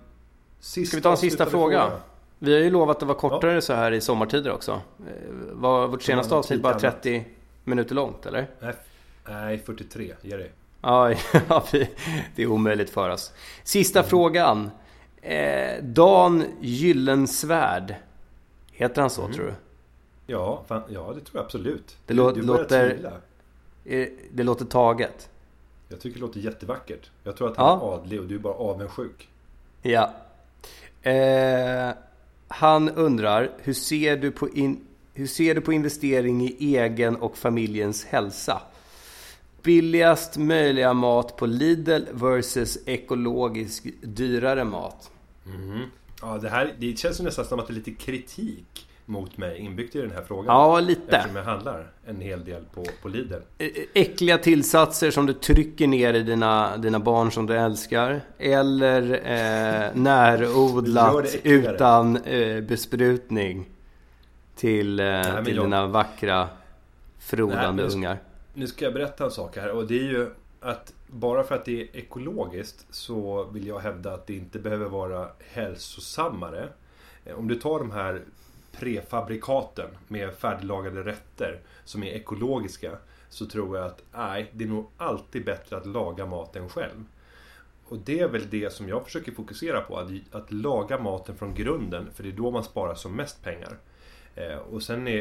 ska 0.61 0.97
vi 0.97 1.03
ta 1.03 1.11
en 1.11 1.17
sista 1.17 1.47
fråga? 1.47 1.81
fråga? 1.81 2.01
Vi 2.39 2.53
har 2.53 2.61
ju 2.61 2.71
lovat 2.71 2.97
att 2.97 3.09
vara 3.09 3.19
kortare 3.19 3.55
ja. 3.55 3.61
så 3.61 3.73
här 3.73 3.93
i 3.93 4.01
sommartider 4.01 4.53
också. 4.53 4.73
Eh, 4.99 5.33
var 5.53 5.89
vårt 5.89 6.03
senaste 6.03 6.35
avsnitt 6.35 6.63
bara 6.63 6.79
30 6.79 7.25
minuter 7.65 7.95
långt 7.95 8.27
eller? 8.27 8.47
Nej, 9.29 9.59
43. 9.67 10.15
Ge 10.23 10.37
dig. 10.37 10.53
Ja, 10.83 11.15
det 12.35 12.43
är 12.43 12.47
omöjligt 12.47 12.91
för 12.91 13.11
oss. 13.11 13.33
Sista 13.65 13.99
mm. 13.99 14.09
frågan. 14.11 14.71
Eh, 15.23 15.83
Dan 15.83 16.45
Gyllensvärd. 16.61 17.95
Heter 18.73 19.01
han 19.01 19.11
så 19.11 19.23
mm. 19.23 19.33
tror 19.33 19.47
du? 19.47 19.55
Ja, 20.27 20.65
fan, 20.69 20.83
ja, 20.89 21.13
det 21.15 21.21
tror 21.21 21.37
jag 21.37 21.45
absolut. 21.45 21.97
Det 22.07 22.15
du 22.15 22.43
låter... 22.43 23.21
Det 24.33 24.43
låter 24.43 24.65
taget. 24.65 25.31
Jag 25.91 26.01
tycker 26.01 26.15
det 26.15 26.21
låter 26.21 26.41
jättevackert. 26.41 27.11
Jag 27.25 27.37
tror 27.37 27.51
att 27.51 27.57
han 27.57 27.67
ja. 27.67 27.93
är 27.93 28.01
adlig 28.01 28.21
och 28.21 28.27
du 28.27 28.35
är 28.35 28.39
bara 28.39 28.55
avundsjuk. 28.55 29.29
Ja. 29.83 30.15
Eh, 31.03 31.91
han 32.49 32.91
undrar, 32.91 33.51
hur 33.59 33.73
ser, 33.73 34.17
du 34.17 34.31
på 34.31 34.49
in, 34.49 34.81
hur 35.15 35.27
ser 35.27 35.55
du 35.55 35.61
på 35.61 35.73
investering 35.73 36.47
i 36.47 36.77
egen 36.77 37.17
och 37.17 37.37
familjens 37.37 38.05
hälsa? 38.05 38.63
Billigast 39.63 40.37
möjliga 40.37 40.95
mat 40.95 41.37
på 41.37 41.47
Lidl 41.47 42.03
versus 42.13 42.79
ekologisk 42.87 43.87
dyrare 44.03 44.65
mat. 44.65 45.11
Mm. 45.47 45.81
Ja, 46.23 46.39
det 46.39 46.49
här 46.49 46.75
det 46.79 46.99
känns 46.99 47.21
nästan 47.21 47.45
som 47.45 47.61
att 47.61 47.67
det 47.67 47.73
är 47.73 47.75
lite 47.75 47.91
kritik 47.91 48.87
mot 49.11 49.37
mig 49.37 49.59
inbyggt 49.59 49.97
i 49.97 50.01
den 50.01 50.11
här 50.11 50.23
frågan. 50.23 50.47
Ja, 50.47 50.81
lite. 50.81 51.17
Eftersom 51.17 51.37
jag 51.37 51.45
handlar 51.45 51.91
en 52.07 52.21
hel 52.21 52.45
del 52.45 52.65
på, 52.75 52.85
på 53.03 53.09
Lidl. 53.09 53.35
Äckliga 53.95 54.39
tillsatser 54.39 55.11
som 55.11 55.27
du 55.27 55.33
trycker 55.33 55.87
ner 55.87 56.15
i 56.15 56.23
dina, 56.23 56.77
dina 56.77 56.99
barn 56.99 57.33
som 57.33 57.47
du 57.47 57.57
älskar. 57.57 58.21
Eller 58.39 59.13
eh, 59.13 59.95
närodlat 59.95 61.37
utan 61.43 62.17
eh, 62.17 62.61
besprutning. 62.61 63.69
Till, 64.57 65.01
eh, 65.01 65.07
Nej, 65.07 65.45
till 65.45 65.57
jag... 65.57 65.65
dina 65.65 65.87
vackra 65.87 66.49
frodande 67.19 67.83
Nej, 67.83 67.95
ungar. 67.95 68.19
Nu 68.55 68.67
ska 68.67 68.85
jag 68.85 68.95
berätta 68.95 69.25
en 69.25 69.31
sak 69.31 69.57
här 69.57 69.71
och 69.71 69.87
det 69.87 69.99
är 69.99 70.09
ju 70.09 70.31
att 70.61 70.93
bara 71.07 71.43
för 71.43 71.55
att 71.55 71.65
det 71.65 71.83
är 71.83 71.97
ekologiskt 71.97 72.87
så 72.91 73.45
vill 73.45 73.67
jag 73.67 73.79
hävda 73.79 74.15
att 74.15 74.27
det 74.27 74.35
inte 74.35 74.59
behöver 74.59 74.89
vara 74.89 75.29
hälsosammare. 75.53 76.69
Eh, 77.25 77.39
om 77.39 77.49
du 77.49 77.55
tar 77.55 77.79
de 77.79 77.91
här 77.91 78.23
prefabrikaten 78.73 79.89
med 80.09 80.35
färdiglagade 80.35 81.03
rätter 81.03 81.61
som 81.85 82.03
är 82.03 82.07
ekologiska 82.07 82.91
så 83.29 83.47
tror 83.47 83.77
jag 83.77 83.87
att 83.87 84.03
nej, 84.15 84.51
det 84.53 84.65
är 84.65 84.69
nog 84.69 84.91
alltid 84.97 85.45
bättre 85.45 85.77
att 85.77 85.87
laga 85.87 86.27
maten 86.27 86.69
själv. 86.69 87.05
Och 87.85 87.99
det 87.99 88.21
är 88.21 88.29
väl 88.29 88.51
det 88.51 88.73
som 88.73 88.89
jag 88.89 89.05
försöker 89.05 89.33
fokusera 89.33 89.81
på, 89.81 89.97
att, 89.99 90.11
att 90.31 90.53
laga 90.53 90.99
maten 90.99 91.37
från 91.37 91.55
grunden, 91.55 92.09
för 92.15 92.23
det 92.23 92.29
är 92.29 92.33
då 92.33 92.51
man 92.51 92.65
sparar 92.65 92.95
som 92.95 93.17
mest 93.17 93.43
pengar. 93.43 93.77
Eh, 94.35 94.57
och 94.57 94.83
sen 94.83 95.09
är, 95.09 95.21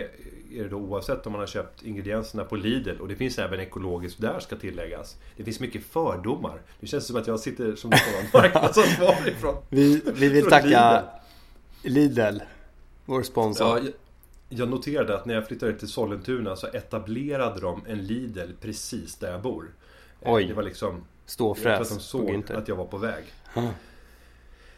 är 0.54 0.64
det 0.64 0.70
då 0.70 0.78
oavsett 0.78 1.26
om 1.26 1.32
man 1.32 1.40
har 1.40 1.48
köpt 1.48 1.84
ingredienserna 1.84 2.44
på 2.44 2.56
Lidl 2.56 3.02
och 3.02 3.08
det 3.08 3.16
finns 3.16 3.40
även 3.40 3.60
ekologiskt 3.60 4.22
där 4.22 4.40
ska 4.40 4.56
tilläggas. 4.56 5.18
Det 5.38 5.44
finns 5.44 5.60
mycket 5.60 5.84
fördomar. 5.84 6.62
Det 6.80 6.88
känns 6.88 7.08
som 7.08 7.16
att 7.16 7.28
jag 7.28 7.40
sitter 7.40 7.76
som 7.76 7.90
någon 7.90 8.00
marknadsansvarig 8.42 9.36
från 9.36 9.56
Vi, 9.70 10.02
vi 10.14 10.30
vill 10.30 10.46
tacka 10.46 11.04
Lidl. 11.84 12.00
Lidl, 12.00 12.40
vår 13.10 13.24
sponsor. 13.24 13.68
Ja, 13.68 13.80
jag, 13.80 13.94
jag 14.50 14.70
noterade 14.70 15.16
att 15.16 15.26
när 15.26 15.34
jag 15.34 15.48
flyttade 15.48 15.74
till 15.74 15.88
Sollentuna 15.88 16.56
så 16.56 16.68
etablerade 16.68 17.62
de 17.62 17.82
en 17.88 18.08
Lidl 18.08 18.52
precis 18.62 19.16
där 19.16 19.32
jag 19.32 19.42
bor. 19.42 19.72
Eh, 20.22 20.34
Oj. 20.34 20.46
Det 20.46 20.54
var 20.54 20.64
liksom... 20.64 21.04
Ståfräs. 21.26 21.66
Jag 21.66 21.74
tror 21.76 21.82
att 21.82 21.90
de 21.90 22.00
såg 22.00 22.58
att 22.58 22.68
jag 22.68 22.76
var 22.76 22.86
på 22.86 22.98
väg. 22.98 23.24
Huh. 23.54 23.70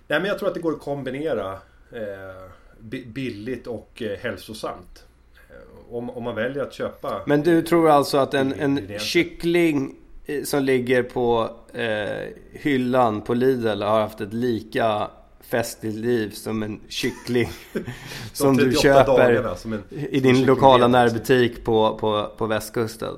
Nej 0.08 0.20
men 0.20 0.26
jag 0.26 0.40
tror 0.40 0.50
att 0.50 0.56
det 0.56 0.62
går 0.62 0.72
att 0.72 0.80
kombinera 0.80 1.54
eh, 1.92 2.52
billigt 3.06 3.68
och 3.68 4.02
eh, 4.02 4.20
hälsosamt. 4.20 5.06
Eh, 5.50 5.96
om, 5.96 6.10
om 6.10 6.24
man 6.24 6.36
väljer 6.36 6.64
att 6.64 6.74
köpa... 6.74 7.22
Men 7.26 7.42
du 7.42 7.62
tror 7.62 7.90
alltså 7.90 8.18
att 8.18 8.34
en, 8.34 8.54
en 8.54 9.00
kyckling 9.00 9.96
eh, 10.26 10.44
som 10.44 10.64
ligger 10.64 11.04
på 11.04 11.56
eh, 11.74 12.28
hyllan 12.52 13.22
på 13.22 13.34
Lidl 13.34 13.82
har 13.82 14.02
haft 14.02 14.22
ett 14.22 14.34
lika 14.34 15.10
festligt 15.44 15.96
liv 15.96 16.30
som 16.30 16.64
en 16.64 16.80
kyckling 16.88 17.50
som 18.34 18.58
du 18.58 18.72
köper 18.72 19.56
som 19.56 19.74
en, 19.74 19.84
i 19.90 20.20
din 20.20 20.46
lokala 20.46 20.88
närbutik 20.88 21.64
på, 21.64 21.98
på, 21.98 22.32
på 22.38 22.46
västkusten? 22.46 23.18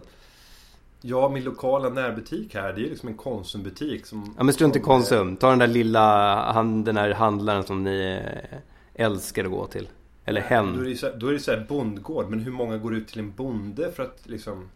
Ja, 1.02 1.30
min 1.30 1.44
lokala 1.44 1.90
närbutik 1.90 2.56
här, 2.56 2.74
det 2.74 2.82
är 2.82 2.90
liksom 2.90 3.10
en 3.10 3.18
Konsumbutik 3.18 4.06
som... 4.06 4.34
Ja, 4.38 4.44
men 4.44 4.54
strunt 4.54 4.76
i 4.76 4.80
Konsum. 4.80 5.36
Ta 5.36 5.50
den 5.50 5.60
där 5.60 5.68
lilla, 5.68 6.36
han, 6.52 6.84
den 6.84 6.98
här 6.98 7.12
handlaren 7.12 7.64
som 7.64 7.84
ni 7.84 8.22
älskar 8.96 9.46
att 9.46 9.52
gå 9.52 9.68
till. 9.68 9.88
Eller 10.26 10.42
hen. 10.42 10.78
Då 10.78 10.82
är 10.82 10.90
det 10.90 10.96
så, 10.96 11.12
då 11.16 11.28
är 11.28 11.34
det 11.34 11.40
så 11.40 11.52
här 11.52 11.66
bondgård. 11.70 12.30
Men 12.30 12.40
hur 12.40 12.52
många 12.52 12.78
går 12.78 12.96
ut 12.96 13.08
till 13.08 13.20
en 13.20 13.32
bonde 13.32 13.92
för 13.92 14.04
att 14.04 14.22
liksom... 14.24 14.70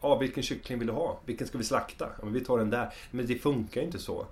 Ja, 0.00 0.18
vilken 0.18 0.42
kyckling 0.42 0.78
vill 0.78 0.86
du 0.86 0.92
ha? 0.92 1.20
Vilken 1.24 1.46
ska 1.46 1.58
vi 1.58 1.64
slakta? 1.64 2.08
Ja, 2.18 2.24
men 2.24 2.32
vi 2.32 2.40
tar 2.40 2.58
den 2.58 2.70
där. 2.70 2.92
Men 3.10 3.26
det 3.26 3.34
funkar 3.34 3.80
inte 3.80 3.98
så. 3.98 4.26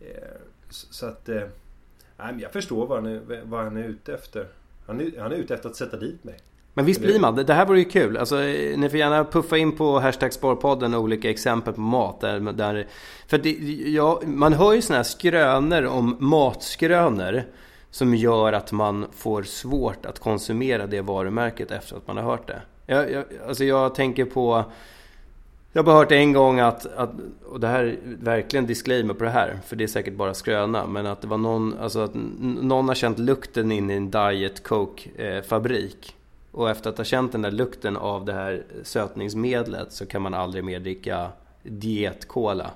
Eh, 0.00 0.40
så 0.70 1.06
att... 1.06 1.28
Eh, 2.18 2.24
nej, 2.24 2.32
men 2.32 2.40
jag 2.40 2.52
förstår 2.52 2.86
vad 2.86 3.02
han, 3.02 3.12
är, 3.12 3.42
vad 3.44 3.64
han 3.64 3.76
är 3.76 3.84
ute 3.84 4.14
efter. 4.14 4.46
Han 4.86 5.00
är, 5.00 5.20
han 5.20 5.32
är 5.32 5.36
ute 5.36 5.54
efter 5.54 5.68
att 5.68 5.76
sätta 5.76 5.96
dit 5.96 6.24
mig. 6.24 6.38
Men 6.74 6.84
visst 6.84 7.00
blir 7.00 7.20
man. 7.20 7.34
Det 7.34 7.54
här 7.54 7.66
vore 7.66 7.78
ju 7.78 7.84
kul. 7.84 8.16
Alltså, 8.16 8.36
ni 8.76 8.88
får 8.90 8.98
gärna 8.98 9.24
puffa 9.24 9.56
in 9.56 9.76
på 9.76 9.98
hashtag 9.98 10.32
Sparpodden 10.32 10.94
olika 10.94 11.30
exempel 11.30 11.74
på 11.74 11.80
mat. 11.80 12.20
Där, 12.20 12.40
där, 12.40 12.86
för 13.26 13.38
det, 13.38 13.50
ja, 13.90 14.20
man 14.24 14.52
hör 14.52 14.72
ju 14.72 14.82
sådana 14.82 14.98
här 14.98 15.04
skrönor 15.04 15.84
om 15.84 16.16
matskrönor. 16.18 17.42
Som 17.90 18.14
gör 18.14 18.52
att 18.52 18.72
man 18.72 19.06
får 19.12 19.42
svårt 19.42 20.06
att 20.06 20.18
konsumera 20.18 20.86
det 20.86 21.00
varumärket 21.00 21.70
efter 21.70 21.96
att 21.96 22.06
man 22.06 22.16
har 22.16 22.24
hört 22.24 22.46
det. 22.46 22.62
Jag, 22.86 23.12
jag, 23.12 23.24
alltså 23.48 23.64
jag 23.64 23.94
tänker 23.94 24.24
på... 24.24 24.64
Jag 25.76 25.82
har 25.82 25.84
bara 25.84 25.96
hört 25.96 26.12
en 26.12 26.32
gång 26.32 26.60
att, 26.60 26.86
att, 26.86 27.10
och 27.46 27.60
det 27.60 27.66
här 27.66 27.84
är 27.84 27.98
verkligen 28.02 28.66
disclaimer 28.66 29.14
på 29.14 29.24
det 29.24 29.30
här, 29.30 29.58
för 29.66 29.76
det 29.76 29.84
är 29.84 29.88
säkert 29.88 30.14
bara 30.14 30.34
skröna, 30.34 30.86
men 30.86 31.06
att 31.06 31.20
det 31.20 31.28
var 31.28 31.38
någon, 31.38 31.78
alltså 31.78 32.00
att 32.00 32.10
någon 32.40 32.88
har 32.88 32.94
känt 32.94 33.18
lukten 33.18 33.72
in 33.72 33.90
i 33.90 33.94
en 33.94 34.10
Diet 34.10 34.62
Coke-fabrik. 34.62 36.16
Eh, 36.52 36.58
och 36.58 36.70
efter 36.70 36.90
att 36.90 36.98
ha 36.98 37.04
känt 37.04 37.32
den 37.32 37.42
där 37.42 37.50
lukten 37.50 37.96
av 37.96 38.24
det 38.24 38.32
här 38.32 38.64
sötningsmedlet 38.82 39.92
så 39.92 40.06
kan 40.06 40.22
man 40.22 40.34
aldrig 40.34 40.64
mer 40.64 40.80
dricka 40.80 41.28
diet-cola. 41.62 42.70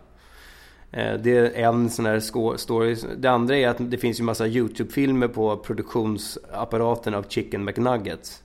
Eh, 0.91 1.15
det 1.15 1.37
är 1.37 1.69
en 1.69 1.91
sån 1.91 2.07
här 2.07 2.21
story. 2.57 2.97
Det 3.17 3.29
andra 3.29 3.57
är 3.57 3.69
att 3.69 3.91
det 3.91 3.99
finns 3.99 4.21
ju 4.21 4.25
massa 4.25 4.47
YouTube-filmer 4.47 5.29
på 5.29 5.57
produktionsapparaten 5.57 7.15
av 7.15 7.25
Chicken 7.29 7.65
McNuggets. 7.65 8.43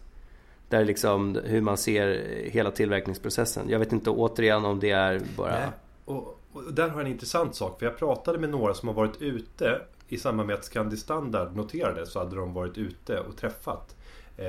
Där 0.70 0.86
liksom 0.86 1.40
hur 1.44 1.62
man 1.62 1.78
ser 1.78 2.08
hela 2.50 2.72
tillverkningsprocessen. 2.72 3.70
Jag 3.70 3.80
vet 3.80 3.94
inte 3.94 4.10
återigen 4.10 4.66
om 4.66 4.80
det 4.80 4.92
är 4.92 5.22
bara... 5.38 5.52
Nej. 5.52 5.70
Och, 6.06 6.40
och 6.54 6.74
där 6.74 6.90
har 6.90 7.00
jag 7.00 7.06
en 7.06 7.12
intressant 7.12 7.56
sak. 7.56 7.80
För 7.80 7.86
jag 7.86 7.98
pratade 7.98 8.40
med 8.40 8.50
några 8.50 8.74
som 8.74 8.88
har 8.88 8.96
varit 8.96 9.22
ute 9.22 9.82
i 10.08 10.18
samband 10.18 10.48
med 10.48 10.56
att 10.56 10.66
Scandi 10.66 10.98
Standard 10.98 11.56
noterades 11.56 12.12
så 12.12 12.20
hade 12.20 12.36
de 12.36 12.54
varit 12.54 12.78
ute 12.78 13.20
och 13.20 13.38
träffat 13.38 13.96
eh, 14.38 14.46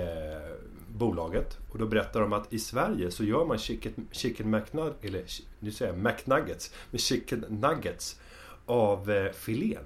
bolaget. 0.88 1.58
Och 1.72 1.78
då 1.78 1.86
berättar 1.86 2.20
de 2.20 2.32
att 2.32 2.52
i 2.52 2.58
Sverige 2.58 3.10
så 3.10 3.24
gör 3.24 3.44
man 3.44 3.58
chicken, 3.58 4.08
chicken 4.10 4.50
McNuggets, 4.50 5.04
eller 5.04 5.24
nu 5.58 5.70
säger 5.70 5.92
jag 5.92 6.02
McNuggets, 6.02 6.74
med 6.90 7.00
chicken 7.00 7.44
nuggets 7.48 8.20
av 8.66 9.10
eh, 9.10 9.32
filén. 9.32 9.84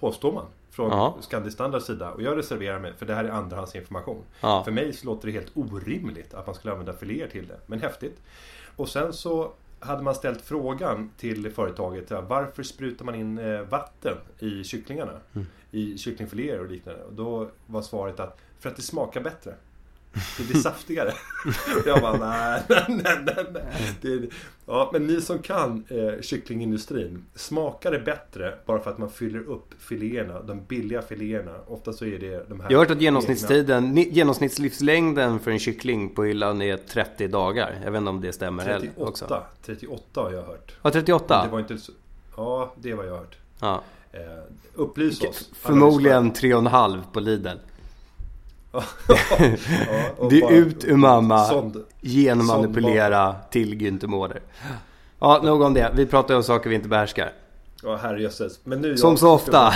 Påstår 0.00 0.32
man. 0.32 0.46
Från 0.76 0.90
ja. 0.90 1.18
Standards 1.50 1.86
sida. 1.86 2.10
Och 2.10 2.22
jag 2.22 2.38
reserverar 2.38 2.78
mig 2.78 2.92
för 2.98 3.06
det 3.06 3.14
här 3.14 3.24
är 3.24 3.28
andrahandsinformation. 3.28 4.22
Ja. 4.40 4.64
För 4.64 4.72
mig 4.72 4.92
så 4.92 5.06
låter 5.06 5.26
det 5.26 5.32
helt 5.32 5.50
orimligt 5.54 6.34
att 6.34 6.46
man 6.46 6.54
skulle 6.54 6.72
använda 6.72 6.92
filéer 6.92 7.28
till 7.28 7.46
det. 7.46 7.56
Men 7.66 7.80
häftigt. 7.80 8.22
Och 8.76 8.88
sen 8.88 9.12
så 9.12 9.52
hade 9.80 10.02
man 10.02 10.14
ställt 10.14 10.42
frågan 10.42 11.10
till 11.16 11.50
företaget 11.52 12.10
varför 12.10 12.62
sprutar 12.62 13.04
man 13.04 13.14
in 13.14 13.38
eh, 13.38 13.60
vatten 13.60 14.16
i 14.38 14.64
kycklingarna? 14.64 15.12
Mm. 15.34 15.46
I 15.70 15.98
kycklingfiléer 15.98 16.60
och 16.60 16.70
liknande. 16.70 17.04
Och 17.04 17.12
då 17.12 17.48
var 17.66 17.82
svaret 17.82 18.20
att 18.20 18.38
för 18.58 18.70
att 18.70 18.76
det 18.76 18.82
smakar 18.82 19.20
bättre. 19.20 19.54
Det 20.38 20.44
blir 20.44 20.60
saftigare. 20.60 21.12
jag 21.86 22.00
bara, 22.00 22.16
nej, 22.16 22.62
nej, 22.88 23.18
nej, 23.26 23.46
nej. 23.52 23.96
Det, 24.00 24.28
ja, 24.66 24.90
men 24.92 25.06
ni 25.06 25.20
som 25.20 25.38
kan 25.38 25.84
eh, 25.88 26.20
kycklingindustrin. 26.22 27.24
Smakar 27.34 27.90
det 27.90 27.98
bättre 27.98 28.54
bara 28.66 28.80
för 28.80 28.90
att 28.90 28.98
man 28.98 29.10
fyller 29.10 29.48
upp 29.48 29.74
filéerna, 29.78 30.42
de 30.42 30.64
billiga 30.64 31.02
filéerna? 31.02 31.54
Ofta 31.66 31.92
så 31.92 32.04
är 32.04 32.18
det 32.18 32.48
de 32.48 32.60
här... 32.60 32.70
Jag 32.70 32.78
har 32.78 32.84
hört 32.84 32.96
att 32.96 33.02
genomsnittstiden, 33.02 33.96
genomsnittslivslängden 33.96 35.40
för 35.40 35.50
en 35.50 35.58
kyckling 35.58 36.08
på 36.08 36.24
hyllan 36.24 36.62
är 36.62 36.76
30 36.76 37.28
dagar. 37.28 37.80
Jag 37.84 37.90
vet 37.90 37.98
inte 37.98 38.10
om 38.10 38.20
det 38.20 38.32
stämmer 38.32 38.64
38, 38.64 39.04
också. 39.04 39.42
38 39.62 40.20
har 40.20 40.32
jag 40.32 40.42
hört. 40.42 40.74
Ja, 40.82 40.90
38? 40.90 41.44
Det 41.44 41.50
var 41.52 41.58
inte 41.58 41.78
så... 41.78 41.92
Ja, 42.36 42.74
det 42.76 42.94
var 42.94 43.04
jag 43.04 43.16
hört. 43.16 43.36
Ja. 43.60 43.82
Eh, 44.12 44.20
upplys 44.74 45.22
oss. 45.22 45.50
Förmodligen 45.52 46.32
3,5 46.32 47.02
på 47.12 47.20
Lidl 47.20 47.48
det 50.30 50.40
är 50.40 50.52
ut 50.52 50.84
ur 50.84 50.96
mamma, 50.96 51.72
genmanipulera 52.02 53.34
till 53.50 53.74
Günther 53.74 54.06
Mårder. 54.06 54.40
Ja, 55.18 55.40
nog 55.44 55.62
om 55.62 55.74
det. 55.74 55.92
Vi 55.94 56.06
pratar 56.06 56.34
om 56.34 56.42
saker 56.42 56.70
vi 56.70 56.76
inte 56.76 56.88
behärskar. 56.88 57.32
Ja, 57.82 57.96
herrejösses. 57.96 58.60
Men 58.64 58.80
nu 58.80 58.96
Som 58.96 59.16
så 59.16 59.30
ofta. 59.30 59.74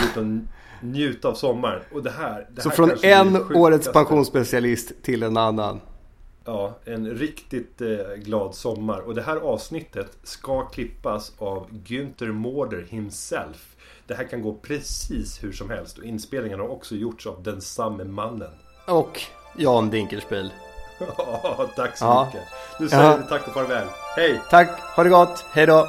Njuta 0.83 1.29
av 1.29 1.35
sommaren. 1.35 1.83
Och 1.93 2.03
det 2.03 2.11
här, 2.11 2.47
det 2.51 2.63
så 2.63 2.69
här 2.69 2.77
från 2.77 2.91
en 3.03 3.57
årets 3.57 3.93
pensionsspecialist 3.93 5.03
till 5.03 5.23
en 5.23 5.37
annan. 5.37 5.81
Ja, 6.45 6.79
en 6.85 7.11
riktigt 7.11 7.81
eh, 7.81 7.89
glad 8.17 8.55
sommar. 8.55 9.01
Och 9.01 9.15
det 9.15 9.23
här 9.23 9.37
avsnittet 9.37 10.19
ska 10.23 10.61
klippas 10.69 11.33
av 11.39 11.67
Günther 11.71 12.33
Mårder 12.33 12.87
himself. 12.89 13.77
Det 14.07 14.15
här 14.15 14.25
kan 14.25 14.43
gå 14.43 14.55
precis 14.63 15.45
hur 15.45 15.53
som 15.53 15.71
helst. 15.71 15.99
Och 15.99 16.05
inspelningen 16.05 16.61
har 16.61 16.69
också 16.69 16.95
gjorts 16.95 17.27
av 17.27 17.43
den 17.43 17.61
samme 17.61 18.05
mannen. 18.05 18.51
Och 18.91 19.23
Jan 19.57 19.91
Dinkelspiel. 19.91 20.53
Tack 21.77 21.97
så 21.97 22.05
ja. 22.05 22.25
mycket. 22.27 22.49
Nu 22.81 22.89
säger 22.89 23.05
ja. 23.05 23.17
vi 23.17 23.29
tack 23.29 23.49
och 23.49 23.55
farväl. 23.55 23.87
Hej! 24.17 24.41
Tack, 24.51 24.81
ha 24.97 25.03
det 25.03 25.11
gott. 25.11 25.45
Hej 25.53 25.67
då! 25.67 25.89